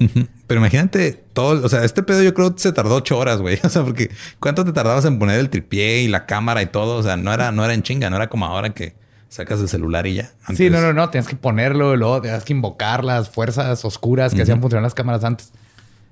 Pero 0.48 0.60
imagínate 0.60 1.12
todo, 1.32 1.64
o 1.64 1.68
sea, 1.68 1.84
este 1.84 2.02
pedo 2.02 2.22
yo 2.24 2.34
creo 2.34 2.54
que 2.54 2.60
se 2.60 2.72
tardó 2.72 2.96
ocho 2.96 3.16
horas, 3.18 3.40
güey. 3.40 3.58
O 3.64 3.68
sea, 3.68 3.84
porque 3.84 4.10
¿cuánto 4.40 4.64
te 4.64 4.72
tardabas 4.72 5.04
en 5.04 5.20
poner 5.20 5.38
el 5.38 5.48
tripié 5.48 6.02
y 6.02 6.08
la 6.08 6.26
cámara 6.26 6.60
y 6.60 6.66
todo? 6.66 6.96
O 6.96 7.02
sea, 7.04 7.16
no 7.16 7.32
era, 7.32 7.52
no 7.52 7.64
era 7.64 7.72
en 7.74 7.82
chinga, 7.84 8.10
no 8.10 8.16
era 8.16 8.28
como 8.28 8.46
ahora 8.46 8.74
que 8.74 8.94
sacas 9.28 9.60
el 9.60 9.68
celular 9.68 10.06
y 10.08 10.14
ya. 10.14 10.32
Sí, 10.54 10.68
no, 10.68 10.80
no, 10.82 10.92
no. 10.92 11.08
Tienes 11.08 11.26
que 11.28 11.36
ponerlo 11.36 11.96
luego 11.96 12.20
tienes 12.20 12.42
que 12.44 12.52
invocar 12.52 13.02
las 13.04 13.30
fuerzas 13.30 13.82
oscuras 13.86 14.34
que 14.34 14.42
hacían 14.42 14.60
funcionar 14.60 14.82
las 14.82 14.92
cámaras 14.94 15.22
antes. 15.24 15.52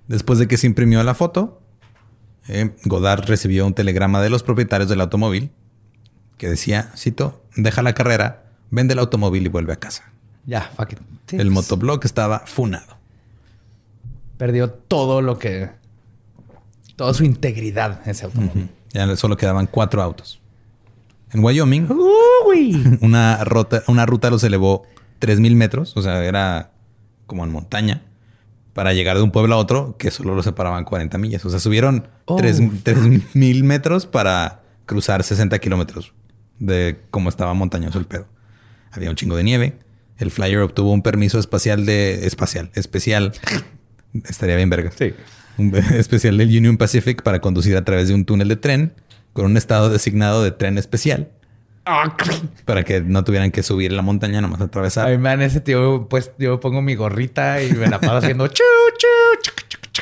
Después 0.09 0.39
de 0.39 0.47
que 0.49 0.57
se 0.57 0.67
imprimió 0.69 1.03
la 1.03 1.15
foto, 1.15 1.61
eh, 2.49 2.75
Godard 2.85 3.25
recibió 3.27 3.67
un 3.67 3.75
telegrama 3.75 4.21
de 4.21 4.31
los 4.31 4.43
propietarios 4.43 4.89
del 4.89 5.01
automóvil 5.01 5.51
que 6.39 6.49
decía, 6.49 6.91
cito, 6.97 7.43
deja 7.55 7.83
la 7.83 7.93
carrera, 7.93 8.45
vende 8.71 8.95
el 8.95 8.99
automóvil 8.99 9.45
y 9.45 9.49
vuelve 9.49 9.75
a 9.75 9.77
casa. 9.77 10.11
Ya, 10.47 10.63
fuck 10.77 10.93
it. 10.93 10.99
Sí, 11.27 11.37
El 11.37 11.49
pues, 11.49 11.51
motoblock 11.51 12.05
estaba 12.05 12.41
funado. 12.41 12.97
Perdió 14.39 14.71
todo 14.71 15.21
lo 15.21 15.39
que... 15.39 15.71
Toda 16.97 17.15
su 17.15 17.25
integridad 17.25 18.07
ese 18.09 18.25
automóvil. 18.25 18.71
Ya 18.93 19.15
solo 19.17 19.37
quedaban 19.37 19.67
cuatro 19.67 20.03
autos. 20.03 20.41
En 21.33 21.45
Wyoming, 21.45 21.89
Uy. 22.47 22.99
una 23.03 23.45
ruta, 23.45 23.83
una 23.87 24.07
ruta 24.07 24.31
los 24.31 24.43
elevó 24.43 24.85
3000 25.19 25.55
metros, 25.55 25.97
o 25.97 26.03
sea, 26.03 26.25
era 26.25 26.73
como 27.27 27.45
en 27.45 27.53
montaña, 27.53 28.03
para 28.73 28.93
llegar 28.93 29.17
de 29.17 29.23
un 29.23 29.31
pueblo 29.31 29.55
a 29.55 29.59
otro 29.59 29.97
que 29.99 30.11
solo 30.11 30.35
lo 30.35 30.43
separaban 30.43 30.85
40 30.85 31.19
millas. 31.19 31.45
O 31.45 31.51
sea, 31.51 31.61
subieron 31.61 32.09
Oh. 32.27 32.37
3000 32.37 33.65
metros 33.65 34.07
para 34.07 34.63
cruzar 34.87 35.25
60 35.25 35.59
kilómetros 35.59 36.13
de 36.59 37.01
cómo 37.11 37.29
estaba 37.29 37.55
montañoso 37.55 37.99
el 37.99 38.07
pedo. 38.07 38.27
Había 38.93 39.11
un 39.11 39.17
chingo 39.17 39.37
de 39.37 39.43
nieve. 39.43 39.79
El 40.19 40.31
Flyer 40.31 40.59
obtuvo 40.61 40.93
un 40.93 41.03
permiso 41.03 41.39
espacial 41.39 41.87
de 41.87 42.27
espacial, 42.27 42.71
especial. 42.75 43.33
Estaría 44.29 44.57
bien 44.57 44.71
verga. 44.71 44.93
Sí. 44.97 45.15
Un 45.59 45.75
especial 45.95 46.37
del 46.37 46.49
Union 46.49 46.77
Pacific 46.77 47.23
para 47.23 47.41
conducir 47.41 47.77
a 47.77 47.85
través 47.85 48.09
de 48.09 48.15
un 48.15 48.25
túnel 48.25 48.49
de 48.49 48.57
tren 48.57 48.93
con 49.33 49.47
un 49.47 49.57
estado 49.57 49.91
designado 49.91 50.43
de 50.43 50.51
tren 50.53 50.79
especial 50.79 51.31
para 52.65 52.85
que 52.85 53.01
no 53.01 53.25
tuvieran 53.25 53.51
que 53.51 53.63
subir 53.63 53.93
la 53.93 54.03
montaña, 54.03 54.41
nomás 54.41 54.61
atravesar. 54.61 55.09
A 55.09 55.11
mí 55.11 55.19
me 55.19 55.29
dan 55.31 55.43
ese 55.43 55.61
tío, 55.61 56.09
pues 56.09 56.33
yo 56.39 56.61
pongo 56.61 56.83
mi 56.83 56.95
gorrita 56.95 57.63
y 57.63 57.73
me 57.73 57.89
la 57.89 58.01
paso 58.01 58.17
haciendo 58.17 58.47
chu, 58.49 58.63
chu, 58.99 59.07
chu, 59.43 59.93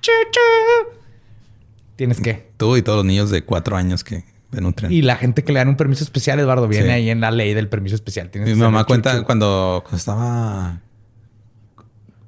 chu, 0.00 0.10
Tienes 1.96 2.20
que. 2.20 2.50
Tú 2.56 2.76
y 2.76 2.82
todos 2.82 2.98
los 2.98 3.06
niños 3.06 3.30
de 3.30 3.44
cuatro 3.44 3.76
años 3.76 4.04
que 4.04 4.24
se 4.52 4.60
nutren. 4.60 4.92
Y 4.92 5.02
la 5.02 5.16
gente 5.16 5.44
que 5.44 5.52
le 5.52 5.60
dan 5.60 5.68
un 5.68 5.76
permiso 5.76 6.04
especial, 6.04 6.38
Eduardo, 6.40 6.68
viene 6.68 6.86
sí. 6.86 6.92
ahí 6.92 7.10
en 7.10 7.20
la 7.20 7.30
ley 7.30 7.54
del 7.54 7.68
permiso 7.68 7.94
especial. 7.94 8.30
Tienes 8.30 8.54
mi 8.54 8.60
mamá 8.60 8.84
cuenta 8.84 9.22
cuando, 9.24 9.80
cuando 9.82 9.96
estaba 9.96 10.80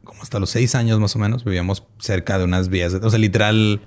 como 0.05 0.23
hasta 0.23 0.39
los 0.39 0.51
seis 0.51 0.75
años 0.75 0.99
más 0.99 1.15
o 1.15 1.19
menos, 1.19 1.45
vivíamos 1.45 1.85
cerca 1.99 2.39
de 2.39 2.45
unas 2.45 2.69
vías, 2.69 2.95
o 2.95 3.11
sea, 3.11 3.19
literal, 3.19 3.87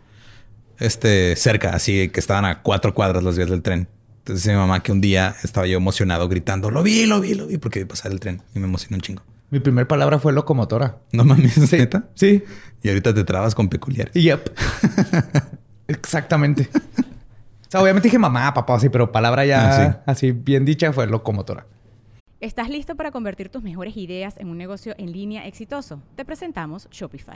este, 0.78 1.36
cerca, 1.36 1.72
así 1.72 2.10
que 2.10 2.20
estaban 2.20 2.46
a 2.46 2.62
cuatro 2.62 2.94
cuadras 2.94 3.24
las 3.24 3.36
vías 3.36 3.50
del 3.50 3.62
tren 3.62 3.88
entonces 4.20 4.44
dice 4.44 4.52
mi 4.54 4.58
mamá 4.60 4.82
que 4.84 4.92
un 4.92 5.02
día 5.02 5.36
estaba 5.44 5.66
yo 5.68 5.78
emocionado 5.78 6.28
gritando, 6.30 6.70
lo 6.72 6.84
vi, 6.84 7.06
lo 7.06 7.20
vi, 7.20 7.34
lo 7.34 7.48
vi, 7.48 7.58
porque 7.58 7.80
vi 7.80 7.86
pasar 7.86 8.12
el 8.12 8.20
tren 8.20 8.42
y 8.54 8.60
me 8.60 8.66
emocionó 8.68 8.98
un 8.98 9.02
chingo. 9.02 9.24
Mi 9.50 9.60
primer 9.60 9.88
palabra 9.88 10.20
fue 10.20 10.32
locomotora. 10.34 11.00
No 11.12 11.24
mames, 11.26 11.58
¿es 11.58 11.72
neta? 11.72 12.04
Sí. 12.14 12.44
Y 12.84 12.90
ahorita 12.90 13.14
te 13.16 13.24
trabas 13.24 13.56
con 13.56 13.68
peculiares. 13.70 14.14
Yep. 14.14 14.50
Exactamente. 15.88 16.70
O 16.74 17.72
sea, 17.72 17.82
obviamente 17.82 18.08
dije 18.08 18.20
mamá, 18.20 18.54
papá, 18.54 18.76
así, 18.76 18.90
pero 18.90 19.12
palabra 19.12 19.46
ya 19.46 19.70
Ah, 19.70 19.92
sí. 19.94 20.00
así 20.06 20.32
bien 20.32 20.66
dicha 20.66 20.94
fue 20.94 21.08
locomotora. 21.08 21.66
¿Estás 22.40 22.70
listo 22.70 22.96
para 22.96 23.12
convertir 23.12 23.50
tus 23.50 23.64
mejores 23.64 23.98
ideas 23.98 24.38
en 24.38 24.48
un 24.50 24.58
negocio 24.58 24.94
en 24.98 25.12
línea 25.12 25.46
exitoso? 25.48 26.02
Te 26.16 26.24
presentamos 26.26 26.88
Shopify. 26.92 27.36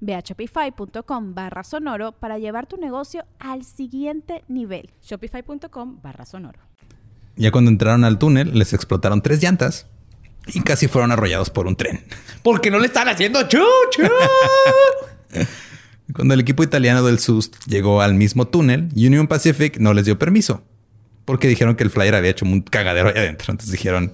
Ve 0.00 0.14
a 0.14 0.20
shopify.com 0.20 1.34
barra 1.34 1.64
sonoro 1.64 2.12
para 2.12 2.38
llevar 2.38 2.66
tu 2.66 2.76
negocio 2.76 3.24
al 3.38 3.64
siguiente 3.64 4.44
nivel. 4.48 4.90
Shopify.com 5.02 6.00
barra 6.02 6.24
sonoro. 6.24 6.60
Ya 7.36 7.50
cuando 7.50 7.70
entraron 7.70 8.04
al 8.04 8.18
túnel, 8.18 8.58
les 8.58 8.72
explotaron 8.72 9.22
tres 9.22 9.42
llantas 9.42 9.86
y 10.46 10.60
casi 10.60 10.88
fueron 10.88 11.12
arrollados 11.12 11.50
por 11.50 11.66
un 11.66 11.76
tren. 11.76 12.04
Porque 12.42 12.70
no 12.70 12.78
le 12.78 12.86
están 12.86 13.08
haciendo 13.08 13.46
chu, 13.48 13.62
chu. 13.90 14.02
Cuando 16.14 16.34
el 16.34 16.40
equipo 16.40 16.62
italiano 16.64 17.04
del 17.04 17.20
SUST 17.20 17.66
llegó 17.66 18.00
al 18.00 18.14
mismo 18.14 18.48
túnel, 18.48 18.88
Union 18.96 19.28
Pacific 19.28 19.78
no 19.78 19.94
les 19.94 20.06
dio 20.06 20.18
permiso. 20.18 20.64
Porque 21.24 21.46
dijeron 21.46 21.76
que 21.76 21.84
el 21.84 21.90
flyer 21.90 22.16
había 22.16 22.32
hecho 22.32 22.44
un 22.44 22.62
cagadero 22.62 23.10
ahí 23.10 23.14
adentro. 23.16 23.52
Entonces 23.52 23.70
dijeron, 23.70 24.12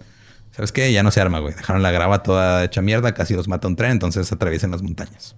¿sabes 0.56 0.72
qué? 0.72 0.90
Ya 0.90 1.02
no 1.02 1.10
se 1.10 1.20
arma, 1.20 1.38
güey. 1.38 1.52
Dejaron 1.54 1.82
la 1.82 1.90
grava 1.90 2.22
toda 2.22 2.64
hecha 2.64 2.80
mierda, 2.80 3.12
casi 3.12 3.34
los 3.34 3.46
mata 3.46 3.68
un 3.68 3.76
tren, 3.76 3.90
entonces 3.92 4.32
atraviesen 4.32 4.70
las 4.70 4.80
montañas. 4.80 5.36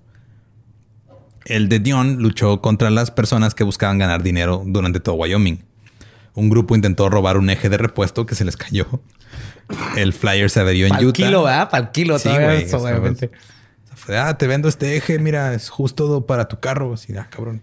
El 1.45 1.69
de 1.69 1.81
Dion 1.81 2.23
luchó 2.23 2.61
contra 2.61 2.89
las 2.91 3.11
personas 3.11 3.57
que 3.57 3.65
buscaban 3.65 3.99
ganar 3.99 4.23
dinero 4.23 4.63
durante 4.65 5.01
todo 5.01 5.17
Wyoming. 5.17 5.65
Un 6.35 6.51
grupo 6.51 6.77
intentó 6.77 7.09
robar 7.09 7.37
un 7.37 7.51
eje 7.51 7.69
de 7.69 7.79
repuesto 7.79 8.27
que 8.27 8.37
se 8.37 8.45
les 8.45 8.57
cayó. 8.57 8.87
El 9.97 10.13
flyer 10.13 10.51
se 10.51 10.61
averió 10.61 10.87
en 10.87 11.05
Utah. 11.05 11.13
kilo, 11.13 11.43
¿verdad? 11.43 11.69
Para 11.69 11.85
el 11.85 11.91
kilo 11.91 12.17
Sí, 12.19 12.25
todavía, 12.25 12.47
güey, 12.47 12.63
eso, 12.63 12.79
obviamente. 12.79 13.31
Fue, 13.97 14.17
ah, 14.17 14.39
te 14.39 14.47
vendo 14.47 14.69
este 14.69 14.97
eje, 14.97 15.19
mira, 15.19 15.53
es 15.53 15.69
justo 15.69 16.27
para 16.27 16.47
tu 16.47 16.61
carro. 16.61 16.95
Así, 16.95 17.17
ah, 17.17 17.27
cabrón. 17.29 17.61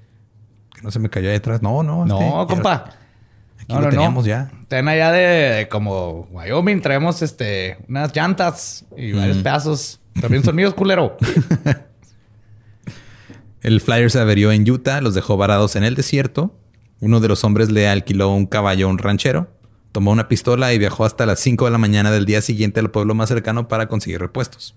Que 0.74 0.82
no 0.82 0.92
se 0.92 1.00
me 1.00 1.10
cayó 1.10 1.30
ahí 1.30 1.38
atrás. 1.38 1.62
No, 1.62 1.84
no. 1.84 2.06
No, 2.06 2.42
este, 2.42 2.54
compa. 2.54 2.92
Aquí 3.68 3.82
lo 3.82 3.90
teníamos 3.90 4.26
ya. 4.26 4.52
Ten 4.68 4.88
allá 4.88 5.12
de, 5.12 5.20
de 5.56 5.68
como 5.68 6.28
Wyoming, 6.32 6.82
traemos 6.82 7.22
este 7.22 7.78
unas 7.88 8.16
llantas 8.16 8.86
y 8.96 9.12
varios 9.12 9.38
pedazos. 9.38 10.00
También 10.20 10.44
son 10.44 10.56
míos, 10.56 10.74
culero. 10.74 11.18
El 13.66 13.82
flyer 13.82 14.12
se 14.12 14.20
averió 14.20 14.52
en 14.52 14.70
Utah, 14.70 15.02
los 15.02 15.16
dejó 15.16 15.38
varados 15.38 15.76
en 15.76 15.84
el 15.84 15.96
desierto. 15.96 16.56
Uno 17.00 17.20
de 17.20 17.28
los 17.28 17.44
hombres 17.44 17.72
le 17.72 17.88
alquiló 17.88 18.32
un 18.32 18.46
caballo 18.46 18.86
a 18.86 18.90
un 18.92 19.00
ranchero, 19.00 19.48
tomó 19.92 20.12
una 20.12 20.28
pistola 20.28 20.72
y 20.72 20.78
viajó 20.78 21.04
hasta 21.04 21.26
las 21.26 21.40
5 21.40 21.66
de 21.66 21.72
la 21.72 21.80
mañana 21.80 22.12
del 22.12 22.28
día 22.28 22.44
siguiente 22.44 22.80
al 22.80 22.92
pueblo 22.92 23.16
más 23.16 23.30
cercano 23.30 23.68
para 23.68 23.88
conseguir 23.88 24.20
repuestos. 24.20 24.76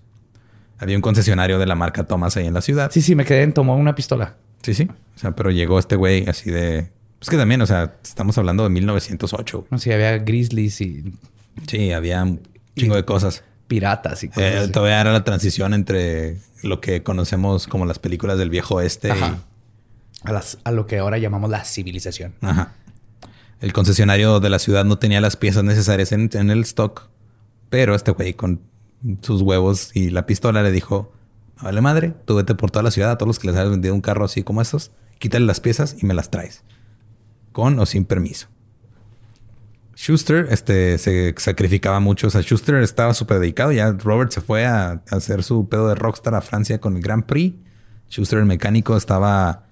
Había 0.79 0.95
un 0.95 1.03
concesionario 1.03 1.59
de 1.59 1.67
la 1.67 1.75
marca 1.75 2.07
Thomas 2.07 2.35
ahí 2.35 2.47
en 2.47 2.55
la 2.55 2.61
ciudad. 2.61 2.89
Sí, 2.91 3.03
sí, 3.03 3.13
me 3.13 3.25
quedé 3.25 3.43
en 3.43 3.53
tomó 3.53 3.75
una 3.75 3.93
pistola. 3.93 4.37
sí, 4.63 4.73
sí. 4.73 4.87
O 5.15 5.19
sea, 5.19 5.35
pero 5.35 5.51
llegó 5.51 5.77
este 5.77 5.95
güey 5.95 6.27
así 6.27 6.49
de... 6.49 6.89
Pues 7.19 7.29
que 7.29 7.37
también, 7.37 7.61
o 7.61 7.65
sea, 7.65 7.95
estamos 8.03 8.37
hablando 8.37 8.63
de 8.63 8.69
1908. 8.69 9.67
No 9.69 9.77
sé, 9.77 9.93
había 9.93 10.17
grizzlies 10.19 10.79
y 10.81 11.13
Sí, 11.67 11.91
había 11.91 12.23
un 12.23 12.41
chingo 12.77 12.95
de 12.95 13.03
cosas. 13.05 13.43
piratas 13.67 14.23
y 14.23 14.29
cosas 14.29 14.43
Eh, 14.43 14.57
así. 14.59 14.71
todavía 14.71 15.01
era 15.01 15.11
la 15.11 15.23
transición 15.23 15.73
entre 15.73 16.37
lo 16.63 16.79
que 16.81 17.03
conocemos 17.03 17.67
como 17.67 17.85
las 17.85 17.99
películas 17.99 18.37
del 18.37 18.49
viejo 18.49 18.75
oeste 18.75 19.11
Ajá. 19.11 19.37
y 20.25 20.29
a, 20.29 20.31
las, 20.33 20.57
a 20.63 20.71
lo 20.71 20.87
que 20.87 20.97
ahora 20.97 21.17
llamamos 21.17 21.49
la 21.49 21.63
civilización. 21.65 22.33
Ajá. 22.41 22.73
El 23.61 23.73
concesionario 23.73 24.39
de 24.39 24.49
la 24.49 24.57
ciudad 24.59 24.85
no 24.85 24.97
tenía 24.97 25.19
las 25.21 25.35
piezas 25.35 25.63
necesarias 25.65 26.13
en, 26.13 26.29
en 26.33 26.49
el 26.49 26.61
stock, 26.61 27.09
pero 27.69 27.93
este 27.93 28.11
güey 28.11 28.33
con 28.33 28.61
sus 29.21 29.41
huevos 29.41 29.91
y 29.93 30.09
la 30.09 30.25
pistola 30.25 30.63
le 30.63 30.71
dijo, 30.71 31.11
"Me 31.57 31.63
vale 31.63 31.81
madre, 31.81 32.13
tú 32.25 32.35
vete 32.35 32.55
por 32.55 32.71
toda 32.71 32.83
la 32.83 32.91
ciudad 32.91 33.11
a 33.11 33.17
todos 33.17 33.27
los 33.27 33.39
que 33.39 33.47
les 33.47 33.57
hayas 33.57 33.69
vendido 33.69 33.93
un 33.93 34.01
carro 34.01 34.23
así 34.25 34.43
como 34.43 34.61
estos, 34.61 34.91
quítale 35.19 35.45
las 35.45 35.59
piezas 35.59 35.95
y 36.01 36.05
me 36.05 36.13
las 36.13 36.31
traes, 36.31 36.63
con 37.51 37.79
o 37.79 37.85
sin 37.85 38.05
permiso. 38.05 38.47
Schuster 39.99 40.47
este, 40.49 40.97
se 40.97 41.35
sacrificaba 41.37 41.99
mucho. 41.99 42.27
O 42.27 42.29
sea, 42.29 42.41
Schuster 42.41 42.75
estaba 42.75 43.13
súper 43.13 43.39
dedicado. 43.39 43.73
Ya 43.73 43.91
Robert 43.91 44.31
se 44.31 44.39
fue 44.39 44.65
a, 44.65 45.01
hacer 45.11 45.43
su 45.43 45.67
pedo 45.67 45.89
de 45.89 45.95
rockstar 45.95 46.35
a 46.35 46.41
Francia 46.41 46.79
con 46.79 46.95
el 46.95 47.01
Grand 47.01 47.25
Prix. 47.25 47.55
Schuster, 48.09 48.39
el 48.39 48.45
mecánico, 48.45 48.95
estaba 48.95 49.65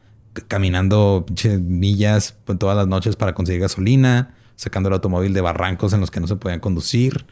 caminando 0.49 1.25
millas 1.61 2.35
pues, 2.43 2.59
todas 2.59 2.75
las 2.75 2.87
noches 2.87 3.15
para 3.15 3.33
conseguir 3.33 3.61
gasolina, 3.61 4.35
sacando 4.55 4.89
el 4.89 4.93
automóvil 4.95 5.33
de 5.33 5.39
barrancos 5.39 5.93
en 5.93 6.01
los 6.01 6.11
que 6.11 6.19
no 6.19 6.27
se 6.27 6.35
podían 6.35 6.59
conducir. 6.59 7.25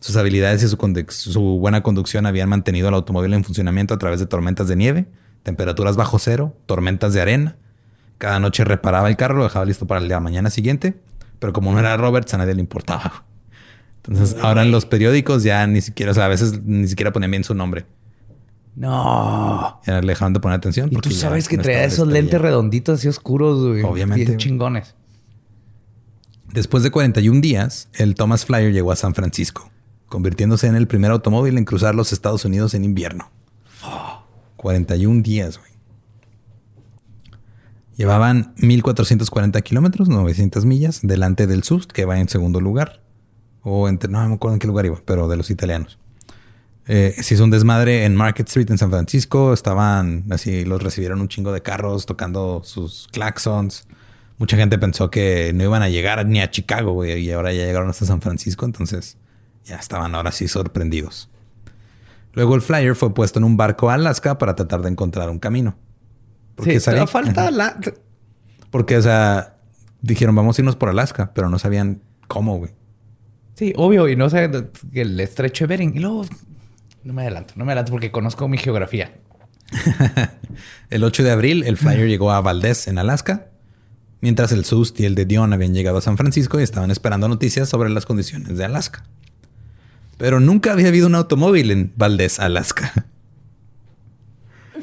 Sus 0.00 0.16
habilidades 0.16 0.64
y 0.64 0.68
su, 0.68 0.76
su 1.10 1.40
buena 1.60 1.84
conducción 1.84 2.26
habían 2.26 2.48
mantenido 2.48 2.88
el 2.88 2.94
automóvil 2.94 3.34
en 3.34 3.44
funcionamiento 3.44 3.94
a 3.94 3.98
través 3.98 4.18
de 4.18 4.26
tormentas 4.26 4.66
de 4.66 4.74
nieve, 4.74 5.06
temperaturas 5.44 5.96
bajo 5.96 6.18
cero, 6.18 6.56
tormentas 6.66 7.14
de 7.14 7.20
arena. 7.20 7.56
Cada 8.22 8.38
noche 8.38 8.62
reparaba 8.62 9.08
el 9.08 9.16
carro, 9.16 9.34
lo 9.34 9.42
dejaba 9.42 9.64
listo 9.64 9.88
para 9.88 10.00
el 10.00 10.06
día 10.06 10.20
mañana 10.20 10.48
siguiente. 10.48 10.94
Pero 11.40 11.52
como 11.52 11.72
no 11.72 11.80
era 11.80 11.96
Roberts, 11.96 12.32
a 12.34 12.38
nadie 12.38 12.54
le 12.54 12.60
importaba. 12.60 13.24
Entonces, 13.96 14.36
ahora 14.40 14.62
en 14.62 14.70
los 14.70 14.86
periódicos 14.86 15.42
ya 15.42 15.66
ni 15.66 15.80
siquiera, 15.80 16.12
o 16.12 16.14
sea, 16.14 16.26
a 16.26 16.28
veces 16.28 16.62
ni 16.62 16.86
siquiera 16.86 17.12
ponían 17.12 17.32
bien 17.32 17.42
su 17.42 17.52
nombre. 17.52 17.84
No. 18.76 19.80
Ya 19.84 20.00
le 20.00 20.06
dejaban 20.06 20.34
de 20.34 20.38
poner 20.38 20.56
atención. 20.56 20.88
Y 20.92 20.98
tú 20.98 21.10
sabes 21.10 21.48
que 21.48 21.56
no 21.56 21.64
traía 21.64 21.82
esos 21.82 22.06
la 22.06 22.12
lentes 22.12 22.40
redonditos 22.40 23.00
así 23.00 23.08
oscuros, 23.08 23.66
güey. 23.66 23.82
Obviamente, 23.82 24.24
Bien 24.26 24.38
chingones. 24.38 24.94
Después 26.52 26.84
de 26.84 26.92
41 26.92 27.40
días, 27.40 27.88
el 27.94 28.14
Thomas 28.14 28.46
Flyer 28.46 28.72
llegó 28.72 28.92
a 28.92 28.96
San 28.96 29.16
Francisco, 29.16 29.68
convirtiéndose 30.06 30.68
en 30.68 30.76
el 30.76 30.86
primer 30.86 31.10
automóvil 31.10 31.58
en 31.58 31.64
cruzar 31.64 31.96
los 31.96 32.12
Estados 32.12 32.44
Unidos 32.44 32.74
en 32.74 32.84
invierno. 32.84 33.32
41 34.58 35.22
días, 35.22 35.58
güey. 35.58 35.71
Llevaban 37.96 38.54
1440 38.56 39.60
kilómetros, 39.62 40.08
900 40.08 40.64
millas, 40.64 41.00
delante 41.02 41.46
del 41.46 41.62
SUST, 41.62 41.92
que 41.92 42.04
va 42.04 42.18
en 42.18 42.28
segundo 42.28 42.60
lugar. 42.60 43.02
O 43.62 43.88
entre, 43.88 44.10
no 44.10 44.26
me 44.28 44.34
acuerdo 44.34 44.54
en 44.54 44.60
qué 44.60 44.66
lugar 44.66 44.86
iba, 44.86 45.00
pero 45.04 45.28
de 45.28 45.36
los 45.36 45.50
italianos. 45.50 45.98
Eh, 46.86 47.14
se 47.20 47.34
hizo 47.34 47.44
un 47.44 47.50
desmadre 47.50 48.04
en 48.04 48.16
Market 48.16 48.48
Street 48.48 48.70
en 48.70 48.78
San 48.78 48.90
Francisco. 48.90 49.52
Estaban 49.52 50.24
así, 50.30 50.64
los 50.64 50.82
recibieron 50.82 51.20
un 51.20 51.28
chingo 51.28 51.52
de 51.52 51.62
carros 51.62 52.06
tocando 52.06 52.62
sus 52.64 53.08
claxons. 53.12 53.86
Mucha 54.38 54.56
gente 54.56 54.78
pensó 54.78 55.10
que 55.10 55.52
no 55.54 55.62
iban 55.62 55.82
a 55.82 55.88
llegar 55.88 56.26
ni 56.26 56.40
a 56.40 56.50
Chicago, 56.50 57.04
y 57.04 57.30
ahora 57.30 57.52
ya 57.52 57.64
llegaron 57.64 57.90
hasta 57.90 58.06
San 58.06 58.20
Francisco. 58.20 58.64
Entonces 58.64 59.16
ya 59.64 59.76
estaban 59.76 60.14
ahora 60.14 60.32
sí 60.32 60.48
sorprendidos. 60.48 61.28
Luego 62.32 62.54
el 62.54 62.62
flyer 62.62 62.96
fue 62.96 63.14
puesto 63.14 63.38
en 63.38 63.44
un 63.44 63.56
barco 63.56 63.90
a 63.90 63.94
Alaska 63.94 64.38
para 64.38 64.56
tratar 64.56 64.80
de 64.82 64.88
encontrar 64.88 65.28
un 65.30 65.38
camino. 65.38 65.76
Sí, 66.62 66.80
sabían- 66.80 67.08
falta 67.08 67.50
la... 67.50 67.78
Porque, 68.70 68.96
o 68.96 69.02
sea, 69.02 69.56
dijeron 70.00 70.34
vamos 70.34 70.58
a 70.58 70.62
irnos 70.62 70.76
por 70.76 70.88
Alaska, 70.88 71.32
pero 71.34 71.48
no 71.48 71.58
sabían 71.58 72.02
cómo, 72.28 72.58
güey. 72.58 72.72
Sí, 73.54 73.72
obvio. 73.76 74.08
Y 74.08 74.16
no 74.16 74.30
sé 74.30 74.50
el 74.94 75.20
estrecho 75.20 75.64
de 75.64 75.68
Bering. 75.68 75.96
Y 75.96 75.98
luego... 76.00 76.24
No 77.04 77.12
me 77.12 77.22
adelanto. 77.22 77.54
No 77.56 77.64
me 77.64 77.72
adelanto 77.72 77.90
porque 77.92 78.10
conozco 78.10 78.48
mi 78.48 78.58
geografía. 78.58 79.14
El 80.90 81.04
8 81.04 81.22
de 81.24 81.30
abril, 81.30 81.64
el 81.64 81.76
flyer 81.78 82.06
llegó 82.06 82.30
a 82.30 82.40
Valdez, 82.42 82.86
en 82.88 82.98
Alaska, 82.98 83.46
mientras 84.20 84.52
el 84.52 84.64
SUST 84.66 85.00
y 85.00 85.04
el 85.06 85.14
de 85.14 85.24
Dion 85.24 85.52
habían 85.54 85.72
llegado 85.74 85.96
a 85.98 86.00
San 86.02 86.16
Francisco 86.18 86.60
y 86.60 86.62
estaban 86.62 86.90
esperando 86.90 87.26
noticias 87.28 87.68
sobre 87.70 87.88
las 87.88 88.04
condiciones 88.04 88.58
de 88.58 88.64
Alaska. 88.64 89.04
Pero 90.18 90.40
nunca 90.40 90.72
había 90.72 90.88
habido 90.88 91.06
un 91.06 91.14
automóvil 91.14 91.70
en 91.70 91.92
Valdez, 91.96 92.38
Alaska. 92.38 93.06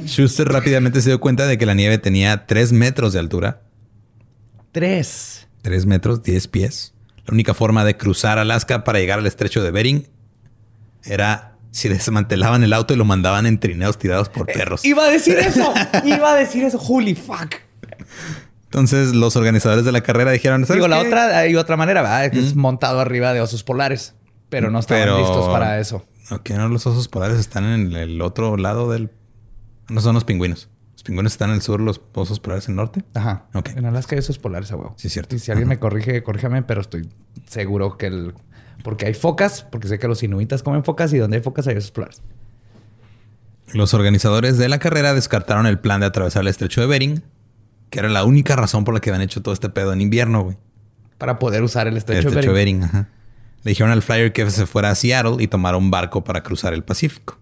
Schuster 0.05 0.47
rápidamente 0.47 1.01
se 1.01 1.09
dio 1.09 1.19
cuenta 1.19 1.45
de 1.47 1.57
que 1.57 1.65
la 1.65 1.73
nieve 1.73 1.97
tenía 1.97 2.45
3 2.45 2.71
metros 2.73 3.13
de 3.13 3.19
altura, 3.19 3.61
Tres. 4.71 5.47
3 5.63 5.85
metros, 5.85 6.23
10 6.23 6.47
pies. 6.47 6.93
La 7.25 7.33
única 7.33 7.53
forma 7.53 7.83
de 7.85 7.97
cruzar 7.97 8.37
Alaska 8.39 8.83
para 8.83 8.99
llegar 8.99 9.19
al 9.19 9.27
estrecho 9.27 9.63
de 9.63 9.71
Bering 9.71 10.07
era 11.03 11.57
si 11.71 11.89
desmantelaban 11.89 12.63
el 12.63 12.73
auto 12.73 12.93
y 12.93 12.97
lo 12.97 13.05
mandaban 13.05 13.45
en 13.45 13.59
trineos 13.59 13.97
tirados 13.97 14.29
por 14.29 14.45
perros. 14.45 14.85
Iba 14.85 15.05
a 15.05 15.09
decir 15.09 15.37
eso. 15.39 15.73
Iba 16.05 16.31
a 16.33 16.35
decir 16.35 16.63
eso. 16.63 16.77
Holy 16.79 17.15
fuck. 17.15 17.55
Entonces 18.65 19.13
los 19.15 19.35
organizadores 19.35 19.85
de 19.85 19.91
la 19.91 20.01
carrera 20.01 20.31
dijeron, 20.31 20.65
¿sabes 20.65 20.77
Digo, 20.77 20.87
la 20.87 21.01
qué? 21.01 21.07
otra, 21.07 21.37
hay 21.39 21.55
otra 21.55 21.75
manera, 21.75 22.25
Es 22.25 22.55
montado 22.55 22.99
arriba 22.99 23.33
de 23.33 23.41
osos 23.41 23.63
polares. 23.63 24.13
Pero 24.49 24.69
no 24.71 24.79
estaban 24.79 25.03
Pero- 25.03 25.19
listos 25.19 25.47
para 25.49 25.79
eso. 25.79 26.05
Ok, 26.31 26.51
no, 26.51 26.69
los 26.69 26.85
osos 26.85 27.07
polares 27.07 27.39
están 27.39 27.63
en 27.65 27.93
el 27.95 28.21
otro 28.21 28.55
lado 28.57 28.91
del... 28.91 29.09
No 29.89 30.01
son 30.01 30.13
los 30.15 30.23
pingüinos. 30.23 30.69
Los 30.93 31.03
pingüinos 31.03 31.31
están 31.33 31.49
en 31.49 31.55
el 31.55 31.61
sur, 31.61 31.79
los 31.79 32.01
osos 32.13 32.39
polares 32.39 32.67
en 32.67 32.73
el 32.73 32.75
norte. 32.77 33.03
Ajá. 33.13 33.45
Ok. 33.53 33.69
En 33.75 33.85
Alaska 33.85 34.15
hay 34.15 34.19
osos 34.19 34.37
polares 34.37 34.71
a 34.71 34.75
huevo. 34.75 34.93
Sí, 34.97 35.09
cierto. 35.09 35.35
Y 35.35 35.39
si 35.39 35.51
alguien 35.51 35.67
Ajá. 35.67 35.75
me 35.75 35.79
corrige, 35.79 36.21
corríjame, 36.23 36.61
pero 36.63 36.81
estoy 36.81 37.09
seguro 37.47 37.97
que 37.97 38.07
el... 38.07 38.33
Porque 38.83 39.05
hay 39.05 39.13
focas, 39.13 39.63
porque 39.69 39.87
sé 39.87 39.99
que 39.99 40.07
los 40.07 40.23
inuitas 40.23 40.63
comen 40.63 40.83
focas 40.83 41.11
y 41.13 41.17
donde 41.17 41.37
hay 41.37 41.43
focas 41.43 41.67
hay 41.67 41.75
osos 41.77 41.91
polares. 41.91 42.21
Los 43.73 43.93
organizadores 43.93 44.57
de 44.57 44.67
la 44.69 44.79
carrera 44.79 45.13
descartaron 45.13 45.67
el 45.67 45.79
plan 45.79 45.99
de 45.99 46.07
atravesar 46.07 46.41
el 46.41 46.47
estrecho 46.47 46.81
de 46.81 46.87
Bering, 46.87 47.23
que 47.89 47.99
era 47.99 48.09
la 48.09 48.23
única 48.23 48.55
razón 48.55 48.83
por 48.83 48.93
la 48.93 48.99
que 48.99 49.09
habían 49.09 49.21
hecho 49.21 49.41
todo 49.41 49.53
este 49.53 49.69
pedo 49.69 49.93
en 49.93 50.01
invierno, 50.01 50.43
güey. 50.43 50.57
Para 51.17 51.39
poder 51.39 51.63
usar 51.63 51.87
el 51.87 51.93
El 51.93 51.97
estrecho, 51.97 52.29
estrecho 52.29 52.39
de 52.39 52.47
de 52.47 52.53
Bering. 52.53 52.79
Bering, 52.79 52.89
ajá. 52.89 53.09
Le 53.63 53.71
dijeron 53.71 53.91
al 53.91 54.01
flyer 54.01 54.31
que 54.31 54.49
se 54.49 54.65
fuera 54.65 54.89
a 54.89 54.95
Seattle 54.95 55.35
y 55.43 55.47
tomara 55.47 55.77
un 55.77 55.91
barco 55.91 56.23
para 56.23 56.41
cruzar 56.43 56.73
el 56.73 56.83
Pacífico. 56.83 57.37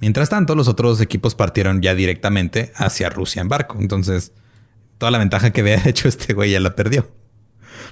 Mientras 0.00 0.28
tanto, 0.28 0.54
los 0.54 0.68
otros 0.68 1.00
equipos 1.00 1.34
partieron 1.34 1.80
ya 1.82 1.94
directamente 1.94 2.72
hacia 2.76 3.08
Rusia 3.08 3.40
en 3.42 3.48
barco. 3.48 3.78
Entonces, 3.80 4.32
toda 4.98 5.10
la 5.10 5.18
ventaja 5.18 5.50
que 5.52 5.62
había 5.62 5.76
hecho 5.86 6.08
este 6.08 6.34
güey 6.34 6.50
ya 6.50 6.60
la 6.60 6.74
perdió. 6.74 7.08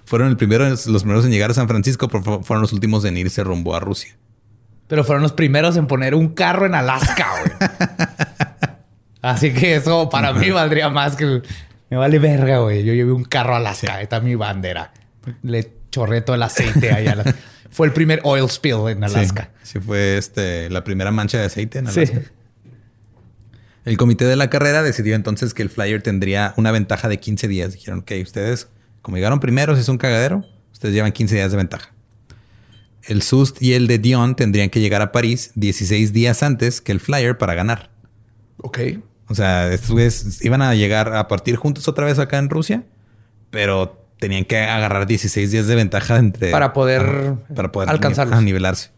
Fueron 0.05 0.29
el 0.29 0.37
primero, 0.37 0.69
los 0.69 0.85
primeros 1.03 1.25
en 1.25 1.31
llegar 1.31 1.51
a 1.51 1.55
San 1.55 1.69
Francisco, 1.69 2.09
pero 2.09 2.23
fu- 2.23 2.43
fueron 2.43 2.61
los 2.63 2.73
últimos 2.73 3.05
en 3.05 3.17
irse 3.17 3.43
rumbo 3.43 3.75
a 3.75 3.81
Rusia. 3.81 4.17
Pero 4.87 5.03
fueron 5.03 5.23
los 5.23 5.33
primeros 5.33 5.77
en 5.77 5.87
poner 5.87 6.15
un 6.15 6.29
carro 6.35 6.67
en 6.67 6.75
Alaska, 6.75 7.27
güey. 7.41 7.71
Así 9.23 9.53
que 9.55 9.77
eso 9.77 10.11
para 10.11 10.33
mí 10.35 10.51
valdría 10.51 10.91
más 10.91 11.17
que... 11.17 11.25
el- 11.25 11.43
Me 11.89 11.97
vale 11.97 12.19
verga, 12.19 12.59
güey. 12.59 12.85
Yo 12.85 12.93
llevé 12.93 13.13
un 13.13 13.25
carro 13.25 13.55
a 13.55 13.57
Alaska. 13.57 13.95
Ahí 13.95 14.03
está 14.03 14.21
mi 14.21 14.35
bandera. 14.35 14.93
Le 15.43 15.73
chorré 15.91 16.21
todo 16.21 16.37
el 16.37 16.43
aceite 16.43 16.93
ahí. 16.93 17.07
a 17.07 17.15
la- 17.15 17.35
Fue 17.75 17.89
el 17.89 17.93
primer 17.93 18.21
oil 18.23 18.49
spill 18.49 18.89
en 18.89 19.03
Alaska. 19.03 19.51
Sí, 19.65 19.73
sí 19.73 19.81
fue 19.81 20.17
este, 20.17 20.71
la 20.71 20.85
primera 20.85 21.11
mancha 21.11 21.39
de 21.39 21.47
aceite 21.47 21.81
en 21.81 21.89
Sí. 21.89 22.01
Alaska. 22.01 22.23
El 23.85 23.97
comité 23.97 24.25
de 24.27 24.37
la 24.37 24.49
carrera 24.49 24.85
decidió 24.85 25.17
entonces 25.17 25.53
que 25.55 25.63
el 25.63 25.71
flyer 25.71 26.01
tendría 26.01 26.55
una 26.57 26.71
ventaja 26.71 27.09
de 27.09 27.19
15 27.19 27.49
días. 27.49 27.73
Dijeron 27.73 28.03
que 28.03 28.23
ustedes, 28.23 28.69
como 29.03 29.17
llegaron 29.17 29.41
primero, 29.41 29.75
si 29.75 29.81
es 29.83 29.89
un 29.89 29.99
cagadero, 29.99 30.47
ustedes 30.73 30.95
llevan 30.95 31.11
15 31.11 31.35
días 31.35 31.51
de 31.51 31.57
ventaja. 31.57 31.93
El 33.03 33.23
SUST 33.23 33.61
y 33.61 33.75
el 33.75 33.89
de 33.89 33.99
Dion 33.99 34.37
tendrían 34.37 34.71
que 34.71 34.81
llegar 34.81 35.03
a 35.03 35.11
París 35.11 35.51
16 35.57 36.13
días 36.13 36.45
antes 36.45 36.81
que 36.81 36.93
el 36.93 37.01
flyer 37.01 37.37
para 37.37 37.55
ganar. 37.55 37.91
Ok. 38.59 38.79
O 39.29 39.35
sea, 39.35 39.73
estos 39.73 39.91
güeyes 39.91 40.45
iban 40.45 40.63
a 40.63 40.75
llegar 40.77 41.13
a 41.15 41.27
partir 41.27 41.57
juntos 41.57 41.89
otra 41.89 42.07
vez 42.07 42.21
acá 42.21 42.39
en 42.39 42.49
Rusia, 42.49 42.85
pero 43.51 44.04
tenían 44.25 44.47
que 44.47 44.57
agarrar 44.57 45.07
16 45.07 45.51
días 45.51 45.67
de 45.67 45.75
ventaja 45.75 46.17
entre... 46.17 46.51
Para 46.51 46.73
poder, 46.73 47.35
para 47.55 47.71
poder 47.71 47.91
alcanzarlos. 47.91 48.39
a 48.39 48.41
nivelarse. 48.41 48.89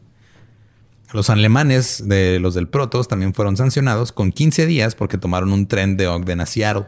Los 1.13 1.31
alemanes 1.31 2.07
de 2.07 2.39
los 2.39 2.55
del 2.55 2.69
Protos 2.69 3.09
también 3.09 3.35
fueron 3.35 3.57
sancionados 3.57 4.13
con 4.13 4.31
15 4.31 4.67
días 4.67 4.95
porque 4.95 5.19
tomaron 5.19 5.53
un 5.53 5.67
tren 5.67 5.97
de 5.97 6.07
Ogden 6.07 6.41
a 6.41 6.47
Seattle. 6.47 6.85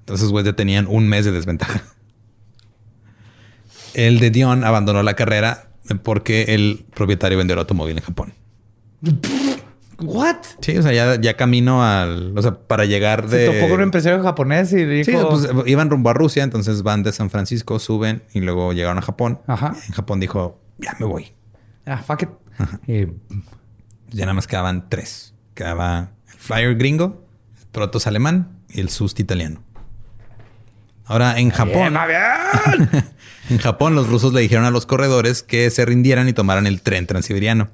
Entonces, 0.00 0.30
güeyes 0.30 0.50
ya 0.50 0.56
tenían 0.56 0.88
un 0.88 1.06
mes 1.06 1.24
de 1.24 1.30
desventaja. 1.30 1.84
El 3.94 4.18
de 4.18 4.30
Dion 4.30 4.64
abandonó 4.64 5.04
la 5.04 5.14
carrera 5.14 5.68
porque 6.02 6.46
el 6.54 6.84
propietario 6.96 7.38
vendió 7.38 7.54
el 7.54 7.60
automóvil 7.60 7.96
en 7.96 8.02
Japón. 8.02 8.34
¿What? 10.00 10.36
Sí, 10.60 10.78
o 10.78 10.82
sea, 10.82 10.92
ya, 10.92 11.20
ya 11.20 11.36
camino 11.36 11.84
al. 11.84 12.36
O 12.36 12.42
sea, 12.42 12.54
para 12.54 12.84
llegar 12.84 13.28
de. 13.28 13.46
Se 13.46 13.52
topó 13.52 13.68
con 13.68 13.78
un 13.78 13.82
empresario 13.82 14.22
japonés 14.22 14.72
y 14.72 14.84
dijo. 14.84 15.10
Sí, 15.10 15.48
pues 15.52 15.66
iban 15.66 15.90
rumbo 15.90 16.10
a 16.10 16.14
Rusia, 16.14 16.44
entonces 16.44 16.82
van 16.82 17.02
de 17.02 17.12
San 17.12 17.30
Francisco, 17.30 17.78
suben 17.78 18.22
y 18.32 18.40
luego 18.40 18.72
llegaron 18.72 18.98
a 18.98 19.02
Japón. 19.02 19.40
Ajá. 19.46 19.74
En 19.86 19.94
Japón 19.94 20.20
dijo, 20.20 20.60
ya 20.78 20.94
me 21.00 21.06
voy. 21.06 21.32
Ah, 21.84 21.98
fuck 21.98 22.22
it. 22.22 22.28
Y 22.86 23.06
Ya 24.10 24.24
nada 24.24 24.34
más 24.34 24.46
quedaban 24.46 24.88
tres. 24.88 25.34
Quedaba 25.54 26.10
el 26.32 26.38
Flyer 26.38 26.76
gringo, 26.76 27.26
el 27.60 27.66
Protos 27.68 28.06
alemán 28.06 28.60
y 28.68 28.80
el 28.80 28.90
Sust 28.90 29.18
italiano. 29.18 29.62
Ahora, 31.06 31.38
en 31.38 31.50
Japón. 31.50 31.96
en 33.50 33.58
Japón, 33.58 33.94
los 33.94 34.08
rusos 34.08 34.34
le 34.34 34.42
dijeron 34.42 34.66
a 34.66 34.70
los 34.70 34.84
corredores 34.84 35.42
que 35.42 35.70
se 35.70 35.86
rindieran 35.86 36.28
y 36.28 36.34
tomaran 36.34 36.66
el 36.66 36.82
tren 36.82 37.06
transiberiano. 37.06 37.70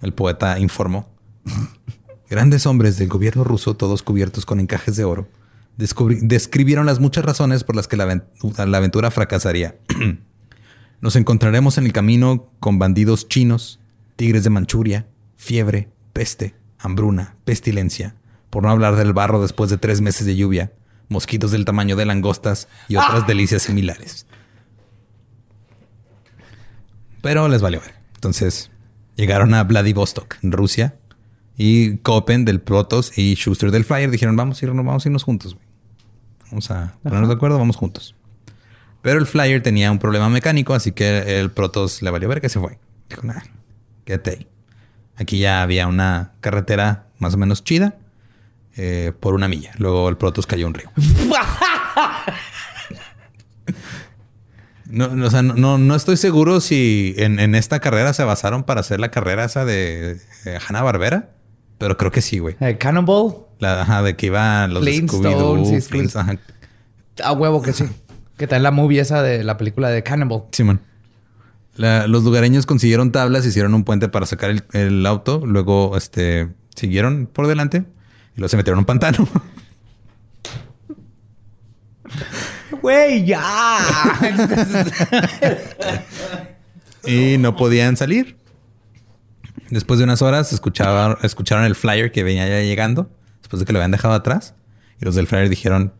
El 0.00 0.14
poeta 0.14 0.58
informó. 0.58 1.13
Grandes 2.30 2.66
hombres 2.66 2.96
del 2.98 3.08
gobierno 3.08 3.44
ruso, 3.44 3.74
todos 3.76 4.02
cubiertos 4.02 4.46
con 4.46 4.60
encajes 4.60 4.96
de 4.96 5.04
oro, 5.04 5.28
describieron 5.76 6.86
las 6.86 7.00
muchas 7.00 7.24
razones 7.24 7.64
por 7.64 7.76
las 7.76 7.86
que 7.88 7.96
la, 7.96 8.04
aven- 8.06 8.24
la 8.66 8.78
aventura 8.78 9.10
fracasaría. 9.10 9.76
Nos 11.00 11.16
encontraremos 11.16 11.76
en 11.78 11.84
el 11.84 11.92
camino 11.92 12.48
con 12.60 12.78
bandidos 12.78 13.28
chinos, 13.28 13.78
tigres 14.16 14.42
de 14.44 14.50
Manchuria, 14.50 15.06
fiebre, 15.36 15.90
peste, 16.12 16.54
hambruna, 16.78 17.36
pestilencia, 17.44 18.14
por 18.50 18.62
no 18.62 18.70
hablar 18.70 18.96
del 18.96 19.12
barro 19.12 19.42
después 19.42 19.68
de 19.68 19.76
tres 19.78 20.00
meses 20.00 20.26
de 20.26 20.36
lluvia, 20.36 20.72
mosquitos 21.08 21.50
del 21.50 21.64
tamaño 21.66 21.96
de 21.96 22.06
langostas 22.06 22.68
y 22.88 22.96
otras 22.96 23.26
delicias 23.26 23.62
similares. 23.62 24.26
Pero 27.20 27.48
les 27.48 27.60
valió 27.62 27.80
ver. 27.80 27.94
Entonces 28.14 28.70
llegaron 29.16 29.54
a 29.54 29.64
Vladivostok, 29.64 30.36
en 30.42 30.52
Rusia, 30.52 30.96
y 31.56 31.98
Copen 31.98 32.44
del 32.44 32.60
Protos 32.60 33.16
y 33.18 33.34
Schuster 33.34 33.70
del 33.70 33.84
Flyer 33.84 34.10
dijeron, 34.10 34.36
vamos 34.36 34.60
a 34.62 34.66
irnos, 34.66 34.84
vamos 34.84 35.04
a 35.04 35.08
irnos 35.08 35.22
juntos. 35.24 35.54
güey. 35.54 35.64
Vamos 36.50 36.70
a 36.70 36.94
ponernos 37.02 37.28
de 37.28 37.34
acuerdo, 37.34 37.58
vamos 37.58 37.76
juntos. 37.76 38.14
Pero 39.02 39.18
el 39.18 39.26
Flyer 39.26 39.62
tenía 39.62 39.90
un 39.90 39.98
problema 39.98 40.28
mecánico, 40.28 40.72
así 40.74 40.92
que 40.92 41.38
el 41.40 41.50
Protos 41.50 42.00
le 42.02 42.10
valió 42.10 42.28
ver 42.28 42.40
que 42.40 42.48
se 42.48 42.58
fue. 42.60 42.78
Dijo, 43.08 43.22
nah, 43.24 43.40
quédate 44.04 44.30
ahí. 44.30 44.46
Aquí 45.16 45.38
ya 45.38 45.62
había 45.62 45.86
una 45.86 46.32
carretera 46.40 47.06
más 47.18 47.34
o 47.34 47.36
menos 47.36 47.62
chida 47.64 47.96
eh, 48.76 49.12
por 49.20 49.34
una 49.34 49.46
milla. 49.46 49.72
Luego 49.78 50.08
el 50.08 50.16
Protos 50.16 50.46
cayó 50.46 50.64
a 50.66 50.68
un 50.68 50.74
río. 50.74 50.90
No, 54.86 55.08
no, 55.14 55.26
o 55.26 55.30
sea, 55.30 55.42
no- 55.42 55.94
estoy 55.94 56.16
seguro 56.16 56.60
si 56.60 57.14
en, 57.18 57.38
en 57.40 57.54
esta 57.54 57.80
carrera 57.80 58.12
se 58.12 58.24
basaron 58.24 58.64
para 58.64 58.80
hacer 58.80 59.00
la 59.00 59.10
carrera 59.10 59.44
esa 59.44 59.64
de, 59.64 60.20
Hanna 60.66 60.82
Barbera, 60.82 61.30
pero 61.78 61.96
creo 61.96 62.10
que 62.10 62.20
sí, 62.20 62.38
güey. 62.38 62.56
eh, 62.60 62.76
Cannonball. 62.78 63.36
La 63.58 63.82
ajá, 63.82 64.02
de 64.02 64.16
que 64.16 64.26
iban 64.26 64.74
los 64.74 64.84
Scooby-Doo. 64.84 65.56
A 67.22 67.32
huevo 67.32 67.62
que 67.62 67.72
sí. 67.72 67.84
¿Qué 68.36 68.46
tal 68.46 68.62
la 68.64 68.70
movie 68.72 69.00
esa 69.00 69.22
de 69.22 69.44
la 69.44 69.56
película 69.56 69.88
de 69.90 70.02
Cannonball? 70.02 70.44
Simón. 70.52 70.80
La- 71.76 72.06
los 72.06 72.24
lugareños 72.24 72.66
consiguieron 72.66 73.12
tablas, 73.12 73.46
hicieron 73.46 73.74
un 73.74 73.84
puente 73.84 74.08
para 74.08 74.26
sacar 74.26 74.50
el, 74.50 74.64
el 74.72 75.06
auto, 75.06 75.42
luego 75.46 75.96
este, 75.96 76.48
siguieron 76.74 77.26
por 77.32 77.46
delante 77.46 77.78
y 78.36 78.40
luego 78.40 78.48
se 78.48 78.56
metieron 78.56 78.78
en 78.78 78.82
un 78.82 78.86
pantano. 78.86 79.28
Güey, 82.82 83.24
ya. 83.24 83.40
y 87.06 87.38
no 87.38 87.56
podían 87.56 87.96
salir. 87.96 88.36
Después 89.70 89.98
de 89.98 90.04
unas 90.04 90.22
horas 90.22 90.52
escucharon 90.52 91.64
el 91.64 91.74
flyer 91.74 92.12
que 92.12 92.22
venía 92.22 92.48
ya 92.48 92.60
llegando, 92.60 93.10
después 93.40 93.60
de 93.60 93.66
que 93.66 93.72
lo 93.72 93.78
habían 93.78 93.90
dejado 93.90 94.14
atrás. 94.14 94.54
Y 95.00 95.04
los 95.04 95.14
del 95.14 95.26
flyer 95.26 95.48
dijeron, 95.48 95.92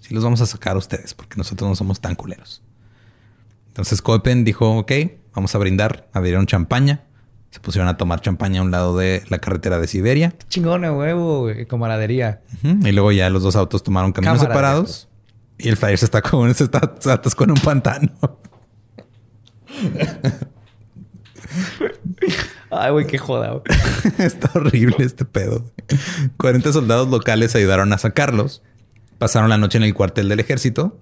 sí 0.00 0.14
los 0.14 0.24
vamos 0.24 0.40
a 0.40 0.46
sacar 0.46 0.76
a 0.76 0.78
ustedes, 0.78 1.14
porque 1.14 1.36
nosotros 1.36 1.68
no 1.68 1.76
somos 1.76 2.00
tan 2.00 2.14
culeros. 2.14 2.62
Entonces 3.68 4.02
Copen 4.02 4.44
dijo, 4.44 4.78
ok, 4.78 4.92
vamos 5.34 5.54
a 5.54 5.58
brindar, 5.58 6.08
abrieron 6.12 6.46
champaña. 6.46 7.04
Se 7.50 7.58
pusieron 7.58 7.88
a 7.88 7.96
tomar 7.96 8.20
champaña 8.20 8.60
a 8.60 8.62
un 8.62 8.70
lado 8.70 8.96
de 8.96 9.24
la 9.28 9.38
carretera 9.38 9.80
de 9.80 9.88
Siberia. 9.88 10.36
Chingón, 10.48 10.84
a 10.84 10.92
huevo, 10.92 11.40
güey. 11.40 11.66
Camaradería. 11.66 12.42
Y 12.62 12.92
luego 12.92 13.10
ya 13.10 13.28
los 13.28 13.42
dos 13.42 13.56
autos 13.56 13.82
tomaron 13.82 14.12
caminos 14.12 14.40
separados. 14.40 15.08
Y 15.58 15.68
el 15.68 15.76
flyer 15.76 15.98
se 15.98 16.04
está 16.04 16.22
con, 16.22 16.54
se 16.54 16.64
está, 16.64 16.94
se 17.00 17.10
atascó 17.10 17.44
en 17.44 17.50
un 17.50 17.58
pantano. 17.58 18.12
Ay, 22.70 22.92
güey, 22.92 23.06
qué 23.06 23.18
joda, 23.18 23.50
güey. 23.50 23.62
Está 24.18 24.50
horrible 24.54 24.96
este 25.00 25.24
pedo. 25.24 25.64
40 26.36 26.72
soldados 26.72 27.08
locales 27.08 27.54
ayudaron 27.54 27.92
a 27.92 27.98
sacarlos. 27.98 28.62
Pasaron 29.18 29.50
la 29.50 29.58
noche 29.58 29.78
en 29.78 29.84
el 29.84 29.94
cuartel 29.94 30.28
del 30.28 30.40
ejército 30.40 30.98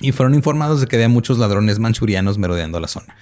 y 0.00 0.12
fueron 0.12 0.34
informados 0.34 0.80
de 0.80 0.86
que 0.86 0.96
había 0.96 1.08
muchos 1.08 1.38
ladrones 1.38 1.78
manchurianos 1.78 2.38
merodeando 2.38 2.78
la 2.80 2.88
zona. 2.88 3.16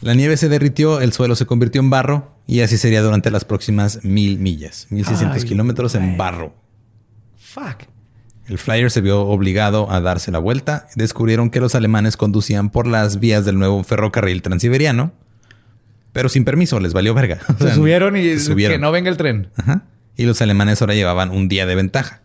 La 0.00 0.14
nieve 0.14 0.36
se 0.36 0.48
derritió, 0.48 1.00
el 1.00 1.12
suelo 1.12 1.34
se 1.34 1.46
convirtió 1.46 1.80
en 1.80 1.90
barro 1.90 2.34
y 2.46 2.60
así 2.60 2.78
sería 2.78 3.02
durante 3.02 3.30
las 3.30 3.44
próximas 3.44 4.02
mil 4.04 4.38
millas, 4.38 4.86
1600 4.90 5.42
Ay, 5.42 5.48
kilómetros 5.48 5.94
en 5.94 6.16
barro. 6.16 6.54
Fuck. 7.36 7.84
El 8.50 8.58
flyer 8.58 8.90
se 8.90 9.00
vio 9.00 9.20
obligado 9.20 9.92
a 9.92 10.00
darse 10.00 10.32
la 10.32 10.40
vuelta. 10.40 10.88
Descubrieron 10.96 11.50
que 11.50 11.60
los 11.60 11.76
alemanes 11.76 12.16
conducían 12.16 12.70
por 12.70 12.88
las 12.88 13.20
vías 13.20 13.44
del 13.44 13.56
nuevo 13.60 13.84
ferrocarril 13.84 14.42
transiberiano, 14.42 15.12
pero 16.12 16.28
sin 16.28 16.44
permiso, 16.44 16.80
les 16.80 16.92
valió 16.92 17.14
verga. 17.14 17.38
O 17.60 17.62
Se 17.62 17.74
subieron 17.76 18.16
y 18.16 18.24
se 18.24 18.40
subieron. 18.40 18.74
que 18.74 18.80
no 18.80 18.90
venga 18.90 19.08
el 19.08 19.16
tren. 19.16 19.50
Ajá. 19.56 19.84
Y 20.16 20.24
los 20.24 20.42
alemanes 20.42 20.82
ahora 20.82 20.94
llevaban 20.94 21.30
un 21.30 21.46
día 21.46 21.64
de 21.64 21.76
ventaja. 21.76 22.22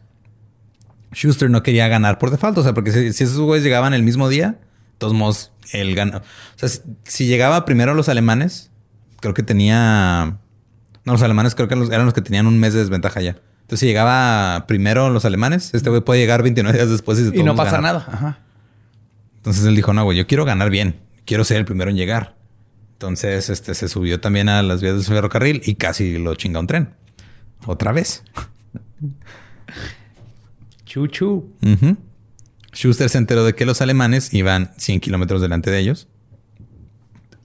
Schuster 1.14 1.52
no 1.52 1.62
quería 1.62 1.88
ganar 1.88 2.18
por 2.18 2.32
default, 2.32 2.58
o 2.58 2.64
sea, 2.64 2.74
porque 2.74 2.92
si, 2.92 3.14
si 3.14 3.24
esos 3.24 3.38
güeyes 3.40 3.64
llegaban 3.64 3.94
el 3.94 4.02
mismo 4.02 4.28
día, 4.28 4.48
de 4.50 4.98
todos 4.98 5.14
modos, 5.14 5.52
él 5.74 5.94
ganó. 5.94 6.18
O 6.18 6.24
sea, 6.56 6.70
si, 6.70 6.82
si 7.04 7.28
llegaba 7.28 7.66
primero 7.66 7.94
los 7.94 8.10
alemanes, 8.10 8.72
creo 9.20 9.36
que 9.36 9.44
tenía. 9.44 10.40
No, 11.06 11.14
los 11.14 11.22
alemanes 11.22 11.54
creo 11.54 11.68
que 11.68 11.76
eran 11.76 12.06
los 12.06 12.16
que 12.16 12.22
tenían 12.22 12.48
un 12.48 12.60
mes 12.60 12.74
de 12.74 12.80
desventaja 12.80 13.22
ya. 13.22 13.38
Entonces, 13.66 13.80
si 13.80 13.88
llegaba 13.88 14.66
primero 14.68 15.10
los 15.10 15.26
alemanes, 15.26 15.74
este 15.74 15.90
güey 15.90 16.02
puede 16.02 16.20
llegar 16.20 16.44
29 16.44 16.78
días 16.78 16.90
después 16.90 17.20
y, 17.20 17.40
Y 17.40 17.44
no 17.44 17.56
pasa 17.56 17.78
ganar. 17.78 17.96
nada. 17.96 18.06
Ajá. 18.12 18.40
Entonces 19.38 19.66
él 19.66 19.76
dijo, 19.76 19.92
no, 19.92 20.04
güey, 20.04 20.18
yo 20.18 20.28
quiero 20.28 20.46
ganar 20.46 20.70
bien. 20.70 21.00
Quiero 21.26 21.44
ser 21.44 21.58
el 21.58 21.66
primero 21.66 21.90
en 21.90 21.98
llegar. 21.98 22.36
Entonces, 22.94 23.50
este 23.50 23.74
se 23.74 23.90
subió 23.90 24.22
también 24.22 24.50
a 24.50 24.62
las 24.62 24.82
vías 24.82 24.94
del 24.96 25.04
ferrocarril 25.04 25.62
y 25.66 25.76
casi 25.76 26.18
lo 26.20 26.36
chinga 26.36 26.60
un 26.60 26.68
tren. 26.68 26.94
Otra 27.66 27.92
vez. 27.92 28.24
Chuchu. 30.86 31.52
Ujú. 31.62 31.98
Schuster 32.74 33.10
se 33.10 33.18
enteró 33.18 33.46
de 33.46 33.56
que 33.56 33.66
los 33.66 33.82
alemanes 33.82 34.34
iban 34.34 34.72
100 34.78 35.00
kilómetros 35.00 35.42
delante 35.42 35.72
de 35.72 35.80
ellos. 35.80 36.08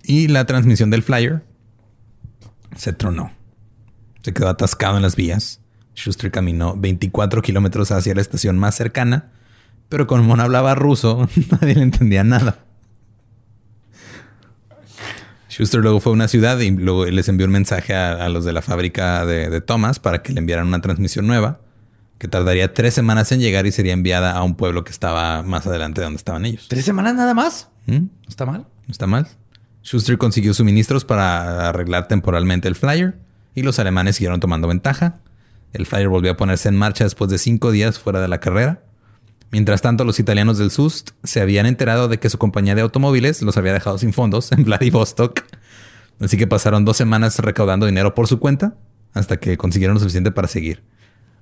Y 0.03 0.29
la 0.29 0.45
transmisión 0.45 0.91
del 0.91 1.03
flyer 1.03 1.45
se 2.77 2.93
tronó. 2.93 3.33
Se 4.23 4.33
quedó 4.35 4.49
atascado 4.49 4.97
en 4.97 5.03
las 5.03 5.17
vías. 5.17 5.61
Schuster 5.95 6.31
caminó 6.31 6.77
24 6.77 7.43
kilómetros 7.43 7.91
hacia 7.91 8.15
la 8.15 8.21
estación 8.21 8.59
más 8.59 8.75
cercana, 8.75 9.31
pero 9.89 10.07
como 10.07 10.37
no 10.37 10.43
hablaba 10.43 10.75
ruso, 10.75 11.29
nadie 11.61 11.75
le 11.75 11.83
entendía 11.83 12.25
nada. 12.25 12.65
Schuster 15.49 15.81
luego 15.81 16.01
fue 16.01 16.13
a 16.13 16.15
una 16.15 16.29
ciudad 16.29 16.59
y 16.61 16.71
luego 16.71 17.07
les 17.07 17.29
envió 17.29 17.47
un 17.47 17.53
mensaje 17.53 17.95
a, 17.95 18.25
a 18.25 18.29
los 18.29 18.45
de 18.45 18.53
la 18.53 18.63
fábrica 18.63 19.27
de, 19.27 19.51
de 19.51 19.61
Thomas 19.61 19.99
para 19.99 20.23
que 20.23 20.33
le 20.33 20.39
enviaran 20.39 20.69
una 20.69 20.81
transmisión 20.81 21.27
nueva 21.27 21.61
que 22.21 22.29
tardaría 22.29 22.75
tres 22.75 22.93
semanas 22.93 23.33
en 23.33 23.41
llegar 23.41 23.67
y 23.67 23.73
sería 23.73 23.95
enviada 23.95 24.33
a 24.33 24.43
un 24.43 24.55
pueblo 24.55 24.85
que 24.85 24.93
estaba 24.93 25.43
más 25.43 25.67
adelante 25.67 26.03
de 26.03 26.05
donde 26.05 26.19
estaban 26.19 26.45
ellos. 26.45 26.69
¿Tres 26.69 26.85
semanas 26.85 27.15
nada 27.15 27.33
más? 27.33 27.71
¿Mm? 27.87 27.95
¿No 27.95 28.29
está 28.29 28.45
mal? 28.45 28.67
¿No 28.87 28.93
está 28.93 29.07
mal? 29.07 29.27
Schuster 29.83 30.19
consiguió 30.19 30.53
suministros 30.53 31.07
para 31.07 31.71
arreglar 31.71 32.09
temporalmente 32.09 32.69
el 32.69 32.75
flyer 32.75 33.19
y 33.55 33.63
los 33.63 33.79
alemanes 33.79 34.17
siguieron 34.17 34.39
tomando 34.39 34.69
ventaja. 34.69 35.21
El 35.73 35.87
flyer 35.87 36.09
volvió 36.09 36.33
a 36.33 36.37
ponerse 36.37 36.69
en 36.69 36.77
marcha 36.77 37.05
después 37.05 37.31
de 37.31 37.39
cinco 37.39 37.71
días 37.71 37.99
fuera 37.99 38.21
de 38.21 38.29
la 38.29 38.41
carrera. 38.41 38.83
Mientras 39.53 39.83
tanto, 39.83 40.05
los 40.05 40.21
italianos 40.21 40.59
del 40.59 40.71
SUST 40.71 41.11
se 41.25 41.41
habían 41.41 41.67
enterado 41.67 42.09
de 42.09 42.19
que 42.19 42.31
su 42.31 42.39
compañía 42.39 42.75
de 42.75 42.83
automóviles 42.83 43.43
los 43.43 43.57
había 43.57 43.73
dejado 43.73 43.99
sin 43.99 44.13
fondos 44.13 44.53
en 44.53 44.65
Vladivostok. 44.65 45.43
Así 46.21 46.37
que 46.37 46.47
pasaron 46.47 46.85
dos 46.85 46.97
semanas 46.97 47.39
recaudando 47.39 47.87
dinero 47.87 48.15
por 48.15 48.29
su 48.29 48.39
cuenta 48.39 48.75
hasta 49.13 49.39
que 49.39 49.57
consiguieron 49.57 49.95
lo 49.95 50.01
suficiente 50.01 50.31
para 50.31 50.47
seguir. 50.49 50.83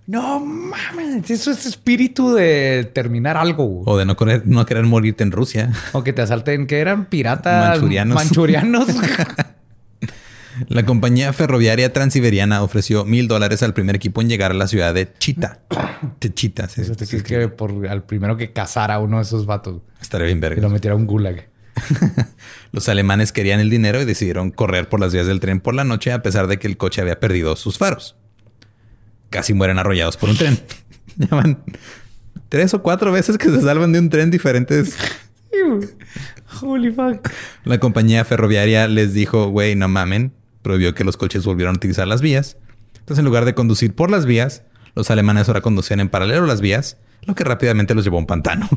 No 0.07 0.41
mames, 0.41 1.31
eso 1.31 1.51
es 1.51 1.67
espíritu 1.67 2.33
de 2.33 2.91
terminar 2.95 3.37
algo. 3.37 3.83
O 3.85 3.99
de 3.99 4.07
no 4.07 4.17
querer, 4.17 4.47
no 4.47 4.65
querer 4.65 4.87
morirte 4.87 5.23
en 5.23 5.33
Rusia. 5.33 5.71
O 5.93 6.03
que 6.03 6.15
te 6.15 6.23
asalten, 6.23 6.67
que 6.67 6.79
eran 6.79 7.07
piratas 7.07 7.73
Manchurianos. 7.73 8.15
manchurianos. 8.15 8.87
La 10.67 10.85
compañía 10.85 11.33
ferroviaria 11.33 11.93
transiberiana 11.93 12.63
ofreció 12.63 13.05
mil 13.05 13.29
dólares 13.29 13.63
al 13.63 13.75
primer 13.75 13.97
equipo 13.97 14.21
en 14.21 14.29
llegar 14.29 14.51
a 14.51 14.55
la 14.55 14.67
ciudad 14.67 14.93
de 14.95 15.13
Chita. 15.19 15.61
De 16.21 16.33
Chita, 16.33 16.69
sí. 16.69 16.83
Te 16.97 17.07
sí, 17.07 17.23
que 17.23 17.49
por 17.49 17.87
al 17.89 18.05
primero 18.05 18.37
que 18.37 18.53
cazara 18.53 18.95
a 18.95 18.99
uno 19.01 19.17
de 19.17 19.23
esos 19.25 19.47
vatos 19.47 19.83
Estaría 20.01 20.27
bien 20.27 20.39
y 20.39 20.41
lo 20.41 20.49
verga. 20.49 20.69
metiera 20.69 20.95
a 20.95 20.97
un 20.97 21.07
gulag. 21.07 21.49
Los 22.73 22.89
alemanes 22.89 23.33
querían 23.33 23.61
el 23.61 23.71
dinero 23.71 24.01
y 24.01 24.05
decidieron 24.05 24.51
correr 24.51 24.89
por 24.89 25.01
las 25.01 25.13
vías 25.13 25.27
del 25.27 25.41
tren 25.41 25.61
por 25.61 25.75
la 25.75 25.85
noche 25.85 26.13
a 26.13 26.23
pesar 26.23 26.47
de 26.47 26.59
que 26.59 26.67
el 26.67 26.77
coche 26.77 27.01
había 27.01 27.21
perdido 27.21 27.57
sus 27.57 27.79
faros. 27.79 28.17
Casi 29.31 29.55
mueren 29.55 29.79
arrollados 29.79 30.17
por 30.17 30.31
un 30.31 30.37
tren. 30.37 30.59
Ya 31.17 31.27
van 31.35 31.65
tres 32.49 32.75
o 32.75 32.83
cuatro 32.83 33.11
veces 33.11 33.39
que 33.39 33.51
se 33.51 33.61
salvan 33.61 33.93
de 33.93 33.99
un 33.99 34.09
tren 34.09 34.31
diferentes. 34.31 34.97
Holy 36.63 36.93
fuck. 36.93 37.29
La 37.65 37.79
compañía 37.79 38.25
ferroviaria 38.25 38.87
les 38.87 39.15
dijo, 39.15 39.49
güey, 39.49 39.75
no 39.75 39.89
mamen. 39.89 40.33
Prohibió 40.69 40.95
que 40.95 41.03
los 41.03 41.17
coches 41.17 41.47
volvieran 41.47 41.77
a 41.77 41.79
utilizar 41.79 42.07
las 42.07 42.21
vías. 42.21 42.59
Entonces, 42.99 43.21
en 43.21 43.25
lugar 43.25 43.47
de 43.47 43.55
conducir 43.55 43.95
por 43.95 44.11
las 44.11 44.27
vías, 44.27 44.65
los 44.95 45.11
alemanes 45.11 45.49
ahora 45.49 45.63
conducían 45.63 45.99
en 45.99 46.11
paralelo 46.11 46.45
a 46.45 46.47
las 46.47 46.61
vías, 46.61 46.99
lo 47.23 47.35
que 47.35 47.43
rápidamente 47.43 47.95
los 47.95 48.05
llevó 48.05 48.19
a 48.19 48.21
un 48.21 48.27
pantano. 48.27 48.69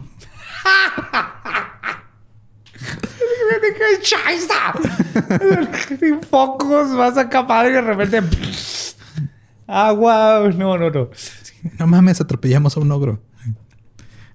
Sin 6.00 6.22
focos, 6.22 6.96
vas 6.96 7.18
a 7.18 7.28
capaz 7.28 7.68
y 7.68 7.74
de 7.74 7.82
repente. 7.82 8.24
Agua. 9.68 10.50
No, 10.56 10.78
no, 10.78 10.90
no. 10.90 11.10
No 11.78 11.88
mames, 11.88 12.22
atropellamos 12.22 12.78
a 12.78 12.80
un 12.80 12.90
ogro. 12.94 13.22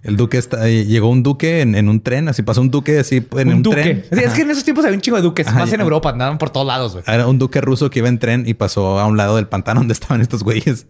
El 0.07 0.17
duque 0.17 0.39
está, 0.39 0.69
eh, 0.69 0.85
llegó 0.85 1.11
un 1.11 1.23
duque 1.23 1.61
en, 1.63 1.75
en 1.75 1.89
un 1.89 2.01
tren, 2.01 2.29
así 2.29 2.43
pasó 2.43 2.61
un 2.61 2.71
duque 2.71 2.99
así 2.99 3.27
en 3.37 3.49
un, 3.49 3.55
un 3.55 3.63
duque. 3.63 4.05
tren. 4.09 4.25
Es 4.25 4.33
que 4.35 4.43
en 4.43 4.51
esos 4.51 4.63
tiempos 4.65 4.85
había 4.85 4.97
un 4.97 5.01
chingo 5.03 5.17
de 5.17 5.23
duques. 5.25 5.47
Ajá, 5.49 5.59
más 5.59 5.73
en. 5.73 5.81
Europa, 5.81 6.11
andaban 6.11 6.39
por 6.39 6.51
todos 6.51 6.67
lados, 6.67 6.93
güey. 6.93 7.05
Era 7.07 7.27
un 7.27 7.39
duque 7.39 7.61
ruso 7.61 7.91
que 7.91 7.99
iba 7.99 8.09
en 8.09 8.19
tren 8.19 8.45
y 8.47 8.55
pasó 8.55 8.99
a 9.01 9.07
un 9.07 9.17
lado 9.17 9.37
del 9.37 9.49
pantano 9.49 9.81
donde 9.81 9.93
estaban 9.99 10.21
estos 10.21 10.43
güeyes. 10.43 10.87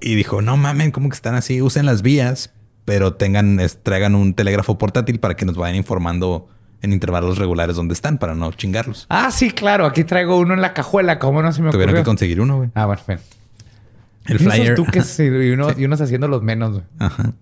Y 0.00 0.14
dijo, 0.14 0.40
no 0.40 0.56
mamen, 0.56 0.90
¿cómo 0.92 1.08
que 1.08 1.14
están 1.14 1.34
así? 1.34 1.60
Usen 1.60 1.84
las 1.84 2.02
vías, 2.02 2.52
pero 2.84 3.14
tengan, 3.14 3.60
es- 3.60 3.82
traigan 3.82 4.14
un 4.14 4.34
telégrafo 4.34 4.78
portátil 4.78 5.18
para 5.20 5.34
que 5.36 5.44
nos 5.44 5.56
vayan 5.56 5.76
informando 5.76 6.48
en 6.82 6.92
intervalos 6.92 7.38
regulares 7.38 7.74
dónde 7.76 7.94
están 7.94 8.18
para 8.18 8.34
no 8.34 8.52
chingarlos. 8.52 9.06
Ah, 9.08 9.30
sí, 9.30 9.50
claro. 9.50 9.84
Aquí 9.86 10.04
traigo 10.04 10.38
uno 10.38 10.54
en 10.54 10.60
la 10.62 10.72
cajuela. 10.74 11.18
¿Cómo 11.18 11.42
no 11.42 11.52
se 11.52 11.60
me 11.62 11.70
Tuvieron 11.70 11.90
ocurrió? 11.90 12.04
que 12.04 12.06
conseguir 12.06 12.40
uno, 12.40 12.58
güey. 12.58 12.70
Ah, 12.74 12.86
bueno, 12.86 13.02
ven. 13.08 13.18
El 14.26 14.36
esos 14.36 14.52
flyer. 14.54 14.74
duques 14.76 15.18
y, 15.20 15.24
y 15.24 15.50
uno- 15.50 15.68
y 15.76 15.84
unos 15.84 16.00
haciendo 16.00 16.28
los 16.28 16.42
menos, 16.42 16.72
güey. 16.72 16.84
Ajá. 16.98 17.32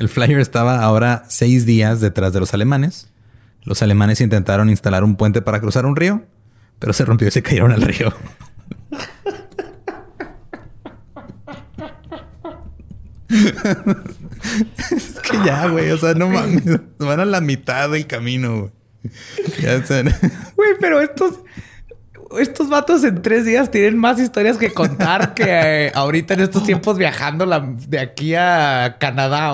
El 0.00 0.08
flyer 0.08 0.40
estaba 0.40 0.82
ahora 0.82 1.24
seis 1.28 1.66
días 1.66 2.00
detrás 2.00 2.32
de 2.32 2.40
los 2.40 2.54
alemanes. 2.54 3.08
Los 3.64 3.82
alemanes 3.82 4.22
intentaron 4.22 4.70
instalar 4.70 5.04
un 5.04 5.14
puente 5.14 5.42
para 5.42 5.60
cruzar 5.60 5.84
un 5.84 5.94
río, 5.94 6.24
pero 6.78 6.94
se 6.94 7.04
rompió 7.04 7.28
y 7.28 7.30
se 7.30 7.42
cayeron 7.42 7.70
al 7.70 7.82
río. 7.82 8.10
es 13.28 15.18
que 15.22 15.36
ya, 15.44 15.68
güey, 15.68 15.90
o 15.90 15.98
sea, 15.98 16.14
no 16.14 16.30
mames, 16.30 16.64
van 16.98 17.20
a 17.20 17.26
la 17.26 17.42
mitad 17.42 17.90
del 17.90 18.06
camino, 18.06 18.58
güey. 18.58 18.72
Ya 19.60 19.82
Güey, 20.56 20.70
pero 20.80 21.02
estos... 21.02 21.40
Estos 22.38 22.68
vatos 22.68 23.02
en 23.04 23.22
tres 23.22 23.44
días 23.44 23.70
tienen 23.70 23.98
más 23.98 24.20
historias 24.20 24.56
que 24.56 24.72
contar 24.72 25.34
que 25.34 25.44
eh, 25.46 25.92
ahorita 25.94 26.34
en 26.34 26.40
estos 26.40 26.62
tiempos 26.64 26.96
viajando 26.98 27.44
la- 27.46 27.60
de 27.88 27.98
aquí 27.98 28.34
a 28.34 28.96
Canadá. 29.00 29.52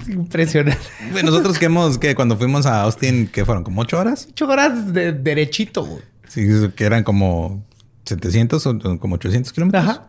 Es 0.00 0.08
impresionante. 0.08 0.80
Nosotros 1.24 1.58
que 1.58 1.66
hemos, 1.66 1.98
que 1.98 2.14
cuando 2.14 2.36
fuimos 2.36 2.66
a 2.66 2.82
Austin, 2.82 3.26
que 3.28 3.44
fueron 3.44 3.64
como 3.64 3.82
ocho 3.82 3.98
horas, 3.98 4.26
Ocho 4.30 4.46
horas 4.48 4.92
de 4.92 5.12
derechito. 5.12 6.00
sí, 6.28 6.46
que 6.76 6.84
eran 6.84 7.02
como 7.04 7.64
700 8.04 8.66
o 8.66 8.98
como 8.98 9.14
800 9.16 9.52
kilómetros. 9.52 9.82
Ajá. 9.84 10.06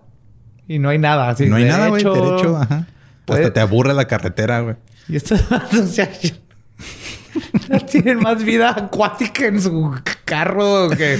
Y 0.68 0.80
no 0.80 0.90
hay 0.90 0.98
nada. 0.98 1.30
Así, 1.30 1.46
no 1.48 1.56
hay 1.58 1.66
nada, 1.66 1.90
güey. 1.90 2.04
derecho. 2.04 2.58
Ajá. 2.58 2.88
Puede- 3.26 3.42
Hasta 3.42 3.54
te 3.54 3.60
aburre 3.60 3.94
la 3.94 4.08
carretera, 4.08 4.62
güey. 4.62 4.76
Y 5.08 5.16
estos 5.16 5.48
vatos 5.50 5.96
ya, 5.96 6.12
ya 6.20 6.32
tienen 7.92 8.20
más 8.20 8.44
vida 8.44 8.72
acuática 8.78 9.46
en 9.46 9.62
su 9.62 9.94
carro 10.26 10.90
que, 10.90 11.18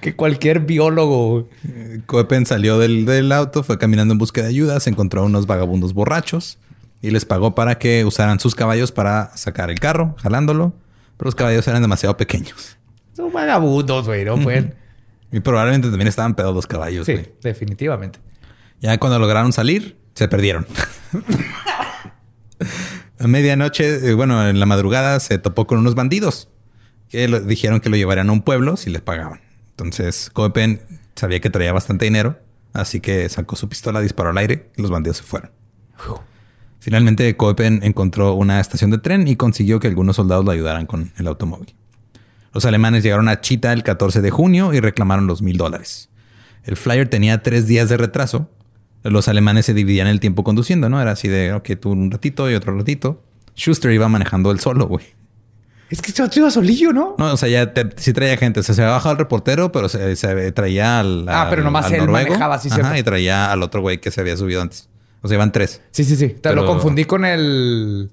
que 0.00 0.14
cualquier 0.16 0.60
biólogo. 0.60 1.48
Eh, 1.68 2.00
Coepen 2.06 2.46
salió 2.46 2.78
del, 2.78 3.04
del 3.04 3.30
auto, 3.32 3.62
fue 3.62 3.78
caminando 3.78 4.12
en 4.12 4.18
busca 4.18 4.42
de 4.42 4.48
ayuda, 4.48 4.80
se 4.80 4.90
encontró 4.90 5.22
a 5.22 5.24
unos 5.24 5.46
vagabundos 5.46 5.92
borrachos 5.94 6.58
y 7.00 7.10
les 7.10 7.24
pagó 7.24 7.54
para 7.54 7.78
que 7.78 8.04
usaran 8.04 8.40
sus 8.40 8.54
caballos 8.54 8.92
para 8.92 9.36
sacar 9.36 9.70
el 9.70 9.78
carro, 9.80 10.14
jalándolo. 10.22 10.72
Pero 11.16 11.28
los 11.28 11.34
caballos 11.34 11.66
eran 11.68 11.82
demasiado 11.82 12.16
pequeños. 12.16 12.76
Son 13.14 13.32
vagabundos, 13.32 14.06
güey. 14.06 14.24
No 14.24 14.38
pueden. 14.38 14.74
Y 15.30 15.40
probablemente 15.40 15.88
también 15.88 16.08
estaban 16.08 16.34
pedos 16.34 16.54
los 16.54 16.66
caballos, 16.66 17.06
Sí, 17.06 17.12
güey. 17.14 17.32
definitivamente. 17.42 18.18
Ya 18.80 18.98
cuando 18.98 19.18
lograron 19.18 19.52
salir, 19.52 19.96
se 20.14 20.28
perdieron. 20.28 20.66
a 23.22 23.28
medianoche, 23.28 24.08
eh, 24.10 24.14
bueno, 24.14 24.48
en 24.48 24.58
la 24.60 24.66
madrugada 24.66 25.18
se 25.20 25.38
topó 25.38 25.66
con 25.66 25.78
unos 25.78 25.94
bandidos 25.94 26.48
que 27.08 27.28
lo- 27.28 27.40
dijeron 27.40 27.80
que 27.80 27.88
lo 27.90 27.96
llevarían 27.96 28.28
a 28.28 28.32
un 28.32 28.42
pueblo 28.42 28.76
si 28.76 28.90
les 28.90 29.00
pagaban. 29.02 29.40
Entonces, 29.70 30.30
Coepen 30.32 30.80
sabía 31.14 31.40
que 31.40 31.50
traía 31.50 31.72
bastante 31.72 32.04
dinero, 32.04 32.38
así 32.72 33.00
que 33.00 33.28
sacó 33.28 33.56
su 33.56 33.68
pistola, 33.68 34.00
disparó 34.00 34.30
al 34.30 34.38
aire 34.38 34.70
y 34.76 34.82
los 34.82 34.90
bandidos 34.90 35.18
se 35.18 35.22
fueron. 35.24 35.50
Finalmente, 36.80 37.36
Coepen 37.36 37.80
encontró 37.84 38.34
una 38.34 38.60
estación 38.60 38.90
de 38.90 38.98
tren 38.98 39.28
y 39.28 39.36
consiguió 39.36 39.78
que 39.78 39.86
algunos 39.88 40.16
soldados 40.16 40.44
lo 40.44 40.50
ayudaran 40.50 40.86
con 40.86 41.12
el 41.16 41.26
automóvil. 41.28 41.74
Los 42.52 42.64
alemanes 42.64 43.02
llegaron 43.04 43.28
a 43.28 43.40
Chita 43.40 43.72
el 43.72 43.82
14 43.82 44.20
de 44.20 44.30
junio 44.30 44.74
y 44.74 44.80
reclamaron 44.80 45.26
los 45.26 45.42
mil 45.42 45.56
dólares. 45.56 46.10
El 46.64 46.76
flyer 46.76 47.08
tenía 47.08 47.42
tres 47.42 47.66
días 47.66 47.88
de 47.88 47.96
retraso. 47.96 48.50
Los 49.02 49.28
alemanes 49.28 49.66
se 49.66 49.74
dividían 49.74 50.06
el 50.06 50.20
tiempo 50.20 50.44
conduciendo, 50.44 50.88
¿no? 50.88 51.00
Era 51.00 51.12
así 51.12 51.28
de, 51.28 51.52
ok, 51.52 51.70
tú 51.80 51.90
un 51.90 52.10
ratito 52.10 52.50
y 52.50 52.54
otro 52.54 52.76
ratito. 52.76 53.22
Schuster 53.56 53.90
iba 53.92 54.08
manejando 54.08 54.50
él 54.50 54.60
solo, 54.60 54.86
güey. 54.86 55.04
Es 55.90 56.00
que 56.00 56.08
este 56.10 56.22
vato 56.22 56.38
iba 56.38 56.50
solillo, 56.50 56.92
¿no? 56.92 57.16
No, 57.18 57.34
o 57.34 57.36
sea, 57.36 57.48
ya 57.50 57.74
te- 57.74 57.90
sí 57.96 58.12
traía 58.14 58.36
gente. 58.38 58.60
O 58.60 58.62
sea, 58.62 58.74
se 58.74 58.80
había 58.82 58.94
bajado 58.94 59.12
el 59.12 59.18
reportero, 59.18 59.72
pero 59.72 59.88
se, 59.90 60.16
se 60.16 60.52
traía 60.52 61.00
al. 61.00 61.26
Ah, 61.28 61.48
pero 61.50 61.62
nomás 61.62 61.86
al 61.86 61.92
él 61.94 61.98
noruego. 62.00 62.28
manejaba, 62.28 62.58
sí, 62.58 62.68
Ajá, 62.68 62.76
cierto. 62.80 62.96
y 62.98 63.02
traía 63.02 63.52
al 63.52 63.62
otro 63.62 63.82
güey 63.82 64.00
que 64.00 64.10
se 64.10 64.20
había 64.22 64.36
subido 64.36 64.62
antes. 64.62 64.88
O 65.20 65.28
sea, 65.28 65.34
iban 65.34 65.52
tres. 65.52 65.82
Sí, 65.90 66.04
sí, 66.04 66.16
sí. 66.16 66.28
Te 66.28 66.34
Pero- 66.40 66.62
lo 66.62 66.66
confundí 66.66 67.04
con 67.04 67.24
el, 67.26 68.10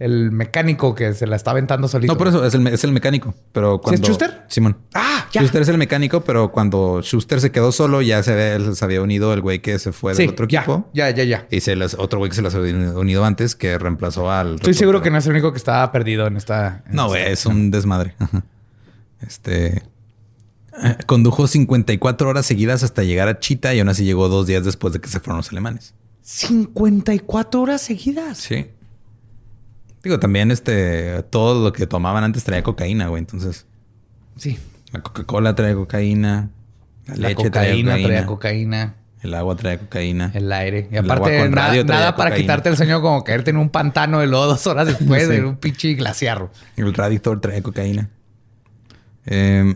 el 0.00 0.32
mecánico 0.32 0.94
que 0.94 1.12
se 1.14 1.26
la 1.26 1.36
está 1.36 1.52
aventando 1.52 1.86
solito. 1.88 2.12
No, 2.12 2.18
por 2.18 2.26
eso 2.28 2.44
es 2.44 2.52
el, 2.54 2.66
es 2.66 2.82
el 2.84 2.92
mecánico. 2.92 3.34
Pero 3.52 3.80
cuando. 3.80 4.02
Schuster? 4.06 4.42
Simón. 4.48 4.76
Ah, 4.92 5.28
ya. 5.32 5.40
Schuster 5.42 5.62
es 5.62 5.68
el 5.68 5.78
mecánico, 5.78 6.22
pero 6.22 6.50
cuando 6.50 7.00
Schuster 7.02 7.40
se 7.40 7.52
quedó 7.52 7.70
solo, 7.72 8.02
ya 8.02 8.22
se, 8.22 8.34
ve- 8.34 8.74
se 8.74 8.84
había 8.84 9.00
unido 9.02 9.32
el 9.32 9.40
güey 9.40 9.60
que 9.60 9.78
se 9.78 9.92
fue 9.92 10.14
Sí, 10.14 10.22
del 10.22 10.30
otro 10.32 10.46
equipo. 10.46 10.90
ya, 10.94 11.10
ya, 11.10 11.22
ya. 11.24 11.46
Y 11.50 11.60
se 11.60 11.76
les, 11.76 11.94
otro 11.94 12.18
güey 12.18 12.28
que 12.30 12.36
se 12.36 12.42
las 12.42 12.54
había 12.54 12.74
unido 12.74 13.24
antes, 13.24 13.54
que 13.54 13.78
reemplazó 13.78 14.30
al. 14.30 14.56
Estoy 14.56 14.74
seguro 14.74 15.00
que 15.00 15.10
no 15.10 15.18
es 15.18 15.26
el 15.26 15.32
único 15.32 15.52
que 15.52 15.58
estaba 15.58 15.90
perdido 15.92 16.26
en 16.26 16.36
esta. 16.36 16.82
en 16.88 16.96
No, 16.96 17.14
esta- 17.14 17.30
es 17.30 17.46
un 17.46 17.70
desmadre. 17.70 18.14
Este. 19.20 19.76
eh, 20.82 20.96
Condujo 21.06 21.46
54 21.46 22.28
horas 22.28 22.44
seguidas 22.44 22.82
hasta 22.82 23.04
llegar 23.04 23.28
a 23.28 23.38
Chita 23.38 23.72
y 23.74 23.78
aún 23.80 23.88
así 23.88 24.04
llegó 24.04 24.28
dos 24.28 24.46
días 24.46 24.64
después 24.64 24.92
de 24.92 25.00
que 25.00 25.08
se 25.08 25.20
fueron 25.20 25.38
los 25.38 25.50
alemanes. 25.50 25.94
54 26.20 27.62
horas 27.62 27.80
seguidas. 27.82 28.38
Sí. 28.38 28.66
Digo, 30.04 30.20
también 30.20 30.50
este. 30.50 31.22
Todo 31.30 31.64
lo 31.64 31.72
que 31.72 31.86
tomaban 31.86 32.22
antes 32.22 32.44
traía 32.44 32.62
cocaína, 32.62 33.08
güey. 33.08 33.20
Entonces, 33.20 33.66
Sí. 34.36 34.58
la 34.92 35.00
Coca-Cola 35.00 35.54
trae 35.54 35.74
cocaína. 35.74 36.50
La, 37.06 37.14
La 37.16 37.28
leche 37.30 37.44
cocaína, 37.44 37.50
trae 37.50 37.82
cocaína. 37.82 38.06
traía 38.06 38.26
cocaína, 38.26 38.94
El 39.22 39.34
agua 39.34 39.56
trae 39.56 39.78
cocaína. 39.78 40.30
el 40.34 40.52
aire. 40.52 40.88
Y 40.90 40.96
El 40.96 41.04
aparte, 41.10 41.48
nada, 41.48 42.14
para 42.16 42.34
quitarte 42.34 42.68
el 42.68 42.76
sueño 42.76 43.00
como 43.02 43.24
caerte 43.24 43.50
en 43.50 43.56
un 43.58 43.68
pantano 43.70 44.20
de 44.20 44.26
lodo 44.26 44.46
dos 44.48 44.66
horas 44.66 44.86
después 44.86 45.22
Sí. 45.26 45.28
de 45.32 45.44
un 45.44 45.56
pinche 45.56 45.94
glaciar. 45.94 46.50
El 46.76 46.92
Raditor 46.94 47.40
trae 47.40 47.62
cocaína. 47.62 48.10
Eh, 49.26 49.74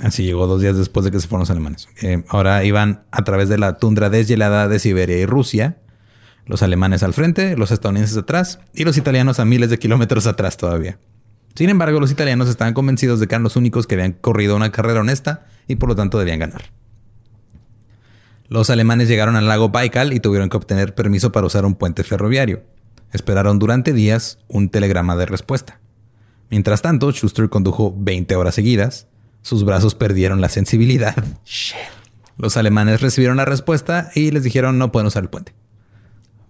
así 0.00 0.24
llegó 0.24 0.46
dos 0.46 0.60
días 0.62 0.76
después 0.76 1.04
de 1.04 1.10
que 1.10 1.20
se 1.20 1.28
fueron 1.28 1.40
los 1.40 1.50
alemanes. 1.50 1.88
Eh, 2.02 2.24
ahora 2.28 2.64
iban 2.64 3.02
a 3.10 3.22
través 3.24 3.48
de 3.48 3.58
la 3.58 3.76
tundra 3.78 4.10
deshielada 4.10 4.68
de 4.68 4.78
Siberia 4.78 5.16
y 5.18 5.26
Rusia. 5.26 5.76
Los 6.50 6.64
alemanes 6.64 7.04
al 7.04 7.14
frente, 7.14 7.56
los 7.56 7.70
estadounidenses 7.70 8.16
atrás 8.16 8.58
y 8.74 8.82
los 8.82 8.96
italianos 8.96 9.38
a 9.38 9.44
miles 9.44 9.70
de 9.70 9.78
kilómetros 9.78 10.26
atrás 10.26 10.56
todavía. 10.56 10.98
Sin 11.54 11.70
embargo, 11.70 12.00
los 12.00 12.10
italianos 12.10 12.48
estaban 12.48 12.74
convencidos 12.74 13.20
de 13.20 13.28
que 13.28 13.36
eran 13.36 13.44
los 13.44 13.54
únicos 13.54 13.86
que 13.86 13.94
habían 13.94 14.14
corrido 14.14 14.56
una 14.56 14.72
carrera 14.72 14.98
honesta 14.98 15.46
y 15.68 15.76
por 15.76 15.90
lo 15.90 15.94
tanto 15.94 16.18
debían 16.18 16.40
ganar. 16.40 16.72
Los 18.48 18.68
alemanes 18.68 19.06
llegaron 19.06 19.36
al 19.36 19.46
lago 19.46 19.68
Baikal 19.68 20.12
y 20.12 20.18
tuvieron 20.18 20.48
que 20.48 20.56
obtener 20.56 20.92
permiso 20.92 21.30
para 21.30 21.46
usar 21.46 21.64
un 21.64 21.76
puente 21.76 22.02
ferroviario. 22.02 22.64
Esperaron 23.12 23.60
durante 23.60 23.92
días 23.92 24.40
un 24.48 24.70
telegrama 24.70 25.14
de 25.14 25.26
respuesta. 25.26 25.78
Mientras 26.50 26.82
tanto, 26.82 27.12
Schuster 27.12 27.48
condujo 27.48 27.94
20 27.96 28.34
horas 28.34 28.56
seguidas, 28.56 29.06
sus 29.42 29.64
brazos 29.64 29.94
perdieron 29.94 30.40
la 30.40 30.48
sensibilidad. 30.48 31.14
Los 32.38 32.56
alemanes 32.56 33.02
recibieron 33.02 33.36
la 33.36 33.44
respuesta 33.44 34.10
y 34.16 34.32
les 34.32 34.42
dijeron 34.42 34.78
no 34.78 34.90
pueden 34.90 35.06
usar 35.06 35.22
el 35.22 35.30
puente. 35.30 35.59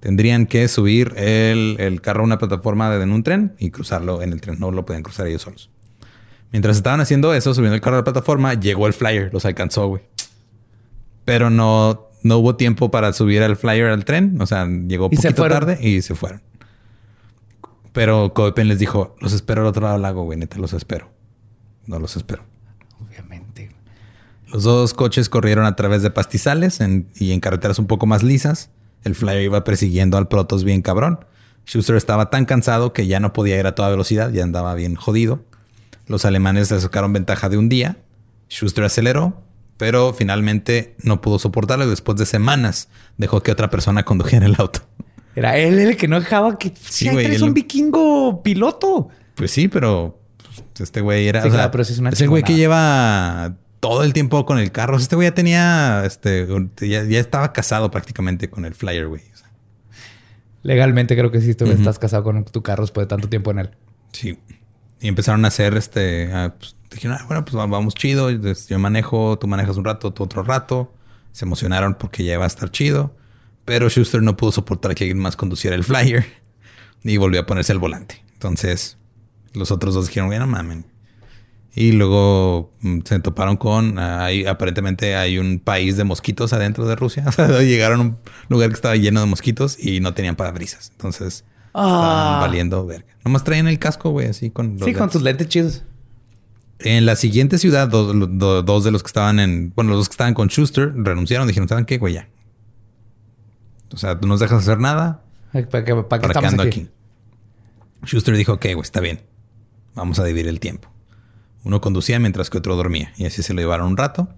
Tendrían 0.00 0.46
que 0.46 0.66
subir 0.68 1.12
el, 1.16 2.00
carro 2.02 2.22
a 2.22 2.24
una 2.24 2.38
plataforma 2.38 2.90
de, 2.90 3.02
en 3.02 3.12
un 3.12 3.22
tren 3.22 3.54
y 3.58 3.70
cruzarlo 3.70 4.22
en 4.22 4.32
el 4.32 4.40
tren. 4.40 4.58
No 4.58 4.70
lo 4.70 4.86
pueden 4.86 5.02
cruzar 5.02 5.26
ellos 5.26 5.42
solos. 5.42 5.70
Mientras 6.52 6.76
estaban 6.76 7.00
haciendo 7.00 7.32
eso, 7.34 7.54
subiendo 7.54 7.74
el 7.74 7.80
carro 7.80 7.96
a 7.96 8.00
la 8.00 8.04
plataforma, 8.04 8.54
llegó 8.54 8.86
el 8.86 8.94
flyer. 8.94 9.30
Los 9.32 9.44
alcanzó, 9.44 9.86
güey. 9.88 10.02
Pero 11.26 11.50
no, 11.50 12.08
no 12.22 12.38
hubo 12.38 12.56
tiempo 12.56 12.90
para 12.90 13.12
subir 13.12 13.42
al 13.42 13.56
flyer 13.56 13.88
al 13.88 14.04
tren. 14.06 14.40
O 14.40 14.46
sea, 14.46 14.66
llegó 14.66 15.10
poquito 15.10 15.48
tarde 15.48 15.78
y 15.80 16.00
se 16.00 16.14
fueron. 16.14 16.42
Pero 17.92 18.32
Copen 18.32 18.68
les 18.68 18.78
dijo, 18.78 19.16
los 19.20 19.32
espero 19.32 19.62
al 19.62 19.66
otro 19.66 19.82
lado 19.82 19.94
del 19.94 20.02
lago, 20.02 20.24
güey. 20.24 20.38
Neta, 20.38 20.58
los 20.58 20.72
espero. 20.72 21.10
No 21.86 21.98
los 21.98 22.16
espero. 22.16 22.44
Obviamente. 23.04 23.70
Los 24.46 24.62
dos 24.62 24.94
coches 24.94 25.28
corrieron 25.28 25.66
a 25.66 25.76
través 25.76 26.02
de 26.02 26.10
pastizales 26.10 26.80
y 27.16 27.32
en 27.32 27.40
carreteras 27.40 27.78
un 27.78 27.86
poco 27.86 28.06
más 28.06 28.22
lisas. 28.22 28.70
El 29.04 29.14
flyer 29.14 29.42
iba 29.42 29.64
persiguiendo 29.64 30.18
al 30.18 30.28
Protos 30.28 30.64
bien 30.64 30.82
cabrón. 30.82 31.24
Schuster 31.66 31.96
estaba 31.96 32.30
tan 32.30 32.44
cansado 32.46 32.92
que 32.92 33.06
ya 33.06 33.20
no 33.20 33.32
podía 33.32 33.58
ir 33.58 33.66
a 33.66 33.74
toda 33.74 33.90
velocidad, 33.90 34.32
ya 34.32 34.42
andaba 34.42 34.74
bien 34.74 34.94
jodido. 34.94 35.44
Los 36.06 36.24
alemanes 36.24 36.70
le 36.70 36.80
sacaron 36.80 37.12
ventaja 37.12 37.48
de 37.48 37.56
un 37.56 37.68
día. 37.68 37.98
Schuster 38.48 38.84
aceleró, 38.84 39.42
pero 39.76 40.12
finalmente 40.12 40.96
no 41.02 41.20
pudo 41.20 41.38
soportarlo 41.38 41.84
y 41.84 41.88
después 41.88 42.18
de 42.18 42.26
semanas 42.26 42.88
dejó 43.16 43.42
que 43.42 43.52
otra 43.52 43.70
persona 43.70 44.04
condujera 44.04 44.46
el 44.46 44.56
auto. 44.58 44.80
Era 45.36 45.56
él 45.56 45.78
el 45.78 45.96
que 45.96 46.08
no 46.08 46.18
dejaba 46.18 46.58
que 46.58 46.72
sí, 46.76 47.08
es 47.08 47.42
un 47.42 47.54
vikingo 47.54 48.42
piloto. 48.42 49.08
Pues 49.36 49.52
sí, 49.52 49.68
pero 49.68 50.20
este 50.78 51.00
güey 51.00 51.28
era. 51.28 51.70
pero 51.70 51.82
es, 51.82 51.98
una 51.98 52.10
el 52.10 52.28
güey 52.28 52.42
que 52.42 52.54
lleva 52.54 53.54
todo 53.80 54.04
el 54.04 54.12
tiempo 54.12 54.44
con 54.46 54.58
el 54.58 54.70
carro. 54.70 54.96
Este 54.96 55.16
güey 55.16 55.28
ya 55.28 55.34
tenía. 55.34 56.04
Este, 56.04 56.46
ya, 56.80 57.00
estaba 57.18 57.52
casado 57.52 57.90
prácticamente 57.90 58.48
con 58.48 58.64
el 58.64 58.74
Flyer, 58.74 59.08
güey. 59.08 59.22
Legalmente 60.62 61.16
creo 61.16 61.30
que 61.30 61.40
sí, 61.40 61.54
tú 61.54 61.64
estás 61.64 61.98
casado 61.98 62.22
con 62.22 62.44
tu 62.44 62.62
carro 62.62 62.82
después 62.82 63.06
de 63.06 63.08
tanto 63.08 63.30
tiempo 63.30 63.50
en 63.50 63.60
él. 63.60 63.70
Sí. 64.12 64.38
Y 65.00 65.08
empezaron 65.08 65.42
a 65.46 65.48
hacer 65.48 65.74
este. 65.76 66.28
pues, 66.58 66.76
dijeron, 66.90 67.16
ah, 67.18 67.24
bueno, 67.26 67.44
pues 67.44 67.54
vamos 67.54 67.94
chido. 67.94 68.30
Yo 68.30 68.78
manejo, 68.78 69.38
tú 69.38 69.46
manejas 69.48 69.78
un 69.78 69.84
rato, 69.84 70.12
tú 70.12 70.22
otro 70.22 70.42
rato. 70.42 70.92
Se 71.32 71.46
emocionaron 71.46 71.94
porque 71.94 72.24
ya 72.24 72.34
iba 72.34 72.44
a 72.44 72.46
estar 72.46 72.70
chido. 72.70 73.16
Pero 73.64 73.88
Schuster 73.88 74.22
no 74.22 74.36
pudo 74.36 74.52
soportar 74.52 74.94
que 74.94 75.04
alguien 75.04 75.18
más 75.18 75.36
conduciera 75.36 75.74
el 75.76 75.84
Flyer 75.84 76.26
y 77.02 77.16
volvió 77.16 77.40
a 77.40 77.46
ponerse 77.46 77.72
el 77.72 77.78
volante. 77.78 78.22
Entonces, 78.34 78.98
los 79.54 79.70
otros 79.70 79.94
dos 79.94 80.08
dijeron, 80.08 80.28
bueno, 80.28 80.46
mamen. 80.46 80.89
Y 81.74 81.92
luego 81.92 82.72
mm, 82.80 83.00
se 83.04 83.20
toparon 83.20 83.56
con, 83.56 83.98
ahí 83.98 84.44
aparentemente 84.44 85.14
hay 85.14 85.38
un 85.38 85.60
país 85.60 85.96
de 85.96 86.04
mosquitos 86.04 86.52
adentro 86.52 86.86
de 86.86 86.96
Rusia. 86.96 87.24
O 87.28 87.32
sea, 87.32 87.46
llegaron 87.62 88.00
a 88.00 88.02
un 88.02 88.18
lugar 88.48 88.68
que 88.70 88.74
estaba 88.74 88.96
lleno 88.96 89.20
de 89.20 89.26
mosquitos 89.26 89.78
y 89.78 90.00
no 90.00 90.14
tenían 90.14 90.36
parabrisas. 90.36 90.90
Entonces, 90.92 91.44
estaban 91.66 92.36
ah. 92.36 92.38
valiendo 92.40 92.84
verga. 92.86 93.06
Nomás 93.24 93.44
traían 93.44 93.68
el 93.68 93.78
casco, 93.78 94.10
güey, 94.10 94.28
así 94.28 94.50
con 94.50 94.78
Sí, 94.78 94.92
con 94.92 95.10
tus 95.10 95.22
lentes 95.22 95.48
chidos. 95.48 95.84
En 96.80 97.04
la 97.04 97.14
siguiente 97.14 97.58
ciudad, 97.58 97.88
dos, 97.88 98.84
de 98.84 98.90
los 98.90 99.02
que 99.02 99.06
estaban 99.06 99.38
en, 99.38 99.72
bueno, 99.76 99.90
los 99.90 100.00
dos 100.00 100.08
que 100.08 100.14
estaban 100.14 100.34
con 100.34 100.48
Schuster 100.48 100.92
renunciaron. 100.94 101.46
Dijeron, 101.46 101.68
¿saben 101.68 101.84
qué, 101.84 101.98
güey? 101.98 102.14
Ya. 102.14 102.28
O 103.92 103.96
sea, 103.96 104.18
tú 104.18 104.26
nos 104.26 104.40
dejas 104.40 104.62
hacer 104.62 104.78
nada. 104.78 105.22
¿Para 105.52 105.84
qué, 105.84 105.92
estamos 105.92 106.58
aquí? 106.58 106.88
Schuster 108.04 108.34
dijo, 108.36 108.54
ok, 108.54 108.64
güey, 108.64 108.80
está 108.80 109.00
bien. 109.00 109.20
Vamos 109.94 110.18
a 110.18 110.24
dividir 110.24 110.48
el 110.48 110.58
tiempo. 110.58 110.90
Uno 111.64 111.80
conducía 111.80 112.18
mientras 112.18 112.50
que 112.50 112.58
otro 112.58 112.76
dormía. 112.76 113.12
Y 113.16 113.26
así 113.26 113.42
se 113.42 113.54
lo 113.54 113.60
llevaron 113.60 113.88
un 113.88 113.96
rato. 113.96 114.28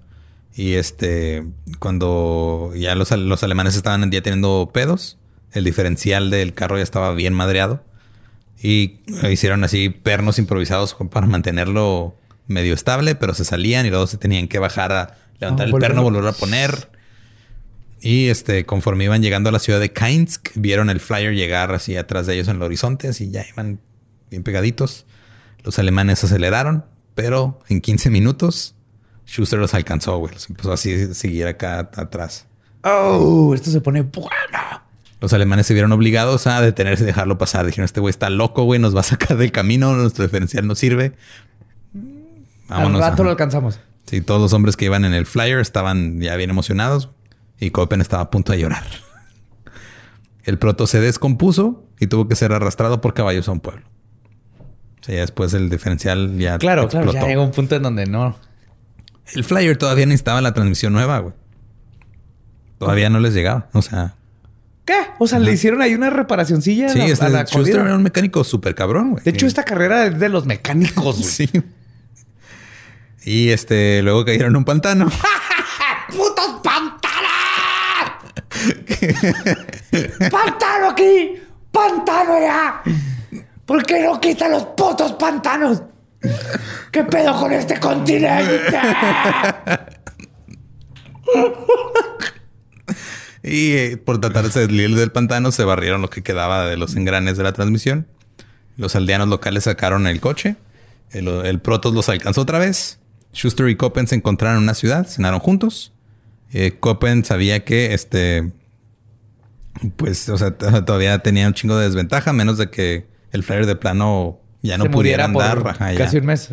Y 0.54 0.74
este, 0.74 1.44
cuando 1.78 2.72
ya 2.74 2.94
los, 2.94 3.10
los 3.10 3.42
alemanes 3.42 3.76
estaban 3.76 4.10
ya 4.10 4.22
teniendo 4.22 4.70
pedos, 4.72 5.18
el 5.52 5.64
diferencial 5.64 6.30
del 6.30 6.54
carro 6.54 6.76
ya 6.76 6.82
estaba 6.82 7.14
bien 7.14 7.32
madreado. 7.34 7.82
Y 8.62 9.00
hicieron 9.30 9.64
así 9.64 9.88
pernos 9.88 10.38
improvisados 10.38 10.96
para 11.10 11.26
mantenerlo 11.26 12.16
medio 12.46 12.74
estable, 12.74 13.14
pero 13.14 13.34
se 13.34 13.44
salían 13.44 13.86
y 13.86 13.90
luego 13.90 14.06
se 14.06 14.18
tenían 14.18 14.46
que 14.46 14.58
bajar 14.58 14.92
a 14.92 15.16
levantar 15.40 15.68
el 15.68 15.74
perno, 15.74 16.02
volver 16.02 16.26
a 16.26 16.32
poner. 16.32 16.90
Y 18.00 18.28
este, 18.28 18.66
conforme 18.66 19.04
iban 19.04 19.22
llegando 19.22 19.48
a 19.48 19.52
la 19.52 19.58
ciudad 19.58 19.80
de 19.80 19.92
Kainsk, 19.92 20.50
vieron 20.54 20.90
el 20.90 21.00
flyer 21.00 21.34
llegar 21.34 21.72
así 21.72 21.96
atrás 21.96 22.26
de 22.26 22.34
ellos 22.34 22.48
en 22.48 22.56
el 22.56 22.62
horizonte, 22.62 23.08
así 23.08 23.30
ya 23.30 23.44
iban 23.48 23.80
bien 24.30 24.42
pegaditos. 24.42 25.06
Los 25.62 25.78
alemanes 25.78 26.22
aceleraron, 26.24 26.84
pero 27.14 27.60
en 27.68 27.80
15 27.80 28.10
minutos 28.10 28.74
Schuster 29.26 29.58
los 29.58 29.74
alcanzó, 29.74 30.18
güey. 30.18 30.34
Los 30.34 30.48
empezó 30.50 30.72
así 30.72 30.92
a 30.92 31.14
seguir 31.14 31.46
acá 31.46 31.90
atrás. 31.96 32.46
Oh, 32.84 33.52
esto 33.54 33.70
se 33.70 33.80
pone 33.80 34.02
bueno. 34.02 34.82
Los 35.20 35.32
alemanes 35.32 35.66
se 35.66 35.74
vieron 35.74 35.92
obligados 35.92 36.46
a 36.46 36.60
detenerse 36.60 37.04
y 37.04 37.06
dejarlo 37.06 37.38
pasar. 37.38 37.64
Dijeron, 37.64 37.84
este 37.84 38.00
güey 38.00 38.10
está 38.10 38.28
loco, 38.28 38.64
güey, 38.64 38.80
nos 38.80 38.94
va 38.94 39.00
a 39.00 39.04
sacar 39.04 39.36
del 39.36 39.52
camino, 39.52 39.94
nuestro 39.94 40.24
diferencial 40.24 40.66
no 40.66 40.74
sirve. 40.74 41.12
Vámonos. 42.68 43.00
Al 43.00 43.10
rato 43.10 43.24
lo 43.24 43.30
alcanzamos. 43.30 43.78
Sí, 44.06 44.20
todos 44.20 44.40
los 44.40 44.52
hombres 44.52 44.76
que 44.76 44.86
iban 44.86 45.04
en 45.04 45.14
el 45.14 45.26
flyer 45.26 45.60
estaban 45.60 46.20
ya 46.20 46.34
bien 46.36 46.50
emocionados 46.50 47.10
y 47.60 47.70
Copen 47.70 48.00
estaba 48.00 48.24
a 48.24 48.30
punto 48.30 48.52
de 48.52 48.58
llorar. 48.58 48.84
El 50.44 50.58
proto 50.58 50.88
se 50.88 51.00
descompuso 51.00 51.86
y 52.00 52.08
tuvo 52.08 52.26
que 52.26 52.34
ser 52.34 52.52
arrastrado 52.52 53.00
por 53.00 53.14
caballos 53.14 53.48
a 53.48 53.52
un 53.52 53.60
pueblo. 53.60 53.91
O 55.02 55.04
sea, 55.04 55.20
después 55.20 55.52
el 55.52 55.68
diferencial 55.68 56.38
ya 56.38 56.58
Claro, 56.58 56.82
explotó. 56.84 57.10
claro, 57.10 57.26
ya 57.26 57.28
llegó 57.30 57.42
un 57.42 57.50
punto 57.50 57.74
en 57.74 57.82
donde 57.82 58.06
no. 58.06 58.36
El 59.34 59.42
Flyer 59.44 59.76
todavía 59.76 60.06
necesitaba 60.06 60.40
la 60.40 60.54
transmisión 60.54 60.92
nueva, 60.92 61.18
güey. 61.18 61.34
Todavía 62.78 63.10
no 63.10 63.18
les 63.20 63.34
llegaba. 63.34 63.68
O 63.72 63.82
sea... 63.82 64.14
¿Qué? 64.84 64.94
O 65.18 65.26
sea, 65.28 65.38
le 65.38 65.52
hicieron 65.52 65.80
ahí 65.82 65.94
una 65.94 66.10
reparacioncilla 66.10 66.88
sí, 66.88 67.00
a 67.00 67.04
la, 67.06 67.12
este, 67.12 67.24
a 67.24 67.44
Schuster 67.44 67.80
era 67.80 67.94
un 67.94 68.02
mecánico 68.02 68.42
súper 68.42 68.74
cabrón, 68.74 69.12
güey. 69.12 69.22
De 69.24 69.30
hecho, 69.30 69.46
esta 69.46 69.62
carrera 69.64 70.06
es 70.06 70.18
de 70.18 70.28
los 70.28 70.46
mecánicos, 70.46 71.18
güey. 71.20 71.28
Sí. 71.30 71.50
Y 73.24 73.50
este, 73.50 74.02
luego 74.02 74.24
cayeron 74.24 74.50
en 74.50 74.56
un 74.56 74.64
pantano. 74.64 75.08
¡Putos 76.10 76.60
pantanos! 76.64 77.32
¡Pantano 80.30 80.90
aquí! 80.90 81.34
¡Pantano 81.70 82.38
ya! 82.40 82.82
¿Por 83.72 83.86
qué 83.86 84.00
no 84.02 84.20
quitan 84.20 84.50
los 84.50 84.64
putos 84.66 85.12
pantanos? 85.12 85.80
¿Qué 86.90 87.04
pedo 87.04 87.34
con 87.40 87.54
este 87.54 87.80
continente? 87.80 88.70
y 93.42 93.72
eh, 93.72 93.96
por 93.96 94.20
tratarse 94.20 94.60
de 94.60 94.66
salir 94.66 94.94
del 94.94 95.10
pantano, 95.10 95.52
se 95.52 95.64
barrieron 95.64 96.02
lo 96.02 96.10
que 96.10 96.22
quedaba 96.22 96.66
de 96.66 96.76
los 96.76 96.96
engranes 96.96 97.38
de 97.38 97.44
la 97.44 97.54
transmisión. 97.54 98.06
Los 98.76 98.94
aldeanos 98.94 99.28
locales 99.28 99.64
sacaron 99.64 100.06
el 100.06 100.20
coche. 100.20 100.56
El, 101.10 101.58
Protos 101.60 101.94
los 101.94 102.10
alcanzó 102.10 102.42
otra 102.42 102.58
vez. 102.58 102.98
Schuster 103.32 103.70
y 103.70 103.76
Coppen 103.76 104.06
se 104.06 104.16
encontraron 104.16 104.58
en 104.58 104.64
una 104.64 104.74
ciudad, 104.74 105.06
cenaron 105.06 105.40
juntos. 105.40 105.94
Eh, 106.52 106.78
sabía 107.24 107.64
que 107.64 107.94
este. 107.94 108.52
Pues, 109.96 110.28
o 110.28 110.36
sea, 110.36 110.58
todavía 110.58 111.20
tenía 111.20 111.46
un 111.46 111.54
chingo 111.54 111.78
de 111.78 111.86
desventaja, 111.86 112.34
menos 112.34 112.58
de 112.58 112.68
que 112.68 113.11
el 113.32 113.42
flyer 113.42 113.66
de 113.66 113.76
plano 113.76 114.40
ya 114.62 114.78
no 114.78 114.90
pudiera 114.90 115.24
andar. 115.24 115.76
casi 115.96 116.18
un 116.18 116.26
mes. 116.26 116.50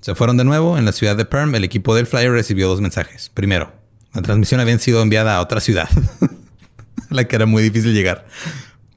Se 0.00 0.14
fueron 0.14 0.36
de 0.36 0.44
nuevo. 0.44 0.78
En 0.78 0.84
la 0.84 0.92
ciudad 0.92 1.16
de 1.16 1.24
Perm, 1.24 1.54
el 1.54 1.64
equipo 1.64 1.94
del 1.94 2.06
flyer 2.06 2.30
recibió 2.30 2.68
dos 2.68 2.80
mensajes. 2.80 3.30
Primero, 3.34 3.72
la 4.14 4.22
transmisión 4.22 4.60
había 4.60 4.78
sido 4.78 5.02
enviada 5.02 5.36
a 5.36 5.40
otra 5.40 5.60
ciudad, 5.60 5.88
la 7.10 7.24
que 7.24 7.36
era 7.36 7.46
muy 7.46 7.62
difícil 7.62 7.92
llegar. 7.92 8.26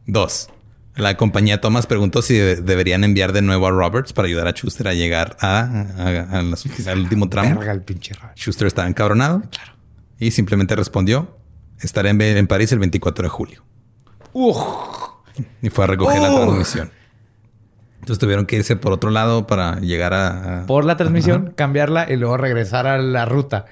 Dos, 0.06 0.50
la 1.00 1.16
compañía 1.18 1.62
Thomas 1.62 1.88
preguntó 1.88 2.22
si 2.22 2.36
deberían 2.36 3.04
enviar 3.04 3.32
de 3.32 3.42
nuevo 3.42 3.68
a 3.68 3.72
Roberts 3.72 4.12
para 4.12 4.28
ayudar 4.28 4.48
a 4.48 4.52
Schuster 4.52 4.88
a 4.88 4.94
llegar 4.94 5.38
a, 5.40 5.62
al 6.28 7.00
último 7.00 7.30
tramo. 7.30 7.62
el 7.62 7.82
pinche 7.82 8.14
Schuster 8.36 8.68
estaba 8.68 8.88
encabronado 8.88 9.42
y 10.20 10.32
simplemente 10.32 10.76
respondió: 10.76 11.38
Estaré 11.80 12.10
en, 12.10 12.48
París 12.48 12.72
el 12.72 12.80
24 12.80 13.24
de 13.24 13.30
julio. 13.30 13.64
Y 15.62 15.70
fue 15.70 15.84
a 15.84 15.88
recoger 15.88 16.22
la 16.22 16.30
transmisión. 16.30 16.92
Entonces 18.00 18.20
tuvieron 18.20 18.46
que 18.46 18.56
irse 18.56 18.76
por 18.76 18.94
otro 18.94 19.10
lado 19.12 19.46
para 19.46 19.80
llegar 19.80 20.14
a... 20.14 20.64
por 20.66 20.86
la 20.86 20.98
transmisión, 20.98 21.54
cambiarla 21.56 22.08
y 22.10 22.16
luego 22.16 22.38
regresar 22.38 22.88
a 22.88 22.98
la 22.98 23.26
ruta. 23.26 23.66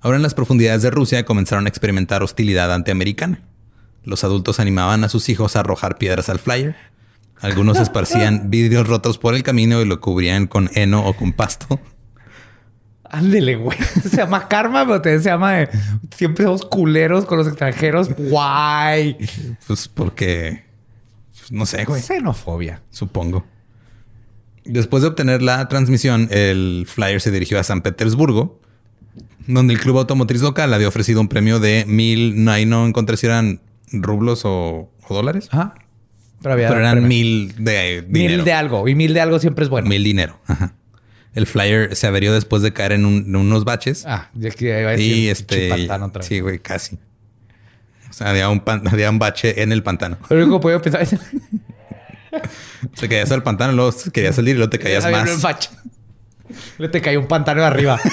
Ahora 0.00 0.16
en 0.16 0.22
las 0.22 0.34
profundidades 0.34 0.82
de 0.82 0.90
Rusia 0.90 1.24
comenzaron 1.24 1.64
a 1.64 1.68
experimentar 1.68 2.22
hostilidad 2.22 2.72
antiamericana. 2.72 3.40
Los 4.04 4.22
adultos 4.22 4.60
animaban 4.60 5.02
a 5.02 5.08
sus 5.08 5.30
hijos 5.30 5.56
a 5.56 5.60
arrojar 5.60 5.96
piedras 5.96 6.28
al 6.28 6.38
flyer. 6.38 6.76
Algunos 7.40 7.80
esparcían 7.80 8.50
vidrios 8.50 8.86
rotos 8.86 9.16
por 9.16 9.34
el 9.34 9.42
camino 9.42 9.80
y 9.80 9.86
lo 9.86 10.00
cubrían 10.00 10.46
con 10.46 10.70
heno 10.74 11.06
o 11.06 11.14
con 11.14 11.32
pasto. 11.32 11.80
Ándele, 13.14 13.56
güey. 13.56 13.78
Se 14.02 14.16
llama 14.16 14.48
karma, 14.48 14.86
pero 14.86 15.20
se 15.20 15.28
llama... 15.28 15.68
Siempre 16.16 16.44
somos 16.44 16.64
culeros 16.64 17.24
con 17.24 17.38
los 17.38 17.46
extranjeros. 17.46 18.10
Guay. 18.16 19.16
Pues 19.66 19.88
porque... 19.88 20.64
Pues, 21.30 21.52
no 21.52 21.64
sé, 21.66 21.84
güey. 21.84 22.02
Xenofobia. 22.02 22.82
Supongo. 22.90 23.44
Después 24.64 25.02
de 25.02 25.10
obtener 25.10 25.42
la 25.42 25.68
transmisión, 25.68 26.28
el 26.30 26.86
flyer 26.88 27.20
se 27.20 27.30
dirigió 27.30 27.60
a 27.60 27.62
San 27.62 27.82
Petersburgo, 27.82 28.60
donde 29.46 29.74
el 29.74 29.80
club 29.80 29.98
automotriz 29.98 30.40
local 30.40 30.72
había 30.72 30.88
ofrecido 30.88 31.20
un 31.20 31.28
premio 31.28 31.60
de 31.60 31.84
mil, 31.86 32.42
no, 32.44 32.50
ahí 32.50 32.64
no 32.64 32.86
encontré 32.86 33.16
si 33.18 33.26
eran 33.26 33.60
rublos 33.92 34.44
o, 34.44 34.90
o 35.06 35.14
dólares, 35.14 35.48
Ajá. 35.52 35.74
Pero, 36.42 36.54
había 36.54 36.68
pero 36.68 36.80
eran 36.80 36.92
premio. 36.94 37.08
mil 37.08 37.54
de 37.62 38.02
dinero. 38.08 38.36
Mil 38.36 38.44
de 38.44 38.52
algo. 38.52 38.88
Y 38.88 38.94
mil 38.94 39.14
de 39.14 39.20
algo 39.20 39.38
siempre 39.38 39.64
es 39.64 39.70
bueno. 39.70 39.88
Mil 39.88 40.02
dinero. 40.02 40.40
Ajá. 40.46 40.74
El 41.34 41.46
flyer 41.46 41.94
se 41.96 42.06
averió 42.06 42.32
después 42.32 42.62
de 42.62 42.72
caer 42.72 42.92
en, 42.92 43.04
un- 43.06 43.24
en 43.26 43.36
unos 43.36 43.64
baches. 43.64 44.04
Ah, 44.06 44.30
ya 44.34 44.50
que 44.50 44.66
iba 44.80 44.90
a 44.90 44.92
decir 44.92 45.16
y 45.16 45.28
este. 45.28 45.72
otra 45.72 46.08
vez. 46.08 46.26
Sí, 46.26 46.40
güey, 46.40 46.58
casi. 46.60 46.96
O 48.08 48.12
sea, 48.12 48.30
había 48.30 48.48
un, 48.48 48.60
pan- 48.60 48.86
había 48.90 49.10
un 49.10 49.18
bache 49.18 49.62
en 49.62 49.72
el 49.72 49.82
pantano. 49.82 50.16
Lo 50.30 50.36
único 50.36 50.58
que 50.58 50.62
puedo 50.62 50.80
pensar 50.82 51.02
es... 51.02 51.16
Se 52.94 53.08
caías 53.08 53.30
al 53.32 53.42
pantano, 53.42 53.72
luego 53.72 53.92
querías 54.12 54.34
salir 54.36 54.54
y 54.54 54.58
luego 54.58 54.70
te 54.70 54.78
caías 54.78 55.04
Había 55.04 55.18
un 55.22 55.24
más. 55.28 55.42
bache. 55.42 55.70
Le 56.78 56.88
te 56.88 57.00
cayó 57.00 57.18
un 57.20 57.26
pantano 57.28 57.60
de 57.62 57.66
arriba. 57.66 57.98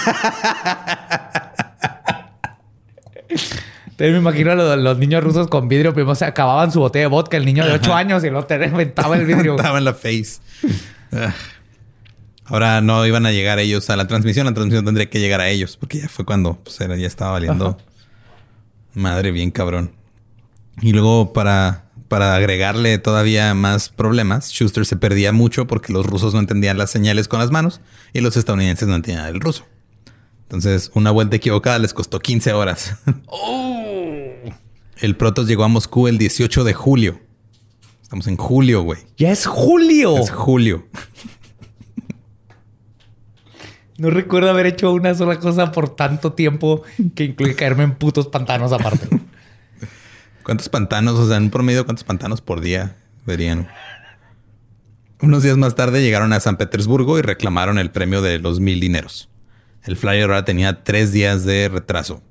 Entonces 3.30 4.14
me 4.14 4.18
imagino 4.18 4.52
a 4.52 4.56
los, 4.56 4.78
los 4.80 4.98
niños 4.98 5.24
rusos 5.24 5.48
con 5.48 5.68
vidrio. 5.68 5.94
Primero 5.94 6.16
se 6.16 6.26
acababan 6.26 6.72
su 6.72 6.80
botella 6.80 7.04
de 7.04 7.08
vodka, 7.08 7.38
el 7.38 7.46
niño 7.46 7.66
de 7.66 7.74
8 7.74 7.94
años, 7.94 8.24
y 8.24 8.30
luego 8.30 8.46
te 8.48 8.58
reventaba 8.58 9.16
el 9.16 9.26
vidrio. 9.26 9.56
Estaba 9.58 9.78
en 9.78 9.86
la 9.86 9.94
face. 9.94 10.40
Ah. 12.52 12.54
Ahora 12.54 12.82
no 12.82 13.06
iban 13.06 13.26
a 13.26 13.32
llegar 13.32 13.60
ellos 13.60 13.90
a 13.90 13.96
la 13.96 14.08
transmisión. 14.08 14.46
La 14.46 14.54
transmisión 14.54 14.84
tendría 14.86 15.10
que 15.10 15.20
llegar 15.20 15.40
a 15.42 15.50
ellos. 15.50 15.78
Porque 15.78 16.00
ya 16.00 16.10
fue 16.10 16.26
cuando 16.26 16.56
pues, 16.64 16.80
era- 16.82 16.98
ya 16.98 17.08
estaba 17.08 17.32
valiendo. 17.32 17.78
Madre 18.94 19.32
bien 19.32 19.52
cabrón. 19.52 19.92
Y 20.82 20.92
luego 20.94 21.32
para, 21.34 21.86
para 22.08 22.36
agregarle 22.36 22.98
todavía 22.98 23.54
más 23.54 23.90
problemas, 23.90 24.50
Schuster 24.52 24.86
se 24.86 24.96
perdía 24.98 25.32
mucho 25.32 25.68
porque 25.68 25.94
los 25.94 26.06
rusos 26.06 26.34
no 26.34 26.40
entendían 26.40 26.78
las 26.78 26.90
señales 26.92 27.28
con 27.28 27.40
las 27.40 27.52
manos 27.52 27.82
y 28.14 28.22
los 28.22 28.36
estadounidenses 28.38 28.88
no 28.88 28.96
entendían 28.96 29.28
el 29.28 29.40
ruso. 29.40 29.66
Entonces, 30.44 30.92
una 30.94 31.12
vuelta 31.12 31.38
equivocada 31.38 31.80
les 31.80 31.94
costó 31.94 32.20
15 32.20 32.52
horas. 32.54 32.98
El 34.98 35.16
Protos 35.16 35.48
llegó 35.48 35.64
a 35.64 35.68
Moscú 35.68 36.08
el 36.08 36.18
18 36.20 36.64
de 36.64 36.74
julio. 36.74 37.20
Estamos 38.04 38.28
en 38.28 38.38
julio, 38.38 38.84
güey. 38.84 39.00
Ya 39.18 39.32
es 39.32 39.46
julio. 39.48 40.18
Es 40.18 40.30
julio. 40.30 40.86
No 44.02 44.10
recuerdo 44.10 44.50
haber 44.50 44.66
hecho 44.66 44.92
una 44.92 45.14
sola 45.14 45.38
cosa 45.38 45.72
por 45.72 45.96
tanto 45.96 46.34
tiempo 46.34 46.82
que 47.14 47.26
incluye 47.26 47.54
caerme 47.54 47.84
en 47.84 47.94
putos 47.94 48.26
pantanos 48.26 48.72
aparte. 48.72 49.08
¿Cuántos 50.44 50.70
pantanos? 50.70 51.20
O 51.20 51.28
sea, 51.28 51.38
en 51.38 51.52
promedio, 51.52 51.86
¿cuántos 51.86 52.04
pantanos 52.04 52.42
por 52.42 52.62
día 52.62 52.96
verían? 53.28 53.68
Unos 55.22 55.44
días 55.44 55.56
más 55.56 55.76
tarde 55.76 56.02
llegaron 56.02 56.34
a 56.34 56.40
San 56.40 56.58
Petersburgo 56.58 57.20
y 57.20 57.22
reclamaron 57.22 57.78
el 57.78 57.92
premio 57.92 58.24
de 58.24 58.40
los 58.40 58.60
mil 58.60 58.80
dineros. 58.80 59.30
El 59.84 59.98
flyer 59.98 60.24
ahora 60.24 60.46
tenía 60.46 60.84
tres 60.84 61.12
días 61.12 61.46
de 61.46 61.70
retraso. 61.70 62.24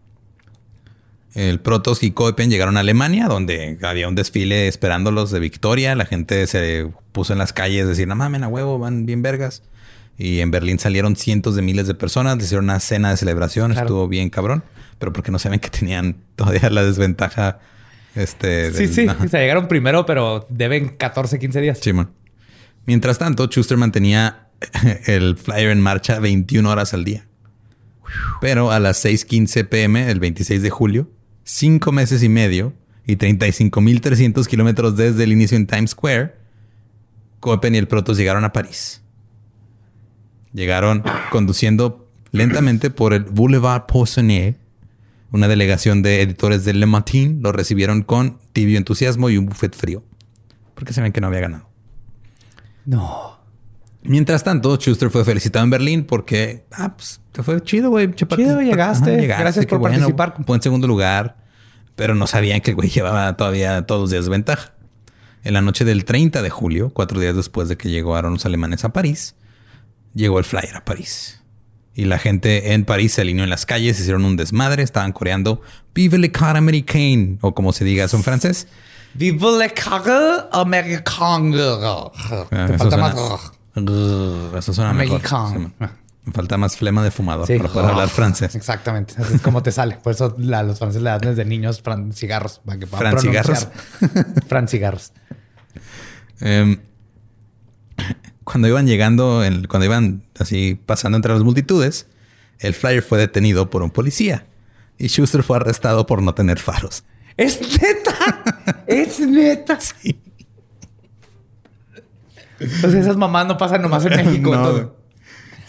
El 1.36 1.60
Protos 1.60 2.02
y 2.02 2.10
Koepen 2.10 2.50
llegaron 2.50 2.78
a 2.78 2.80
Alemania, 2.80 3.28
donde 3.28 3.78
había 3.82 4.08
un 4.08 4.16
desfile 4.16 4.66
esperándolos 4.66 5.30
de 5.30 5.38
victoria. 5.38 5.94
La 5.94 6.04
gente 6.04 6.48
se 6.48 6.90
puso 7.12 7.32
en 7.32 7.38
las 7.38 7.52
calles 7.52 7.84
a 7.84 7.88
decir, 7.90 8.08
no 8.08 8.16
mamen 8.16 8.42
a 8.42 8.48
huevo, 8.48 8.80
van 8.80 9.06
bien 9.06 9.22
vergas. 9.22 9.62
Y 10.22 10.40
en 10.40 10.50
Berlín 10.50 10.78
salieron 10.78 11.16
cientos 11.16 11.56
de 11.56 11.62
miles 11.62 11.86
de 11.86 11.94
personas, 11.94 12.36
le 12.36 12.44
hicieron 12.44 12.64
una 12.66 12.78
cena 12.78 13.08
de 13.10 13.16
celebración, 13.16 13.72
Claro. 13.72 13.86
estuvo 13.86 14.06
bien 14.06 14.28
cabrón. 14.28 14.62
Pero 14.98 15.14
porque 15.14 15.30
no 15.32 15.38
saben 15.38 15.60
que 15.60 15.70
tenían 15.70 16.16
todavía 16.36 16.68
la 16.68 16.84
desventaja. 16.84 17.60
Este, 18.14 18.70
Sí, 18.72 18.86
del- 18.86 19.16
sí. 19.18 19.28
sea, 19.30 19.40
llegaron 19.40 19.66
primero, 19.66 20.04
pero 20.04 20.46
deben 20.50 20.90
14, 20.90 21.38
15 21.38 21.62
días. 21.62 21.78
Simón. 21.78 22.10
Mientras 22.84 23.16
tanto, 23.18 23.46
Schuster 23.46 23.78
mantenía 23.78 24.48
el 25.06 25.38
flyer 25.38 25.70
en 25.70 25.80
marcha 25.80 26.18
21 26.18 26.68
horas 26.70 26.92
al 26.92 27.04
día. 27.04 27.26
Pero 28.42 28.72
a 28.72 28.78
las 28.78 29.02
6:15 29.02 29.64
pm, 29.64 30.10
el 30.10 30.20
26 30.20 30.60
de 30.60 30.68
julio, 30.68 31.10
cinco 31.44 31.92
meses 31.92 32.22
y 32.22 32.28
medio 32.28 32.74
y 33.06 33.16
35.300 33.16 34.46
kilómetros 34.48 34.96
desde 34.98 35.24
el 35.24 35.32
inicio 35.32 35.56
en 35.56 35.66
Times 35.66 35.92
Square, 35.92 36.34
Copen 37.38 37.74
y 37.74 37.78
el 37.78 37.88
Protos 37.88 38.18
llegaron 38.18 38.44
a 38.44 38.52
París. 38.52 39.00
Llegaron 40.52 41.02
conduciendo 41.30 42.08
lentamente 42.32 42.90
por 42.90 43.12
el 43.12 43.24
Boulevard 43.24 43.86
Poissonnier. 43.86 44.56
Una 45.32 45.46
delegación 45.46 46.02
de 46.02 46.22
editores 46.22 46.64
de 46.64 46.74
Le 46.74 46.86
Matin 46.86 47.40
lo 47.42 47.52
recibieron 47.52 48.02
con 48.02 48.38
tibio 48.52 48.78
entusiasmo 48.78 49.30
y 49.30 49.36
un 49.36 49.46
buffet 49.46 49.76
frío. 49.76 50.02
Porque 50.74 50.92
se 50.92 51.00
ven 51.00 51.12
que 51.12 51.20
no 51.20 51.28
había 51.28 51.40
ganado. 51.40 51.68
No. 52.84 53.38
Mientras 54.02 54.42
tanto, 54.42 54.76
Schuster 54.76 55.10
fue 55.10 55.24
felicitado 55.24 55.64
en 55.64 55.70
Berlín 55.70 56.04
porque, 56.04 56.64
ah, 56.72 56.94
pues 56.96 57.20
te 57.32 57.42
fue 57.42 57.62
chido, 57.62 57.90
güey. 57.90 58.12
Chido, 58.14 58.60
llegaste. 58.60 59.26
Gracias 59.26 59.66
por 59.66 59.80
participar. 59.80 60.34
Fue 60.46 60.56
en 60.56 60.62
segundo 60.62 60.88
lugar, 60.88 61.36
pero 61.96 62.14
no 62.14 62.26
sabían 62.26 62.60
que 62.60 62.70
el 62.70 62.76
güey 62.76 62.88
llevaba 62.88 63.36
todavía 63.36 63.82
todos 63.86 64.00
los 64.00 64.10
días 64.10 64.24
de 64.24 64.30
ventaja. 64.30 64.72
En 65.44 65.54
la 65.54 65.60
noche 65.60 65.84
del 65.84 66.04
30 66.04 66.42
de 66.42 66.50
julio, 66.50 66.90
cuatro 66.90 67.20
días 67.20 67.36
después 67.36 67.68
de 67.68 67.76
que 67.76 67.90
llegaron 67.90 68.34
los 68.34 68.46
alemanes 68.46 68.84
a 68.84 68.92
París, 68.92 69.36
llegó 70.14 70.38
el 70.38 70.44
flyer 70.44 70.76
a 70.76 70.84
París. 70.84 71.40
Y 71.94 72.04
la 72.04 72.18
gente 72.18 72.72
en 72.72 72.84
París 72.84 73.14
se 73.14 73.20
alineó 73.22 73.44
en 73.44 73.50
las 73.50 73.66
calles, 73.66 73.98
hicieron 74.00 74.24
un 74.24 74.36
desmadre, 74.36 74.82
estaban 74.82 75.12
coreando 75.12 75.60
Vive 75.92 76.18
le 76.18 76.30
car 76.30 76.56
américain, 76.56 77.38
o 77.42 77.54
como 77.54 77.72
se 77.72 77.84
diga 77.84 78.04
eso 78.04 78.16
en 78.16 78.22
francés. 78.22 78.68
Vive 79.14 79.58
le 79.58 79.70
carre 79.74 80.44
américain. 80.52 81.52
Ah, 81.58 82.10
Te 82.48 82.78
falta 82.78 82.96
suena- 82.96 82.96
más. 83.14 84.56
Eso 84.58 84.72
suena 84.72 84.92
mejor. 84.92 85.20
Sí, 85.20 85.58
man. 85.78 85.98
Me 86.24 86.32
falta 86.32 86.56
más 86.58 86.76
flema 86.76 87.02
de 87.02 87.10
fumador 87.10 87.46
Sí. 87.46 87.56
para 87.56 87.70
poder 87.70 87.90
hablar 87.90 88.08
francés. 88.08 88.54
Exactamente. 88.54 89.14
Así 89.18 89.34
es 89.34 89.40
como 89.40 89.62
te 89.62 89.72
sale. 89.72 89.96
Por 89.96 90.12
eso 90.12 90.36
los 90.38 90.78
franceses 90.78 91.02
le 91.02 91.10
dan 91.10 91.20
desde 91.20 91.44
niños 91.44 91.82
fran- 91.82 92.12
cigarros. 92.12 92.60
Para 92.64 92.78
que 92.78 92.86
puedan 92.86 93.10
Francigarros. 93.12 93.66
pronunciar. 93.98 94.44
Francigarros. 94.46 95.12
Em, 96.40 96.78
cuando 98.50 98.68
iban 98.68 98.86
llegando, 98.86 99.44
en- 99.44 99.66
cuando 99.66 99.84
iban 99.86 100.22
así 100.38 100.80
pasando 100.86 101.16
entre 101.16 101.32
las 101.32 101.42
multitudes, 101.42 102.06
el 102.58 102.74
flyer 102.74 103.02
fue 103.02 103.18
detenido 103.18 103.70
por 103.70 103.82
un 103.82 103.90
policía 103.90 104.46
y 104.98 105.06
Schuster 105.08 105.42
fue 105.42 105.56
arrestado 105.58 106.06
por 106.06 106.22
no 106.22 106.34
tener 106.34 106.58
faros. 106.58 107.04
¡Es 107.36 107.60
neta! 107.80 108.42
¡Es 108.86 109.20
neta! 109.20 109.78
Sea, 109.80 110.02
esas 113.00 113.16
mamás 113.16 113.46
no 113.46 113.56
pasan 113.56 113.80
nomás 113.82 114.04
en 114.04 114.16
México. 114.16 114.50
No, 114.54 114.56
entonces. 114.56 114.86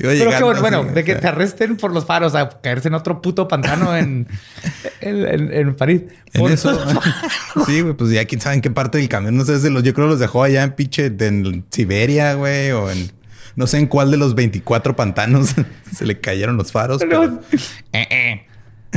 Iba 0.01 0.11
Pero 0.13 0.31
qué 0.37 0.43
bueno, 0.43 0.61
bueno, 0.61 0.83
de 0.85 1.03
que 1.03 1.15
te 1.15 1.27
arresten 1.27 1.77
por 1.77 1.93
los 1.93 2.05
faros 2.05 2.33
a 2.35 2.49
caerse 2.61 2.87
en 2.87 2.93
otro 2.95 3.21
puto 3.21 3.47
pantano 3.47 3.95
en, 3.95 4.27
en, 5.01 5.27
en- 5.27 5.53
en 5.53 5.75
París. 5.75 6.03
En 6.33 6.41
Por 6.41 6.51
eso. 6.51 6.73
sí, 7.65 7.81
güey, 7.81 7.93
pues 7.93 8.11
ya 8.11 8.25
quién 8.25 8.41
sabe 8.41 8.55
en 8.55 8.61
qué 8.61 8.71
parte 8.71 8.97
del 8.97 9.09
camión. 9.09 9.35
No 9.37 9.45
sé, 9.45 9.59
se 9.59 9.69
los, 9.69 9.83
yo 9.83 9.93
creo 9.93 10.07
los 10.07 10.19
dejó 10.19 10.43
allá 10.43 10.63
en 10.63 10.73
pinche 10.73 11.05
en 11.19 11.65
Siberia, 11.71 12.33
güey, 12.35 12.71
o 12.71 12.89
en 12.89 13.11
no 13.55 13.67
sé 13.67 13.77
en 13.79 13.87
cuál 13.87 14.11
de 14.11 14.17
los 14.17 14.33
24 14.33 14.95
pantanos 14.95 15.53
se 15.95 16.05
le 16.05 16.19
cayeron 16.19 16.57
los 16.57 16.71
faros. 16.71 16.99
pero- 16.99 17.27
No, 17.27 17.39
Eh, 17.93 18.07
eh. 18.09 18.47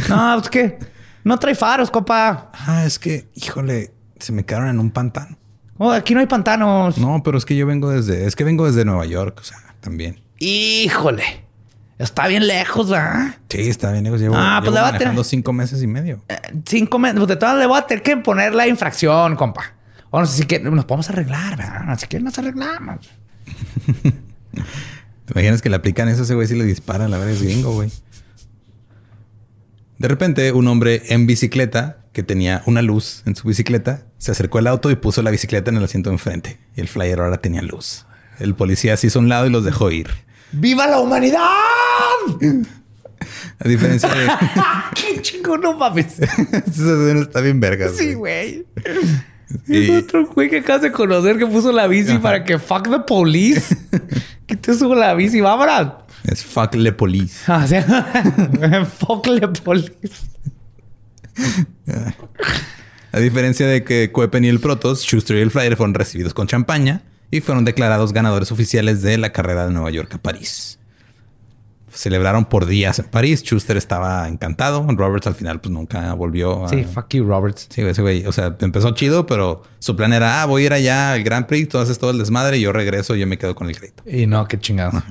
No, 0.08 0.38
es 0.40 0.48
que 0.48 0.78
no 1.24 1.38
trae 1.38 1.54
faros, 1.54 1.90
compa. 1.90 2.50
Ah, 2.52 2.84
es 2.86 2.98
que, 2.98 3.28
híjole, 3.34 3.92
se 4.18 4.32
me 4.32 4.44
quedaron 4.44 4.68
en 4.68 4.78
un 4.80 4.90
pantano. 4.90 5.36
Oh, 5.76 5.90
aquí 5.90 6.14
no 6.14 6.20
hay 6.20 6.26
pantanos. 6.26 6.98
No, 6.98 7.20
pero 7.24 7.36
es 7.36 7.44
que 7.44 7.56
yo 7.56 7.66
vengo 7.66 7.90
desde, 7.90 8.26
es 8.26 8.36
que 8.36 8.44
vengo 8.44 8.64
desde 8.66 8.84
Nueva 8.84 9.06
York, 9.06 9.38
o 9.40 9.44
sea, 9.44 9.58
también. 9.80 10.20
Híjole. 10.38 11.44
Está 11.98 12.26
bien 12.26 12.46
lejos, 12.46 12.90
¿verdad? 12.90 13.36
Sí, 13.48 13.60
está 13.68 13.92
bien, 13.92 14.04
lejos. 14.04 14.20
Llevo, 14.20 14.34
Ah, 14.36 14.58
pues 14.60 14.72
llevo 14.72 14.74
le 14.86 14.90
va 14.90 14.96
a 14.96 14.98
tener- 14.98 15.24
cinco 15.24 15.52
meses 15.52 15.82
y 15.82 15.86
medio. 15.86 16.22
Eh, 16.28 16.36
Cinco 16.66 16.98
meses. 16.98 17.16
Pues 17.18 17.28
de 17.28 17.36
todas 17.36 17.56
le 17.56 17.66
voy 17.66 17.78
a 17.78 17.86
tener 17.86 18.02
que 18.02 18.16
poner 18.16 18.54
la 18.54 18.66
infracción, 18.66 19.36
compa. 19.36 19.74
O 20.10 20.20
no 20.20 20.26
sé 20.26 20.38
si 20.42 20.44
que 20.46 20.58
nos 20.60 20.84
podemos 20.84 21.08
arreglar, 21.10 21.56
¿verdad? 21.56 21.98
Si 21.98 22.06
quieren 22.06 22.24
nos 22.24 22.38
arreglamos. 22.38 23.08
¿Te 25.24 25.32
imaginas 25.32 25.62
que 25.62 25.70
le 25.70 25.76
aplican 25.76 26.08
eso 26.08 26.20
a 26.20 26.24
ese 26.24 26.34
güey 26.34 26.46
si 26.48 26.54
le 26.56 26.64
disparan? 26.64 27.10
La 27.10 27.18
verdad 27.18 27.32
es 27.34 27.42
gringo, 27.42 27.72
güey. 27.72 27.90
De 29.98 30.08
repente, 30.08 30.52
un 30.52 30.66
hombre 30.68 31.02
en 31.08 31.26
bicicleta 31.26 31.98
que 32.12 32.22
tenía 32.22 32.62
una 32.66 32.82
luz 32.82 33.22
en 33.26 33.34
su 33.36 33.48
bicicleta 33.48 34.06
se 34.18 34.32
acercó 34.32 34.58
al 34.58 34.66
auto 34.66 34.90
y 34.90 34.96
puso 34.96 35.22
la 35.22 35.30
bicicleta 35.30 35.70
en 35.70 35.76
el 35.78 35.84
asiento 35.84 36.10
de 36.10 36.14
enfrente. 36.14 36.58
Y 36.76 36.80
el 36.80 36.88
flyer 36.88 37.20
ahora 37.20 37.38
tenía 37.38 37.62
luz. 37.62 38.03
El 38.38 38.54
policía 38.54 38.96
se 38.96 39.06
hizo 39.08 39.18
un 39.18 39.28
lado 39.28 39.46
y 39.46 39.50
los 39.50 39.64
dejó 39.64 39.90
ir. 39.90 40.08
¡Viva 40.52 40.86
la 40.86 41.00
humanidad! 41.00 41.48
A 43.58 43.68
diferencia 43.68 44.08
de. 44.08 44.28
¡Qué 44.94 45.20
chingón, 45.22 45.60
no 45.60 45.74
mames! 45.76 46.18
Esa 46.20 47.20
está 47.20 47.40
bien 47.40 47.60
vergas. 47.60 47.92
Sí, 47.96 48.14
güey. 48.14 48.66
Y- 49.68 49.90
Es 49.90 50.02
otro 50.04 50.26
güey 50.26 50.50
que 50.50 50.58
acabas 50.58 50.82
de 50.82 50.92
conocer 50.92 51.38
que 51.38 51.46
puso 51.46 51.70
la 51.72 51.86
bici 51.86 52.18
para 52.18 52.44
que 52.44 52.58
fuck 52.58 52.88
the 52.90 53.00
police. 53.06 53.76
que 54.46 54.56
te 54.56 54.74
subo 54.74 54.94
la 54.94 55.14
bici, 55.14 55.40
vámonos. 55.40 55.92
Es 56.24 56.44
fuck 56.44 56.74
le 56.74 56.92
police. 56.92 57.40
Ah, 57.46 57.66
sea, 57.66 57.82
fuck 58.98 59.24
the 59.24 59.48
police. 59.62 59.92
A 63.12 63.20
diferencia 63.20 63.66
de 63.66 63.84
que 63.84 64.10
Cuepen 64.10 64.44
y 64.44 64.48
el 64.48 64.60
Protos, 64.60 65.02
Schuster 65.02 65.36
y 65.36 65.40
el 65.40 65.50
Flyer 65.50 65.76
fueron 65.76 65.94
recibidos 65.94 66.34
con 66.34 66.46
champaña 66.46 67.02
y 67.34 67.40
fueron 67.40 67.64
declarados 67.64 68.12
ganadores 68.12 68.52
oficiales 68.52 69.02
de 69.02 69.18
la 69.18 69.32
carrera 69.32 69.66
de 69.66 69.72
Nueva 69.72 69.90
York 69.90 70.14
a 70.14 70.18
París. 70.18 70.78
Celebraron 71.92 72.44
por 72.44 72.64
días 72.64 73.00
en 73.00 73.06
París. 73.06 73.42
Schuster 73.42 73.76
estaba 73.76 74.28
encantado. 74.28 74.86
Roberts 74.88 75.26
al 75.26 75.34
final 75.34 75.60
pues 75.60 75.72
nunca 75.72 76.14
volvió 76.14 76.64
a... 76.64 76.68
Sí, 76.68 76.84
fuck 76.84 77.08
you, 77.08 77.24
Roberts. 77.24 77.66
Sí, 77.70 77.82
ese 77.82 78.02
güey. 78.02 78.24
O 78.26 78.30
sea, 78.30 78.56
empezó 78.60 78.92
chido, 78.92 79.26
pero 79.26 79.64
su 79.80 79.96
plan 79.96 80.12
era, 80.12 80.42
ah, 80.42 80.46
voy 80.46 80.62
a 80.62 80.66
ir 80.66 80.72
allá 80.74 81.12
al 81.12 81.24
Grand 81.24 81.46
Prix, 81.46 81.68
tú 81.68 81.78
haces 81.78 81.98
todo 81.98 82.12
el 82.12 82.18
desmadre 82.18 82.58
y 82.58 82.60
yo 82.60 82.72
regreso 82.72 83.16
y 83.16 83.20
yo 83.20 83.26
me 83.26 83.36
quedo 83.36 83.56
con 83.56 83.68
el 83.68 83.76
crédito. 83.76 84.04
Y 84.08 84.28
no, 84.28 84.46
qué 84.46 84.60
chingado. 84.60 85.02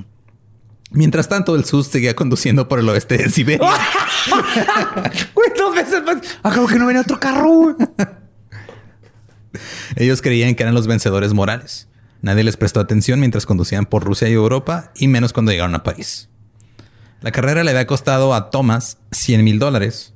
Mientras 0.91 1.27
tanto, 1.27 1.55
el 1.55 1.65
SUS 1.65 1.87
seguía 1.87 2.15
conduciendo 2.15 2.69
por 2.69 2.79
el 2.79 2.87
oeste 2.87 3.17
de 3.17 3.29
Siberia. 3.29 3.67
Dos 5.57 5.75
veces 5.75 6.01
más. 6.03 6.19
Acabo 6.41 6.67
que 6.67 6.79
no 6.79 6.85
venía 6.85 7.01
otro 7.01 7.19
carro. 7.19 7.75
Ellos 9.97 10.21
creían 10.21 10.55
que 10.55 10.63
eran 10.63 10.73
los 10.73 10.87
vencedores 10.87 11.33
morales. 11.33 11.89
Nadie 12.23 12.43
les 12.43 12.57
prestó 12.57 12.79
atención 12.79 13.19
mientras 13.19 13.45
conducían 13.45 13.85
por 13.85 14.03
Rusia 14.03 14.27
y 14.29 14.33
Europa, 14.33 14.91
y 14.95 15.07
menos 15.07 15.31
cuando 15.31 15.51
llegaron 15.51 15.75
a 15.75 15.83
París. 15.83 16.29
La 17.21 17.31
carrera 17.31 17.63
le 17.63 17.69
había 17.69 17.85
costado 17.85 18.33
a 18.33 18.49
Thomas 18.49 18.97
100 19.11 19.43
mil 19.43 19.59
dólares, 19.59 20.13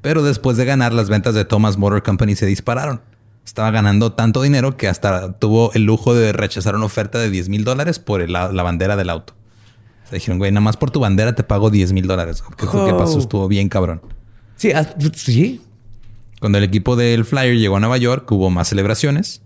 pero 0.00 0.22
después 0.22 0.56
de 0.56 0.64
ganar, 0.64 0.94
las 0.94 1.10
ventas 1.10 1.34
de 1.34 1.44
Thomas 1.44 1.76
Motor 1.76 2.02
Company 2.02 2.36
se 2.36 2.46
dispararon. 2.46 3.02
Estaba 3.44 3.70
ganando 3.70 4.12
tanto 4.12 4.40
dinero 4.40 4.78
que 4.78 4.88
hasta 4.88 5.32
tuvo 5.38 5.72
el 5.74 5.82
lujo 5.82 6.14
de 6.14 6.32
rechazar 6.32 6.74
una 6.74 6.86
oferta 6.86 7.18
de 7.18 7.30
10 7.30 7.50
mil 7.50 7.64
dólares 7.64 7.98
por 7.98 8.26
la 8.30 8.62
bandera 8.62 8.96
del 8.96 9.10
auto. 9.10 9.34
Se 10.10 10.16
dijeron, 10.16 10.38
güey, 10.38 10.50
nada 10.50 10.60
más 10.60 10.76
por 10.76 10.90
tu 10.90 10.98
bandera 10.98 11.36
te 11.36 11.44
pago 11.44 11.70
10 11.70 11.92
mil 11.92 12.08
dólares. 12.08 12.42
¿Qué 12.56 12.66
fue 12.66 12.84
que 12.84 12.92
pasó? 12.92 13.20
Estuvo 13.20 13.46
bien 13.46 13.68
cabrón. 13.68 14.02
Sí, 14.56 14.72
ah, 14.72 14.84
sí. 15.14 15.62
Cuando 16.40 16.58
el 16.58 16.64
equipo 16.64 16.96
del 16.96 17.24
Flyer 17.24 17.56
llegó 17.56 17.76
a 17.76 17.80
Nueva 17.80 17.96
York, 17.96 18.30
hubo 18.32 18.50
más 18.50 18.68
celebraciones. 18.68 19.40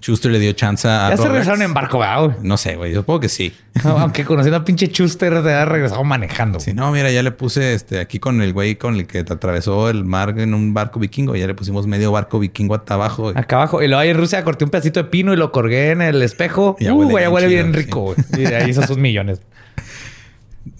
Chuster 0.00 0.30
le 0.30 0.38
dio 0.38 0.52
chance 0.52 0.86
a. 0.86 1.10
Ya 1.10 1.16
se 1.16 1.28
regresaron 1.28 1.62
en 1.62 1.74
barco, 1.74 1.98
güey. 1.98 2.36
No 2.42 2.56
sé, 2.56 2.76
güey. 2.76 2.92
Yo 2.92 3.00
supongo 3.00 3.20
que 3.20 3.28
sí. 3.28 3.52
aunque 3.84 4.24
conociendo 4.24 4.58
a 4.58 4.64
pinche 4.64 4.88
Chuster, 4.88 5.42
se 5.42 5.52
ha 5.52 5.64
regresado 5.64 6.04
manejando. 6.04 6.60
Sí, 6.60 6.72
no, 6.72 6.90
mira, 6.92 7.10
ya 7.10 7.22
le 7.22 7.32
puse 7.32 7.74
este 7.74 7.98
aquí 7.98 8.18
con 8.18 8.40
el 8.40 8.52
güey 8.52 8.76
con 8.76 8.94
el 8.94 9.06
que 9.06 9.24
te 9.24 9.32
atravesó 9.32 9.90
el 9.90 10.04
mar 10.04 10.38
en 10.38 10.54
un 10.54 10.72
barco 10.72 11.00
vikingo. 11.00 11.34
Ya 11.34 11.46
le 11.46 11.54
pusimos 11.54 11.86
medio 11.86 12.12
barco 12.12 12.38
vikingo 12.38 12.74
hasta 12.74 12.94
abajo. 12.94 13.32
Acá 13.34 13.56
abajo. 13.56 13.82
Y 13.82 13.88
luego 13.88 14.00
ahí 14.00 14.10
en 14.10 14.16
Rusia 14.16 14.44
corté 14.44 14.64
un 14.64 14.70
pedacito 14.70 15.02
de 15.02 15.08
pino 15.08 15.32
y 15.32 15.36
lo 15.36 15.50
colgué 15.50 15.90
en 15.90 16.02
el 16.02 16.22
espejo. 16.22 16.76
Ya 16.78 16.94
uh, 16.94 17.02
huele, 17.02 17.28
huele 17.28 17.48
bien, 17.48 17.72
rico, 17.72 18.00
güey. 18.00 18.16
Y 18.36 18.46
ahí 18.46 18.70
hizo 18.70 18.86
sus 18.86 18.98
millones. 18.98 19.40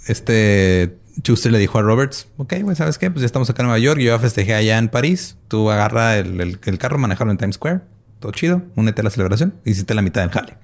Este 0.06 0.98
Schuster 1.22 1.52
le 1.52 1.58
dijo 1.58 1.78
a 1.78 1.82
Roberts, 1.82 2.28
ok, 2.36 2.54
güey, 2.62 2.76
¿sabes 2.76 2.98
qué? 2.98 3.10
Pues 3.10 3.22
ya 3.22 3.26
estamos 3.26 3.50
acá 3.50 3.62
en 3.62 3.68
Nueva 3.68 3.78
York, 3.78 4.00
yo 4.00 4.12
ya 4.12 4.18
festejé 4.18 4.54
allá 4.54 4.78
en 4.78 4.88
París, 4.88 5.36
tú 5.48 5.70
agarra 5.70 6.16
el, 6.16 6.58
carro, 6.78 6.98
manejarlo 6.98 7.32
en 7.32 7.38
Times 7.38 7.56
Square, 7.56 7.80
todo 8.20 8.32
chido, 8.32 8.62
únete 8.76 9.00
a 9.00 9.04
la 9.04 9.10
celebración, 9.10 9.54
hiciste 9.64 9.94
la 9.94 10.02
mitad 10.02 10.22
del 10.22 10.30
jale. 10.30 10.54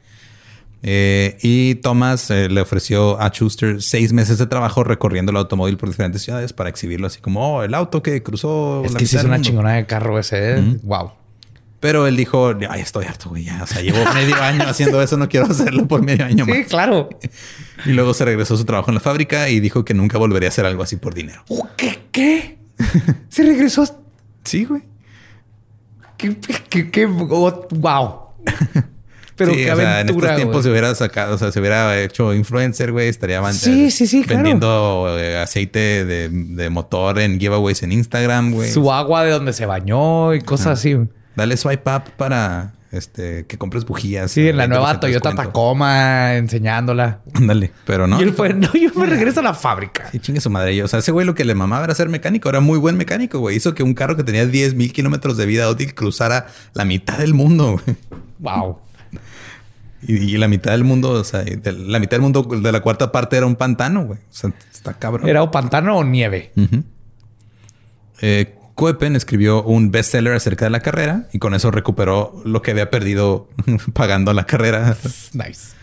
Eh, 0.87 1.39
y 1.41 1.77
Thomas 1.77 2.31
eh, 2.31 2.51
le 2.51 2.61
ofreció 2.61 3.19
a 3.19 3.29
Schuster 3.31 3.81
seis 3.81 4.13
meses 4.13 4.37
de 4.37 4.47
trabajo 4.47 4.85
recorriendo 4.85 5.31
el 5.31 5.39
automóvil 5.39 5.79
por 5.79 5.89
diferentes 5.89 6.21
ciudades 6.21 6.53
para 6.53 6.69
exhibirlo 6.69 7.07
así 7.07 7.23
como, 7.23 7.57
oh, 7.57 7.63
el 7.63 7.73
auto 7.73 8.03
que 8.03 8.23
cruzó. 8.23 8.85
Es 8.85 8.95
que 8.95 9.07
sí 9.07 9.17
es 9.17 9.25
una 9.25 9.41
chingona 9.41 9.73
de 9.73 9.87
carro 9.87 10.19
ese, 10.19 10.61
wow. 10.83 11.07
¿eh? 11.07 11.11
Pero 11.81 12.07
él 12.07 12.17
dijo, 12.17 12.55
ay, 12.69 12.81
estoy 12.81 13.07
harto, 13.07 13.31
güey. 13.31 13.45
Ya, 13.45 13.63
o 13.63 13.67
sea, 13.67 13.81
llevo 13.81 13.99
medio 14.13 14.37
año 14.37 14.65
haciendo 14.67 15.01
eso, 15.01 15.17
no 15.17 15.29
quiero 15.29 15.47
hacerlo 15.47 15.89
por 15.89 16.03
medio 16.03 16.27
año 16.27 16.45
más. 16.45 16.57
Sí, 16.57 16.65
claro. 16.65 17.09
Y 17.87 17.91
luego 17.91 18.13
se 18.13 18.25
regresó 18.25 18.55
a 18.55 18.57
su 18.57 18.65
trabajo 18.65 18.91
en 18.91 18.95
la 18.95 19.01
fábrica 19.01 19.49
y 19.49 19.61
dijo 19.61 19.85
que 19.87 19.95
nunca 19.95 20.19
volvería 20.19 20.49
a 20.49 20.51
hacer 20.51 20.67
algo 20.67 20.83
así 20.83 20.97
por 20.97 21.15
dinero. 21.15 21.45
¿Qué? 21.77 21.99
¿Qué? 22.11 22.59
¿Se 23.29 23.43
regresó? 23.43 23.85
Sí, 24.45 24.65
güey. 24.65 24.83
¿Qué? 26.33 26.55
¿Qué? 26.69 26.91
qué? 26.91 27.07
wow. 27.07 28.21
Pero 29.37 29.53
sí, 29.53 29.65
qué 29.65 29.73
o 29.73 29.77
sea, 29.77 30.01
en 30.01 30.09
estos 30.09 30.37
tiempos 30.37 30.63
se 30.63 30.71
hubiera 30.71 30.95
sacado, 30.95 31.35
o 31.35 31.39
sea, 31.39 31.51
se 31.51 31.59
hubiera 31.59 32.01
hecho 32.01 32.33
influencer, 32.33 32.93
güey, 32.93 33.09
estaría 33.09 33.43
sí, 33.53 33.91
sí, 33.91 34.07
sí, 34.07 34.25
vendiendo 34.25 35.17
eh, 35.19 35.39
aceite 35.39 36.05
de, 36.05 36.29
de, 36.29 36.71
motor 36.71 37.19
en 37.19 37.41
giveaways 37.41 37.83
en 37.83 37.91
Instagram, 37.91 38.53
güey. 38.53 38.71
Su 38.71 38.93
agua 38.93 39.25
de 39.25 39.33
donde 39.33 39.53
se 39.53 39.67
bañó 39.67 40.35
y 40.35 40.41
cosas 40.41 40.79
así. 40.79 40.97
Dale 41.35 41.57
swipe 41.57 41.91
up 41.91 42.05
para 42.17 42.75
este, 42.97 43.47
que 43.47 43.59
compres 43.59 43.85
bujías. 43.85 44.31
Sí, 44.31 44.49
en 44.49 44.57
la 44.57 44.67
nueva 44.67 45.01
Toyota 45.01 45.35
Tacoma, 45.35 46.35
enseñándola. 46.35 47.21
Ándale, 47.35 47.73
pero 47.85 48.07
no. 48.07 48.21
Y 48.21 48.23
él 48.23 48.33
fue, 48.33 48.55
no, 48.55 48.73
yo 48.73 48.91
me 48.95 49.07
regreso 49.07 49.41
a 49.41 49.43
la 49.43 49.55
fábrica. 49.55 50.09
Sí, 50.13 50.21
chingue 50.21 50.41
su 50.41 50.51
madre. 50.51 50.83
O 50.83 50.89
sea, 50.89 51.01
ese 51.01 51.13
güey 51.13 51.27
lo 51.27 51.35
que 51.35 51.45
le 51.45 51.55
mamaba 51.55 51.85
era 51.85 51.95
ser 51.95 52.09
mecánico. 52.09 52.49
Era 52.49 52.61
muy 52.61 52.79
buen 52.79 52.97
mecánico, 52.97 53.39
güey. 53.41 53.57
Hizo 53.57 53.75
que 53.75 53.83
un 53.83 53.95
carro 53.95 54.17
que 54.17 54.25
tenía 54.25 54.47
10 54.47 54.75
mil 54.75 54.93
kilómetros 54.93 55.37
de 55.37 55.47
vida 55.47 55.69
útil 55.69 55.95
cruzara 55.95 56.47
la 56.73 56.85
mitad 56.85 57.19
del 57.19 57.35
mundo, 57.35 57.81
güey. 57.85 57.97
Wow. 58.39 58.79
Y, 60.07 60.37
la 60.37 60.49
mitad 60.49 60.73
del 60.73 60.85
mundo, 60.85 61.13
o 61.13 61.25
sea, 61.25 61.45
la 61.65 61.99
mitad 61.99 62.13
del 62.13 62.21
mundo 62.21 62.43
de 62.43 62.73
la 62.73 62.81
cuarta 62.81 63.11
parte 63.11 63.37
era 63.37 63.47
un 63.47 63.57
pantano, 63.57 64.05
güey. 64.05 64.19
O 64.19 64.35
sea, 64.35 64.53
está 64.71 64.95
cabrón. 64.95 65.29
¿Era 65.29 65.43
un 65.43 65.51
pantano 65.51 65.97
o 65.97 66.05
nieve? 66.05 66.53
eh, 68.21 68.55
Coepen 68.75 69.15
escribió 69.15 69.63
un 69.63 69.91
bestseller 69.91 70.35
acerca 70.35 70.65
de 70.65 70.71
la 70.71 70.81
carrera 70.81 71.29
y 71.33 71.39
con 71.39 71.55
eso 71.55 71.71
recuperó 71.71 72.43
lo 72.45 72.63
que 72.63 72.73
había 72.73 72.91
perdido 72.91 73.49
pagando 73.93 74.33
la 74.33 74.47
carrera. 74.47 74.97
Nice. 75.33 75.75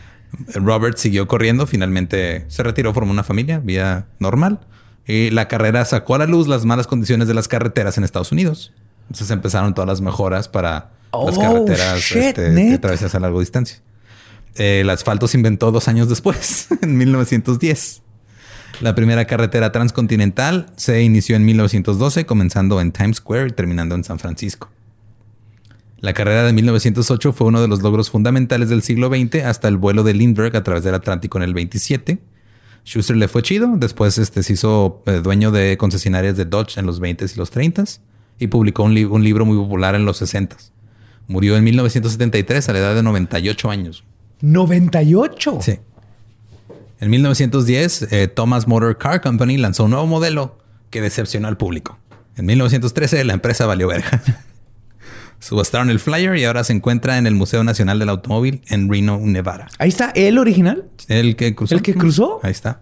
Robert 0.53 0.97
siguió 0.97 1.27
corriendo, 1.27 1.67
finalmente 1.67 2.45
se 2.47 2.63
retiró, 2.63 2.93
formó 2.93 3.11
una 3.11 3.23
familia, 3.23 3.59
vida 3.59 4.07
normal. 4.19 4.59
Y 5.05 5.29
la 5.31 5.47
carrera 5.47 5.83
sacó 5.83 6.15
a 6.15 6.19
la 6.19 6.25
luz 6.25 6.47
las 6.47 6.63
malas 6.63 6.87
condiciones 6.87 7.27
de 7.27 7.33
las 7.33 7.47
carreteras 7.47 7.97
en 7.97 8.03
Estados 8.03 8.31
Unidos. 8.31 8.71
Entonces 9.03 9.29
empezaron 9.31 9.73
todas 9.73 9.87
las 9.87 9.99
mejoras 9.99 10.47
para 10.47 10.91
las 11.11 11.37
oh, 11.37 11.41
carreteras 11.41 12.11
este, 12.11 12.51
de 12.51 12.77
travesías 12.77 13.13
a 13.13 13.19
larga 13.19 13.39
distancia. 13.39 13.81
el 14.55 14.89
asfalto 14.89 15.27
se 15.27 15.37
inventó 15.37 15.71
dos 15.71 15.87
años 15.87 16.07
después, 16.07 16.67
en 16.81 16.97
1910. 16.97 18.01
La 18.81 18.95
primera 18.95 19.25
carretera 19.25 19.71
transcontinental 19.71 20.65
se 20.75 21.03
inició 21.03 21.35
en 21.35 21.45
1912, 21.45 22.25
comenzando 22.25 22.81
en 22.81 22.91
Times 22.91 23.17
Square 23.17 23.49
y 23.49 23.51
terminando 23.51 23.93
en 23.93 24.03
San 24.03 24.17
Francisco. 24.17 24.71
La 25.99 26.13
carrera 26.13 26.43
de 26.43 26.51
1908 26.51 27.31
fue 27.31 27.45
uno 27.45 27.61
de 27.61 27.67
los 27.67 27.83
logros 27.83 28.09
fundamentales 28.09 28.69
del 28.69 28.81
siglo 28.81 29.09
XX 29.09 29.43
hasta 29.45 29.67
el 29.67 29.77
vuelo 29.77 30.01
de 30.01 30.15
Lindbergh 30.15 30.55
a 30.55 30.63
través 30.63 30.83
del 30.83 30.95
Atlántico 30.95 31.37
en 31.37 31.43
el 31.43 31.53
27. 31.53 32.17
Schuster 32.83 33.17
le 33.17 33.27
fue 33.27 33.43
chido, 33.43 33.71
después 33.77 34.17
este, 34.17 34.41
se 34.41 34.53
hizo 34.53 35.03
eh, 35.05 35.21
dueño 35.23 35.51
de 35.51 35.77
concesionarias 35.77 36.35
de 36.35 36.45
Dodge 36.45 36.79
en 36.79 36.87
los 36.87 36.99
20s 36.99 37.35
y 37.35 37.37
los 37.37 37.53
30s 37.53 37.99
y 38.39 38.47
publicó 38.47 38.81
un, 38.81 38.97
un 38.97 39.23
libro 39.23 39.45
muy 39.45 39.57
popular 39.57 39.93
en 39.93 40.05
los 40.05 40.19
60s. 40.23 40.71
Murió 41.27 41.55
en 41.55 41.63
1973 41.65 42.67
a 42.67 42.73
la 42.73 42.79
edad 42.79 42.95
de 42.95 43.03
98 43.03 43.69
años. 43.69 44.03
¿98? 44.41 45.61
Sí. 45.61 45.77
En 47.01 47.09
1910, 47.09 48.13
eh, 48.13 48.27
Thomas 48.27 48.67
Motor 48.67 48.99
Car 48.99 49.21
Company 49.21 49.57
lanzó 49.57 49.85
un 49.85 49.91
nuevo 49.91 50.05
modelo 50.05 50.59
que 50.91 51.01
decepcionó 51.01 51.47
al 51.47 51.57
público. 51.57 51.97
En 52.37 52.45
1913, 52.45 53.23
la 53.25 53.33
empresa 53.33 53.65
valió 53.65 53.87
verga. 53.87 54.21
Subastaron 55.39 55.89
el 55.89 55.99
flyer 55.99 56.37
y 56.37 56.45
ahora 56.45 56.63
se 56.63 56.73
encuentra 56.73 57.17
en 57.17 57.25
el 57.25 57.33
Museo 57.33 57.63
Nacional 57.63 57.97
del 57.97 58.09
Automóvil 58.09 58.61
en 58.69 58.87
Reno, 58.87 59.19
Nevada. 59.19 59.67
Ahí 59.79 59.89
está 59.89 60.11
el 60.11 60.37
original. 60.37 60.85
El 61.07 61.35
que 61.35 61.55
cruzó. 61.55 61.73
El 61.73 61.81
que 61.81 61.95
cruzó. 61.95 62.39
Ahí 62.43 62.51
está. 62.51 62.81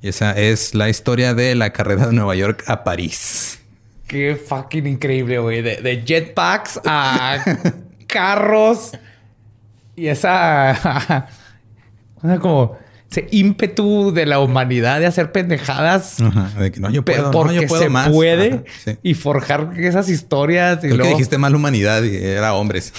Y 0.00 0.06
esa 0.06 0.30
es 0.38 0.76
la 0.76 0.88
historia 0.88 1.34
de 1.34 1.56
la 1.56 1.72
carrera 1.72 2.06
de 2.06 2.12
Nueva 2.12 2.36
York 2.36 2.62
a 2.68 2.84
París. 2.84 3.58
Qué 4.06 4.36
fucking 4.36 4.86
increíble, 4.86 5.40
güey. 5.40 5.62
De, 5.62 5.82
de 5.82 6.04
jetpacks 6.04 6.80
a 6.84 7.42
carros. 8.06 8.92
Y 9.96 10.06
esa. 10.06 11.26
como 12.40 12.85
ese 13.16 13.28
ímpetu 13.30 14.12
de 14.12 14.26
la 14.26 14.40
humanidad 14.40 15.00
de 15.00 15.06
hacer 15.06 15.32
pendejadas. 15.32 16.16
de 16.58 16.70
que 16.70 16.80
no, 16.80 16.90
yo 16.90 17.02
puedo, 17.04 17.30
porque 17.30 17.54
yo 17.54 17.66
puedo 17.66 17.82
se 17.82 17.88
más. 17.88 18.10
puede 18.10 18.64
y 19.02 19.14
forjar 19.14 19.70
esas 19.78 20.08
historias. 20.08 20.84
Y 20.84 20.88
Creo 20.88 20.98
que 20.98 21.08
dijiste 21.08 21.38
mal 21.38 21.54
humanidad 21.54 22.02
y 22.02 22.14
era 22.14 22.54
hombres. 22.54 22.92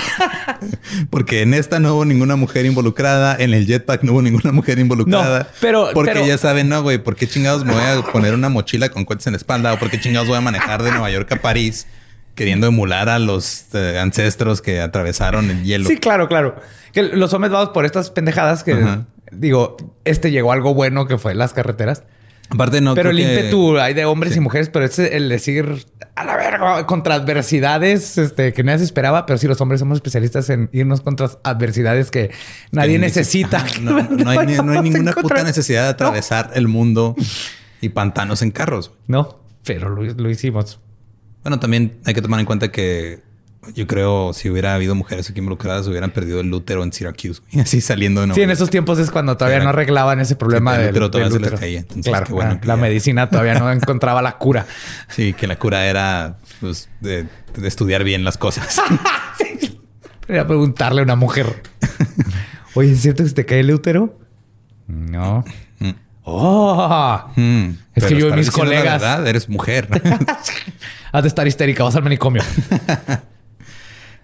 porque 1.10 1.42
en 1.42 1.52
esta 1.52 1.80
no 1.80 1.94
hubo 1.94 2.04
ninguna 2.04 2.36
mujer 2.36 2.64
involucrada, 2.64 3.36
en 3.38 3.52
el 3.52 3.66
jetpack 3.66 4.02
no 4.04 4.12
hubo 4.12 4.22
ninguna 4.22 4.52
mujer 4.52 4.78
involucrada. 4.78 5.48
pero 5.60 5.90
porque 5.92 6.26
ya 6.26 6.38
saben, 6.38 6.68
no, 6.68 6.82
güey, 6.82 6.98
¿por 6.98 7.16
qué 7.16 7.28
chingados 7.28 7.64
me 7.64 7.74
voy 7.74 7.82
a 7.82 8.02
poner 8.02 8.34
una 8.34 8.48
mochila 8.48 8.88
con 8.88 9.04
cohetes 9.04 9.26
en 9.26 9.34
la 9.34 9.38
espalda 9.38 9.74
o 9.74 9.78
por 9.78 9.90
qué 9.90 10.00
chingados 10.00 10.28
voy 10.28 10.38
a 10.38 10.40
manejar 10.40 10.82
de 10.82 10.90
Nueva 10.90 11.10
York 11.10 11.30
a 11.32 11.36
París? 11.36 11.86
queriendo 12.34 12.68
emular 12.68 13.10
a 13.10 13.18
los 13.18 13.66
eh, 13.74 13.98
ancestros 13.98 14.62
que 14.62 14.80
atravesaron 14.80 15.50
el 15.50 15.62
hielo. 15.62 15.86
Sí, 15.86 15.98
claro, 15.98 16.26
claro. 16.26 16.56
Que 16.92 17.02
los 17.02 17.32
hombres 17.34 17.52
vamos 17.52 17.70
por 17.70 17.84
estas 17.84 18.10
pendejadas 18.10 18.64
que 18.64 19.04
digo, 19.32 19.76
este 20.04 20.30
llegó 20.30 20.52
algo 20.52 20.74
bueno 20.74 21.06
que 21.06 21.18
fue 21.18 21.34
las 21.34 21.52
carreteras. 21.52 22.04
Aparte 22.50 22.80
no. 22.80 22.94
Pero 22.94 23.10
el 23.10 23.20
ímpetu 23.20 23.78
hay 23.78 23.94
de 23.94 24.04
hombres 24.04 24.36
y 24.36 24.40
mujeres, 24.40 24.70
pero 24.70 24.84
es 24.84 24.98
el 24.98 25.28
decir 25.28 25.86
a 26.16 26.24
la 26.24 26.36
verga 26.36 26.84
contra 26.84 27.14
adversidades 27.14 28.18
este, 28.18 28.52
que 28.52 28.64
nadie 28.64 28.78
se 28.78 28.84
esperaba. 28.84 29.24
Pero 29.24 29.38
sí, 29.38 29.46
los 29.46 29.60
hombres 29.60 29.78
somos 29.78 29.96
especialistas 29.96 30.50
en 30.50 30.68
irnos 30.72 31.00
contra 31.00 31.30
adversidades 31.44 32.10
que 32.10 32.30
nadie 32.72 32.98
necesita. 32.98 33.64
No, 33.80 33.96
hay, 34.28 34.46
ninguna 34.46 35.12
puta 35.12 35.42
necesidad 35.44 35.84
de 35.84 35.88
atravesar 35.90 36.50
el 36.54 36.66
mundo 36.66 37.14
y 37.80 37.90
pantanos 37.90 38.42
en 38.42 38.50
carros. 38.50 38.92
No, 39.06 39.40
pero 39.64 39.88
lo, 39.88 40.02
lo 40.02 40.28
hicimos. 40.28 40.80
Bueno, 41.42 41.60
también 41.60 41.98
hay 42.04 42.14
que 42.14 42.20
tomar 42.20 42.40
en 42.40 42.46
cuenta 42.46 42.70
que 42.72 43.22
Yo 43.74 43.86
creo 43.86 44.32
si 44.32 44.48
hubiera 44.48 44.74
habido 44.74 44.94
mujeres 44.94 45.28
aquí 45.28 45.38
involucradas, 45.38 45.86
hubieran 45.86 46.10
perdido 46.12 46.40
el 46.40 46.52
útero 46.52 46.82
en 46.82 46.92
Syracuse. 46.92 47.42
Y 47.50 47.60
así 47.60 47.80
saliendo. 47.80 48.32
Sí, 48.34 48.40
en 48.42 48.50
esos 48.50 48.70
tiempos 48.70 48.98
es 48.98 49.10
cuando 49.10 49.36
todavía 49.36 49.56
Era- 49.56 49.64
no 49.64 49.70
arreglaban 49.70 50.18
ese 50.20 50.34
problema 50.34 50.76
el 50.76 50.80
del, 50.86 50.90
útero 50.90 51.10
todavía 51.10 51.28
del 51.28 51.32
se 51.34 51.40
les 51.40 51.48
útero. 51.48 51.60
caía. 51.60 51.78
Entonces, 51.80 52.04
claro, 52.10 52.26
bueno 52.30 52.52
la, 52.54 52.60
que 52.60 52.66
la 52.68 52.76
medicina 52.76 53.28
todavía 53.28 53.54
no 53.58 53.70
encontraba 53.72 54.22
la 54.22 54.38
cura. 54.38 54.66
Sí, 55.08 55.34
que 55.34 55.46
la 55.46 55.56
cura 55.58 55.84
era 55.86 56.38
pues, 56.60 56.88
de, 57.00 57.26
de 57.54 57.68
estudiar 57.68 58.02
bien 58.02 58.24
las 58.24 58.38
cosas. 58.38 58.80
Era 60.28 60.46
preguntarle 60.46 61.00
a 61.00 61.04
una 61.04 61.16
mujer. 61.16 61.60
Oye, 62.74 62.92
¿es 62.92 63.00
cierto 63.02 63.24
que 63.24 63.28
se 63.30 63.34
te 63.34 63.44
cae 63.46 63.60
el 63.60 63.72
útero? 63.74 64.16
No. 64.86 65.44
Mm. 65.80 65.90
¡Oh! 66.22 67.24
Mm, 67.34 67.70
Es 67.96 68.04
que 68.04 68.16
yo 68.16 68.28
y 68.28 68.32
mis 68.34 68.46
la 68.46 68.52
colegas- 68.52 69.00
verdad, 69.00 69.26
eres 69.26 69.48
mujer. 69.48 69.88
Has 71.10 71.22
de 71.24 71.28
estar 71.28 71.48
histérica, 71.48 71.82
vas 71.82 71.96
al 71.96 72.04
manicomio. 72.04 72.42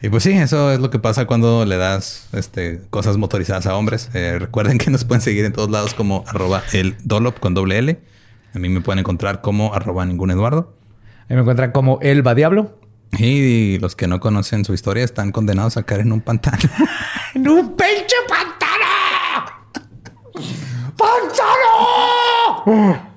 Y 0.03 0.09
pues 0.09 0.23
sí, 0.23 0.33
eso 0.33 0.73
es 0.73 0.81
lo 0.81 0.91
que 0.91 0.99
pasa 0.99 1.27
cuando 1.27 1.65
le 1.65 1.77
das 1.77 2.29
este, 2.33 2.81
cosas 2.91 3.17
motorizadas 3.17 3.67
a 3.67 3.77
hombres. 3.77 4.11
Eh, 4.15 4.39
recuerden 4.39 4.79
que 4.79 4.91
nos 4.91 5.05
pueden 5.05 5.23
seguir 5.23 5.45
en 5.45 5.53
todos 5.53 5.71
lados 5.71 5.95
como 5.95 6.25
arroba 6.27 6.63
el 6.73 6.97
dolop 7.03 7.39
con 7.39 7.55
doble 7.55 7.79
L. 7.79 7.99
A 8.55 8.59
mí 8.59 8.69
me 8.69 8.81
pueden 8.81 9.01
encontrar 9.01 9.41
como 9.41 9.75
arroba 9.75 10.05
ningún 10.05 10.31
Eduardo. 10.31 10.75
Ahí 11.29 11.37
me 11.37 11.41
encuentran 11.41 11.73
como 11.73 11.99
Elba 12.03 12.35
Diablo. 12.35 12.79
Y 13.19 13.79
los 13.79 13.97
que 13.97 14.07
no 14.07 14.21
conocen 14.21 14.65
su 14.65 14.75
historia 14.75 15.05
están 15.05 15.33
condenados 15.33 15.77
a 15.77 15.83
caer 15.85 16.03
en 16.03 16.13
un 16.13 16.21
pantano. 16.21 16.59
¡En 17.35 17.49
un 17.49 17.77
pinche 17.77 18.17
pantano! 18.29 18.57
¡Pantano! 20.97 23.07